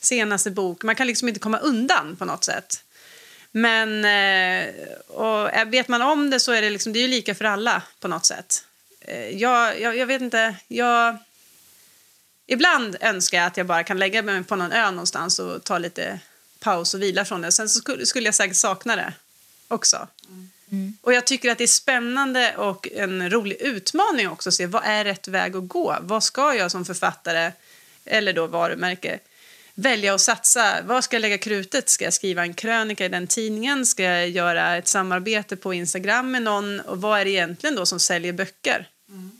senaste 0.00 0.50
bok. 0.50 0.82
Man 0.82 0.94
kan 0.94 1.06
liksom 1.06 1.28
inte 1.28 1.40
komma 1.40 1.58
undan 1.58 2.16
på 2.16 2.24
något 2.24 2.44
sätt. 2.44 2.84
Men 3.50 4.04
eh, 4.04 4.74
och 5.08 5.52
eh, 5.52 5.68
vet 5.68 5.88
man 5.88 6.02
om 6.02 6.30
det 6.30 6.40
så 6.40 6.52
är 6.52 6.62
det, 6.62 6.70
liksom, 6.70 6.92
det 6.92 6.98
är 6.98 7.02
ju 7.02 7.08
lika 7.08 7.34
för 7.34 7.44
alla 7.44 7.82
på 8.00 8.08
något 8.08 8.26
sätt. 8.26 8.64
Eh, 9.00 9.28
jag, 9.28 9.80
jag, 9.80 9.96
jag 9.96 10.06
vet 10.06 10.22
inte. 10.22 10.56
Jag, 10.68 11.16
ibland 12.46 12.96
önskar 13.00 13.38
jag 13.38 13.46
att 13.46 13.56
jag 13.56 13.66
bara 13.66 13.84
kan 13.84 13.98
lägga 13.98 14.22
mig 14.22 14.44
på 14.44 14.56
någon 14.56 14.72
ö 14.72 14.90
någonstans 14.90 15.38
och 15.38 15.64
ta 15.64 15.78
lite 15.78 16.20
paus 16.60 16.94
och 16.94 17.02
vila 17.02 17.24
från 17.24 17.42
det. 17.42 17.52
Sen 17.52 17.68
så 17.68 17.80
skulle, 17.80 18.06
skulle 18.06 18.26
jag 18.26 18.34
säkert 18.34 18.56
sakna 18.56 18.96
det 18.96 19.12
också. 19.68 20.08
Mm. 20.28 20.50
Mm. 20.74 20.96
Och 21.00 21.12
jag 21.12 21.26
tycker 21.26 21.50
att 21.50 21.58
det 21.58 21.64
är 21.64 21.68
spännande 21.68 22.56
och 22.56 22.88
en 22.92 23.30
rolig 23.30 23.56
utmaning 23.60 24.28
också 24.28 24.48
att 24.48 24.54
se 24.54 24.66
vad 24.66 24.82
är 24.84 25.04
rätt 25.04 25.28
väg 25.28 25.56
att 25.56 25.68
gå. 25.68 25.96
Vad 26.00 26.24
ska 26.24 26.54
jag 26.54 26.70
som 26.70 26.84
författare 26.84 27.52
eller 28.04 28.32
då 28.32 28.46
varumärke 28.46 29.18
välja 29.74 30.14
att 30.14 30.20
satsa? 30.20 30.82
Vad 30.84 31.04
ska 31.04 31.16
jag 31.16 31.20
lägga 31.20 31.38
krutet? 31.38 31.88
Ska 31.88 32.04
jag 32.04 32.14
skriva 32.14 32.42
en 32.42 32.54
krönika 32.54 33.04
i 33.04 33.08
den 33.08 33.26
tidningen? 33.26 33.86
Ska 33.86 34.02
jag 34.02 34.28
göra 34.28 34.76
ett 34.76 34.88
samarbete 34.88 35.56
på 35.56 35.74
Instagram 35.74 36.30
med 36.30 36.42
någon? 36.42 36.80
Och 36.80 37.00
vad 37.00 37.20
är 37.20 37.24
det 37.24 37.30
egentligen 37.30 37.76
då 37.76 37.86
som 37.86 38.00
säljer 38.00 38.32
böcker? 38.32 38.88
Mm. 39.08 39.30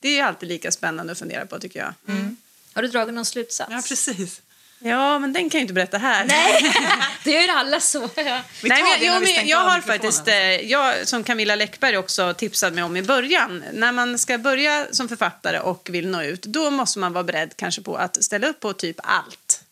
Det 0.00 0.18
är 0.18 0.24
alltid 0.24 0.48
lika 0.48 0.70
spännande 0.70 1.12
att 1.12 1.18
fundera 1.18 1.46
på 1.46 1.58
tycker 1.58 1.78
jag. 1.78 1.94
Mm. 2.08 2.36
Har 2.72 2.82
du 2.82 2.88
dragit 2.88 3.14
någon 3.14 3.24
slutsats? 3.24 3.70
Ja, 3.72 3.82
precis. 3.88 4.40
Ja, 4.82 5.18
men 5.18 5.32
den 5.32 5.50
kan 5.50 5.58
jag 5.58 5.64
inte 5.64 5.74
berätta 5.74 5.98
här. 5.98 6.24
Nej, 6.24 6.72
det 7.24 7.30
gör 7.30 7.54
alla 7.54 7.80
så. 7.80 8.00
Nej, 8.16 8.42
men, 8.62 8.82
jo, 9.00 9.12
men 9.20 9.48
jag 9.48 9.58
har 9.58 9.80
faktiskt, 9.80 10.28
eh, 10.28 10.34
jag, 10.70 11.08
som 11.08 11.24
Camilla 11.24 11.54
Läckberg 11.54 11.96
också 11.96 12.34
tipsade 12.34 12.74
mig 12.74 12.84
om 12.84 12.96
i 12.96 13.02
början, 13.02 13.64
när 13.72 13.92
man 13.92 14.18
ska 14.18 14.38
börja 14.38 14.86
som 14.90 15.08
författare 15.08 15.58
och 15.58 15.88
vill 15.92 16.08
nå 16.08 16.22
ut, 16.22 16.42
då 16.42 16.70
måste 16.70 16.98
man 16.98 17.12
vara 17.12 17.24
beredd 17.24 17.56
kanske 17.56 17.82
på 17.82 17.96
att 17.96 18.24
ställa 18.24 18.46
upp 18.46 18.60
på 18.60 18.72
typ 18.72 18.96
allt. 19.02 19.64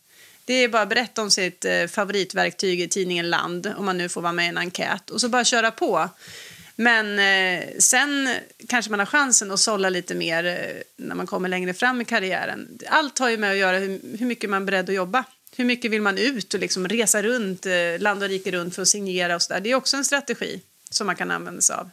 Det 0.45 0.53
är 0.53 0.67
bara 0.67 0.81
att 0.81 0.89
berätta 0.89 1.21
om 1.21 1.31
sitt 1.31 1.65
eh, 1.65 1.87
favoritverktyg 1.87 2.81
i 2.81 2.87
tidningen 2.87 3.29
Land, 3.29 3.73
om 3.77 3.85
man 3.85 3.97
nu 3.97 4.09
får 4.09 4.21
vara 4.21 4.33
med 4.33 4.45
i 4.45 4.49
en 4.49 4.57
enkät, 4.57 5.09
och 5.09 5.21
så 5.21 5.29
bara 5.29 5.43
köra 5.43 5.71
på. 5.71 6.09
Men 6.81 7.19
eh, 7.19 7.67
sen 7.79 8.35
kanske 8.67 8.91
man 8.91 8.99
har 8.99 9.05
chansen 9.05 9.51
att 9.51 9.59
sålla 9.59 9.89
lite 9.89 10.15
mer 10.15 10.45
eh, 10.45 10.81
när 10.97 11.15
man 11.15 11.27
kommer 11.27 11.49
längre 11.49 11.73
fram 11.73 12.01
i 12.01 12.05
karriären. 12.05 12.79
Allt 12.87 13.19
har 13.19 13.29
ju 13.29 13.37
med 13.37 13.51
att 13.51 13.57
göra 13.57 13.77
hur, 13.77 14.17
hur 14.19 14.25
mycket 14.25 14.49
man 14.49 14.61
är 14.61 14.65
beredd 14.65 14.89
att 14.89 14.95
jobba. 14.95 15.23
Hur 15.55 15.65
mycket 15.65 15.91
vill 15.91 16.01
man 16.01 16.17
ut 16.17 16.53
och 16.53 16.59
liksom 16.59 16.87
resa 16.87 17.21
runt, 17.21 17.65
eh, 17.65 17.99
land 17.99 18.23
och 18.23 18.29
rike 18.29 18.51
runt 18.51 18.75
för 18.75 18.81
att 18.81 18.87
signera 18.87 19.35
och 19.35 19.41
så 19.41 19.53
där. 19.53 19.59
Det 19.61 19.71
är 19.71 19.75
också 19.75 19.97
en 19.97 20.05
strategi 20.05 20.61
som 20.89 21.07
man 21.07 21.15
kan 21.15 21.31
använda 21.31 21.61
sig 21.61 21.75
av. 21.75 21.89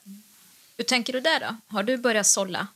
Hur 0.77 0.85
tänker 0.85 1.13
du 1.13 1.21
där 1.21 1.41
då? 1.41 1.57
Har 1.67 1.83
du 1.83 1.97
börjat 1.97 2.27
sålla? 2.27 2.67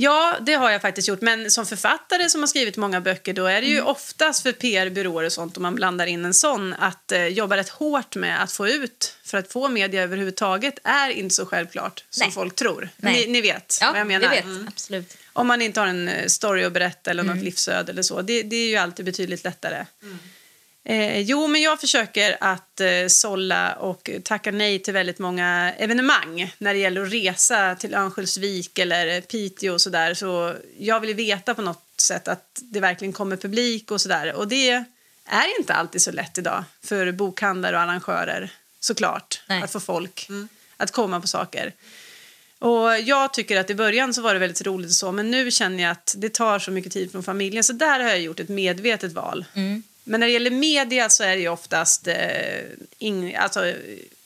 Ja, 0.00 0.36
det 0.40 0.54
har 0.54 0.70
jag 0.70 0.82
faktiskt 0.82 1.08
gjort. 1.08 1.20
Men 1.20 1.50
som 1.50 1.66
författare 1.66 2.30
som 2.30 2.40
har 2.40 2.46
skrivit 2.46 2.76
många 2.76 3.00
böcker 3.00 3.32
då 3.32 3.46
är 3.46 3.60
det 3.60 3.66
ju 3.66 3.76
mm. 3.76 3.86
oftast 3.86 4.42
för 4.42 4.52
PR-byråer 4.52 5.26
och 5.26 5.32
sånt 5.32 5.56
om 5.56 5.62
man 5.62 5.74
blandar 5.74 6.06
in 6.06 6.24
en 6.24 6.34
sån 6.34 6.74
att 6.74 7.12
eh, 7.12 7.26
jobba 7.26 7.56
rätt 7.56 7.68
hårt 7.68 8.16
med 8.16 8.42
att 8.42 8.52
få 8.52 8.68
ut 8.68 9.16
för 9.24 9.38
att 9.38 9.52
få 9.52 9.68
media 9.68 10.02
överhuvudtaget 10.02 10.78
är 10.84 11.10
inte 11.10 11.34
så 11.34 11.46
självklart 11.46 12.04
som 12.10 12.24
Nej. 12.24 12.32
folk 12.32 12.54
tror. 12.54 12.88
Ni, 12.96 13.26
ni, 13.26 13.40
vet 13.40 13.78
ja, 13.80 13.90
vad 13.90 14.00
jag 14.00 14.06
menar. 14.06 14.28
Vet, 14.28 14.44
mm. 14.44 14.68
absolut. 14.68 15.16
Om 15.32 15.46
man 15.46 15.62
inte 15.62 15.80
har 15.80 15.86
en 15.86 16.08
eh, 16.08 16.26
story 16.26 16.64
att 16.64 16.72
berätta 16.72 17.10
eller 17.10 17.22
något 17.22 17.32
mm. 17.32 17.44
livsöde 17.44 17.92
eller 17.92 18.02
så. 18.02 18.22
Det, 18.22 18.42
det, 18.42 18.56
är 18.56 18.68
ju 18.68 18.76
alltid 18.76 19.04
betydligt 19.04 19.44
lättare. 19.44 19.86
Mm. 20.02 20.18
Eh, 20.88 21.20
jo, 21.20 21.46
men 21.46 21.62
jag 21.62 21.80
försöker 21.80 22.36
att 22.40 22.80
eh, 22.80 23.06
sålla 23.08 23.72
och 23.72 24.10
tacka 24.24 24.50
nej 24.50 24.78
till 24.78 24.94
väldigt 24.94 25.18
många 25.18 25.72
evenemang 25.78 26.54
när 26.58 26.74
det 26.74 26.80
gäller 26.80 27.02
att 27.02 27.12
resa 27.12 27.74
till 27.74 27.94
Örnsköldsvik 27.94 28.78
eller 28.78 29.20
Piteå 29.20 29.72
och 29.72 29.80
sådär. 29.80 30.14
Så 30.14 30.54
jag 30.78 31.00
vill 31.00 31.14
veta 31.14 31.54
på 31.54 31.62
något 31.62 32.00
sätt 32.00 32.28
att 32.28 32.62
det 32.62 32.80
verkligen 32.80 33.12
kommer 33.12 33.36
publik 33.36 33.90
och 33.90 34.00
sådär. 34.00 34.34
Och 34.34 34.48
det 34.48 34.70
är 35.24 35.58
inte 35.58 35.74
alltid 35.74 36.02
så 36.02 36.12
lätt 36.12 36.38
idag 36.38 36.64
för 36.84 37.12
bokhandlare 37.12 37.76
och 37.76 37.82
arrangörer 37.82 38.52
såklart 38.80 39.42
nej. 39.48 39.62
att 39.62 39.72
få 39.72 39.80
folk 39.80 40.26
mm. 40.28 40.48
att 40.76 40.90
komma 40.90 41.20
på 41.20 41.26
saker. 41.26 41.72
Och 42.58 42.98
jag 42.98 43.32
tycker 43.32 43.60
att 43.60 43.70
i 43.70 43.74
början 43.74 44.14
så 44.14 44.22
var 44.22 44.34
det 44.34 44.40
väldigt 44.40 44.66
roligt 44.66 44.90
och 44.90 44.96
så, 44.96 45.12
men 45.12 45.30
nu 45.30 45.50
känner 45.50 45.82
jag 45.82 45.92
att 45.92 46.14
det 46.18 46.34
tar 46.34 46.58
så 46.58 46.70
mycket 46.70 46.92
tid 46.92 47.12
från 47.12 47.22
familjen 47.22 47.64
så 47.64 47.72
där 47.72 48.00
har 48.00 48.08
jag 48.08 48.20
gjort 48.20 48.40
ett 48.40 48.48
medvetet 48.48 49.12
val. 49.12 49.44
Mm. 49.54 49.82
Men 50.08 50.20
när 50.20 50.26
det 50.26 50.32
gäller 50.32 50.50
media 50.50 51.08
så 51.08 51.22
är 51.22 51.36
det 51.36 51.42
ju 51.42 51.48
oftast... 51.48 52.06
Eh, 52.06 52.16
ing, 52.98 53.34
alltså, 53.34 53.60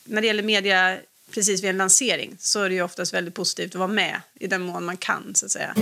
när 0.03 0.21
det 0.21 0.27
gäller 0.27 0.43
media 0.43 0.97
precis 1.31 1.63
vid 1.63 1.69
en 1.69 1.77
lansering 1.77 2.37
så 2.39 2.61
är 2.61 2.69
det 2.69 2.75
ju 2.75 2.81
oftast 2.81 3.13
väldigt 3.13 3.33
positivt 3.33 3.75
att 3.75 3.79
vara 3.79 3.87
med 3.87 4.21
i 4.39 4.47
den 4.47 4.61
mån 4.61 4.85
man 4.85 4.97
kan. 4.97 5.35
så 5.35 5.45
att 5.45 5.51
säga. 5.51 5.73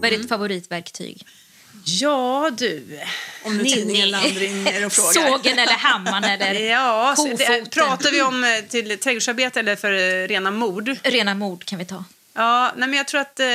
Vad 0.00 0.12
är 0.12 0.18
ditt 0.18 0.28
favoritverktyg? 0.28 1.26
Ja 1.88 2.50
du. 2.58 3.00
Om 3.42 3.58
nu 3.58 3.64
tidningen 3.64 4.10
Land 4.10 4.36
ringer 4.36 4.86
och 4.86 4.92
frågar. 4.92 5.12
Sågen 5.12 5.58
eller 5.58 5.72
hammaren 5.72 6.24
eller 6.40 6.70
ja, 6.70 7.14
kofoten. 7.16 7.66
Pratar 7.66 8.10
vi 8.10 8.22
om 8.22 8.44
eh, 8.44 8.50
till 8.68 8.98
trädgårdsarbete 8.98 9.60
eller 9.60 9.76
för 9.76 9.92
eh, 9.92 10.28
rena 10.28 10.50
mord? 10.50 10.96
Rena 11.02 11.34
mord 11.34 11.64
kan 11.64 11.78
vi 11.78 11.84
ta. 11.84 12.04
Ja, 12.32 12.72
nej 12.76 12.88
men 12.88 12.96
jag 12.96 13.08
tror 13.08 13.20
att, 13.20 13.40
eh, 13.40 13.46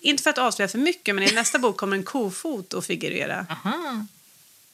inte 0.00 0.22
för 0.22 0.30
att 0.30 0.38
avslöja 0.38 0.68
för 0.68 0.78
mycket, 0.78 1.14
men 1.14 1.24
i 1.24 1.32
nästa 1.32 1.58
bok 1.58 1.76
kommer 1.76 1.96
en 1.96 2.02
kofot 2.02 2.74
att 2.74 2.86
figurera. 2.86 3.46
Aha. 3.50 4.06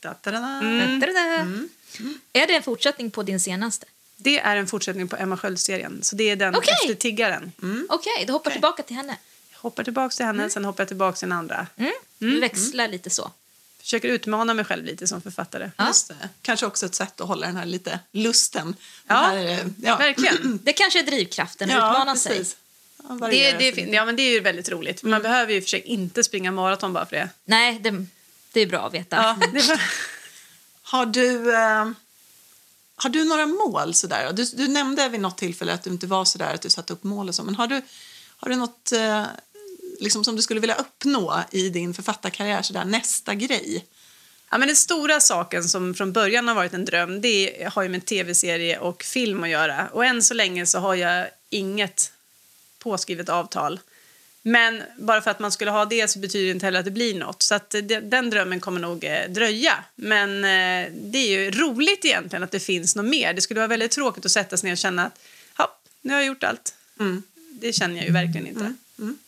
Da, 0.00 0.14
da, 0.20 0.30
da, 0.30 0.38
mm. 0.38 0.80
Mm. 0.80 1.68
Mm. 1.98 2.20
Är 2.32 2.46
det 2.46 2.56
en 2.56 2.62
fortsättning 2.62 3.10
på 3.10 3.22
din 3.22 3.40
senaste? 3.40 3.86
Det 4.16 4.38
är 4.38 4.56
en 4.56 4.66
fortsättning 4.66 5.08
på 5.08 5.16
Emma 5.16 5.36
Sköld-serien. 5.36 5.98
Så 6.02 6.16
det 6.16 6.30
är 6.30 6.36
den 6.36 6.56
Okej. 6.56 6.74
efter 6.82 6.94
Tiggaren. 6.94 7.52
Okej, 7.88 8.24
då 8.26 8.32
hoppar 8.32 8.50
Okej. 8.50 8.52
tillbaka 8.52 8.82
till 8.82 8.96
henne. 8.96 9.16
Hoppar 9.60 9.84
tillbaka 9.84 10.12
till 10.16 10.26
henne, 10.26 10.50
sen 10.50 10.64
hoppar 10.64 10.80
jag 10.82 10.88
tillbaka 10.88 11.16
till 11.16 11.28
den 11.28 11.38
andra. 11.38 11.66
Mm. 11.76 11.92
Vi 12.18 12.40
växlar 12.40 12.88
lite 12.88 13.10
så. 13.10 13.30
Försöker 13.80 14.08
utmana 14.08 14.54
mig 14.54 14.64
själv 14.64 14.84
lite 14.84 15.06
som 15.06 15.22
författare. 15.22 15.70
Ja. 15.76 15.86
Just 15.86 16.08
det. 16.08 16.28
Kanske 16.42 16.66
också 16.66 16.86
ett 16.86 16.94
sätt 16.94 17.20
att 17.20 17.28
hålla 17.28 17.46
den 17.46 17.56
här 17.56 17.66
lite 17.66 17.98
lusten. 18.12 18.66
Den 18.66 18.76
Ja, 19.06 19.14
här, 19.16 19.36
eh, 19.46 19.66
ja. 19.82 19.96
Verkligen. 19.96 20.58
Det 20.64 20.72
kanske 20.72 20.98
är 20.98 21.02
drivkraften, 21.02 21.70
att 21.70 21.76
Ja, 21.76 21.90
utmana 21.92 22.16
sig. 22.16 22.38
precis. 22.38 22.56
Ja, 23.08 23.14
Det, 23.14 23.26
det, 23.30 23.50
är 23.50 23.58
sig. 23.58 23.74
fin- 23.74 23.92
ja, 23.92 24.04
men 24.04 24.16
det 24.16 24.22
är 24.22 24.30
ju 24.32 24.40
väldigt 24.40 24.68
roligt. 24.68 25.02
Man 25.02 25.22
behöver 25.22 25.52
ju 25.52 25.60
för 25.60 25.68
sig 25.68 25.80
inte 25.80 26.24
springa 26.24 26.52
maraton 26.52 26.92
bara 26.92 27.06
för 27.06 27.16
det. 27.16 27.28
Nej, 27.44 27.78
det, 27.80 28.06
det 28.52 28.60
är 28.60 28.66
bra 28.66 28.86
att 28.86 28.94
veta. 28.94 29.16
Ja, 29.16 29.46
det 29.52 29.68
var... 29.68 29.80
Har 30.82 31.06
du, 31.06 31.54
eh, 31.54 31.90
har 32.96 33.10
du 33.10 33.24
några 33.24 33.46
mål? 33.46 33.94
Sådär? 33.94 34.32
Du, 34.32 34.44
du 34.44 34.68
nämnde 34.68 35.08
vid 35.08 35.20
något 35.20 35.38
tillfälle 35.38 35.72
att 35.72 35.82
du 35.82 35.90
inte 35.90 36.06
var 36.06 36.24
sådär 36.24 36.54
att 36.54 36.62
du 36.62 36.70
satte 36.70 36.92
upp 36.92 37.04
mål 37.04 37.28
och 37.28 37.34
så. 37.34 37.42
Men 37.44 37.54
har 37.54 37.66
du, 37.66 37.82
har 38.36 38.48
du 38.48 38.56
något 38.56 38.92
eh, 38.92 39.24
liksom 40.00 40.24
som 40.24 40.36
du 40.36 40.42
skulle 40.42 40.60
vilja 40.60 40.74
uppnå 40.74 41.42
i 41.50 41.68
din 41.68 41.94
författarkarriär? 41.94 42.62
Sådär, 42.62 42.84
nästa 42.84 43.34
grej? 43.34 43.84
Ja, 44.50 44.58
men 44.58 44.68
den 44.68 44.76
stora 44.76 45.20
saken 45.20 45.64
som 45.64 45.94
från 45.94 46.12
början 46.12 46.48
har 46.48 46.54
varit 46.54 46.74
en 46.74 46.84
dröm 46.84 47.20
det 47.20 47.68
har 47.72 47.82
ju 47.82 47.88
med 47.88 48.04
tv-serie 48.04 48.78
och 48.78 49.02
film 49.02 49.42
att 49.42 49.50
göra. 49.50 49.88
Och 49.92 50.04
än 50.04 50.22
så 50.22 50.34
länge 50.34 50.66
så 50.66 50.78
har 50.78 50.94
jag 50.94 51.26
inget 51.50 52.12
påskrivet 52.78 53.28
avtal. 53.28 53.80
Men 54.42 54.82
bara 54.98 55.22
för 55.22 55.30
att 55.30 55.38
man 55.38 55.52
skulle 55.52 55.70
ha 55.70 55.84
det 55.84 56.10
så 56.10 56.18
betyder 56.18 56.44
det 56.44 56.50
inte 56.50 56.66
heller 56.66 56.78
att 56.78 56.84
det 56.84 56.90
blir 56.90 57.14
något. 57.14 57.42
Så 57.42 57.54
att 57.54 57.74
den 58.02 58.30
drömmen 58.30 58.60
kommer 58.60 58.80
nog 58.80 59.04
eh, 59.04 59.30
dröja. 59.30 59.84
Men 59.94 60.44
eh, 60.44 60.92
det 60.92 61.18
är 61.18 61.28
ju 61.28 61.50
roligt 61.50 62.04
egentligen 62.04 62.42
att 62.42 62.50
det 62.50 62.60
finns 62.60 62.96
något 62.96 63.06
mer. 63.06 63.34
Det 63.34 63.40
skulle 63.40 63.60
vara 63.60 63.68
väldigt 63.68 63.90
tråkigt 63.90 64.24
att 64.24 64.30
sätta 64.30 64.56
sig 64.56 64.66
ner 64.66 64.74
och 64.74 64.78
känna 64.78 65.06
att 65.06 65.20
ja, 65.58 65.78
nu 66.02 66.12
har 66.12 66.20
jag 66.20 66.26
gjort 66.26 66.44
allt. 66.44 66.74
Mm. 67.00 67.22
Det 67.50 67.72
känner 67.72 67.96
jag 67.96 68.06
ju 68.06 68.12
verkligen 68.12 68.46
inte. 68.46 68.74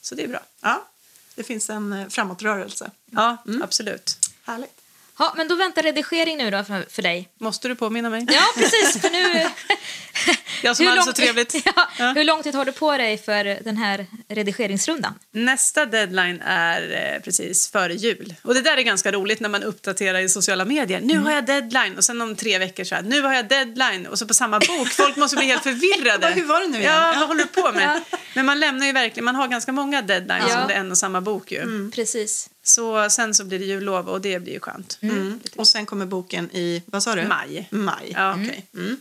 Så 0.01 0.15
det 0.15 0.25
är 0.25 0.29
bra. 0.29 0.41
Ja, 0.61 0.89
det 1.35 1.43
finns 1.43 1.71
en 1.71 1.93
eh, 1.93 2.09
framåtrörelse. 2.09 2.91
Ja, 3.07 3.37
absolut. 3.63 4.19
Härligt. 4.43 4.82
Ja, 5.23 5.35
men 5.37 5.49
då 5.49 5.55
väntar 5.55 5.83
redigering 5.83 6.39
nu 6.39 6.51
då 6.51 6.65
för, 6.65 6.87
för 6.91 7.03
dig. 7.03 7.29
Måste 7.41 7.69
du 7.69 7.75
påminna 7.75 8.11
mig? 8.11 8.27
Ja, 8.31 8.43
precis. 8.57 9.01
För 9.03 9.11
nu... 9.11 9.47
Jag 10.63 10.77
som 10.77 10.87
Hur 10.87 10.91
hade 10.91 11.03
så 11.03 11.07
lång- 11.09 11.15
trevligt. 11.15 11.55
Ja, 11.65 11.89
Ja. 11.99 12.13
Hur 12.13 12.25
lång 12.25 12.43
tid 12.43 12.55
har 12.55 12.65
du 12.65 12.73
på 12.73 12.97
dig 12.97 13.19
för 13.19 13.65
den 13.65 13.77
här 13.77 14.07
redigeringsrundan? 14.29 15.15
Nästa 15.33 15.87
deadline 15.87 16.41
är 16.47 17.13
eh, 17.15 17.23
precis 17.23 17.71
före 17.71 17.95
jul. 17.95 18.35
Och 18.43 18.55
det 18.55 18.61
där 18.61 18.77
är 18.77 18.83
ganska 18.83 19.13
roligt 19.13 19.41
när 19.41 19.49
man 19.49 19.63
uppdaterar 19.63 20.19
i 20.19 20.29
sociala 20.29 20.65
medier. 20.65 21.01
Nu 21.01 21.19
har 21.19 21.33
jag 21.33 21.47
deadline 21.47 21.97
och 21.97 22.05
sen 22.05 22.23
om 22.23 22.37
tre 22.37 22.59
veckor 22.59 22.85
så 22.85 22.95
här, 22.95 23.03
nu 23.03 23.23
har 23.23 23.35
jag 23.35 23.49
deadline 23.49 24.07
och 24.07 24.19
så 24.19 24.27
på 24.27 24.35
samma 24.35 24.59
bok. 24.59 24.89
Folk 24.89 25.17
måste 25.17 25.37
bli 25.37 25.47
helt 25.47 25.63
förvirrade. 25.63 26.27
Hur 26.35 26.45
var 26.47 26.61
det 26.61 26.67
nu 26.69 26.79
igen? 26.79 26.93
Ja, 26.95 27.15
vad 27.19 27.29
håller 27.29 27.43
du 27.43 27.63
på 27.63 27.73
med? 27.73 28.01
Men 28.35 28.47
man 28.47 28.61
lämnar 28.61 28.87
ju 28.87 28.93
verkligen, 28.93 29.25
man 29.25 29.35
har 29.35 29.49
ganska 29.49 29.73
många 29.73 30.03
deadlines 30.03 30.47
Ja. 30.51 30.61
under 30.63 30.75
en 30.75 30.91
och 30.91 30.99
samma 30.99 31.21
bok 31.21 31.53
ju. 31.53 31.91
Precis. 31.95 32.49
Så 32.63 33.11
sen 33.11 33.35
så 33.35 33.45
blir 33.45 33.59
det 33.59 33.65
jullov 33.65 34.09
och 34.09 34.21
det 34.21 34.39
blir 34.39 34.53
ju 34.53 34.61
skönt. 34.61 34.99
Mm. 35.01 35.41
Och 35.57 35.69
sen 35.69 35.87
kommer 35.87 36.07
boken 36.07 36.51
i, 36.51 36.83
vad 36.87 37.03
sa 37.03 37.15
du? 37.15 37.27
Maj. 37.29 37.69
Maj, 37.71 38.13
Ja. 38.17 38.33
okej. 38.33 38.67
Mm. 38.75 38.97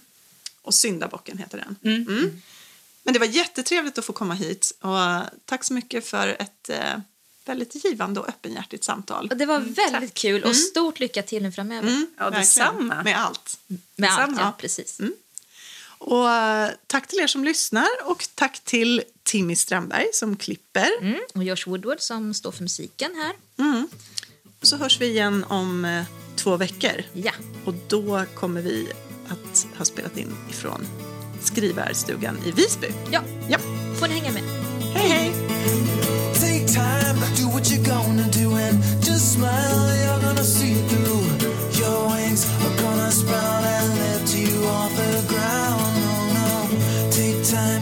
Och 0.62 0.74
Syndabocken 0.74 1.38
heter 1.38 1.57
den. 1.82 1.93
Mm. 2.07 2.41
Men 3.03 3.14
det 3.14 3.20
var 3.20 3.26
jättetrevligt 3.28 3.97
att 3.97 4.05
få 4.05 4.14
komma 4.14 4.34
hit 4.34 4.78
och 4.82 5.22
tack 5.45 5.64
så 5.64 5.74
mycket 5.74 6.05
för 6.07 6.28
ett 6.28 6.70
eh, 6.70 6.99
väldigt 7.45 7.86
givande 7.86 8.20
och 8.20 8.30
öppenhjärtigt 8.30 8.84
samtal. 8.84 9.28
Och 9.32 9.38
det 9.38 9.45
var 9.45 9.59
väldigt 9.59 10.14
kul 10.14 10.43
och 10.43 10.55
stort 10.55 10.99
lycka 10.99 11.24
till 11.24 11.43
nu 11.43 11.51
framöver. 11.51 11.88
Mm, 11.88 12.07
Ja, 12.18 12.30
detsamma. 12.30 13.03
Med 13.03 13.20
allt. 13.20 13.57
Med 13.68 14.09
allt, 14.09 14.18
Detsamma. 14.20 14.41
ja, 14.41 14.53
precis. 14.57 14.99
Och 15.97 16.30
eh, 16.32 16.70
tack 16.88 17.07
till 17.07 17.20
er 17.20 17.28
som 17.28 17.43
lyssnar 17.43 17.88
och 18.03 18.28
tack 18.36 18.59
till 18.59 19.03
Timmy 19.32 19.56
Strandberg 19.56 20.08
som 20.14 20.36
klipper. 20.36 20.90
Mm. 21.02 21.20
Och 21.36 21.44
Josh 21.44 21.64
Woodward 21.70 22.00
som 22.00 22.34
står 22.34 22.52
för 22.52 22.64
musiken 22.64 23.12
här. 23.16 23.66
Mm. 23.66 23.88
Och 24.62 24.68
så 24.68 24.78
hörs 24.78 25.02
vi 25.02 25.06
igen 25.08 25.44
om 25.50 25.86
eh, 25.86 26.04
två 26.36 26.58
veckor. 26.58 27.04
Ja. 27.14 27.32
Och 27.66 27.74
då 27.88 28.24
kommer 28.36 28.62
vi 28.62 28.88
att 29.28 29.68
ha 29.78 29.86
spelat 29.86 30.18
in 30.18 30.36
ifrån 30.50 30.88
skrivarstugan 31.44 32.38
i 32.46 32.52
Visby. 32.52 32.88
ja, 33.12 33.22
Ja. 33.50 33.58
får 34.00 34.08
ni 34.08 34.14
hänga 34.14 34.32
med. 34.32 34.44
Hej, 34.94 35.10
hej! 35.10 35.32
Take 36.34 36.68
time, 36.68 37.20
do 37.42 37.48
what 37.54 37.64
you're 37.72 37.86
gonna 37.90 38.28
do, 38.28 38.56
and 38.56 38.84
just 39.08 39.34
smile. 39.34 39.96
You're 40.06 40.22
gonna 40.28 40.44
see 40.44 40.76
through. 40.90 41.26
Your 41.80 42.16
wings 42.16 42.46
are 42.46 42.82
gonna 42.84 43.12
sprout 43.12 43.64
and 43.66 43.90
lift 44.00 44.36
you 44.36 44.68
off 44.68 44.92
the 44.96 45.34
ground. 45.34 45.96
Oh 46.04 46.34
no, 46.34 47.12
take 47.12 47.44
time, 47.52 47.82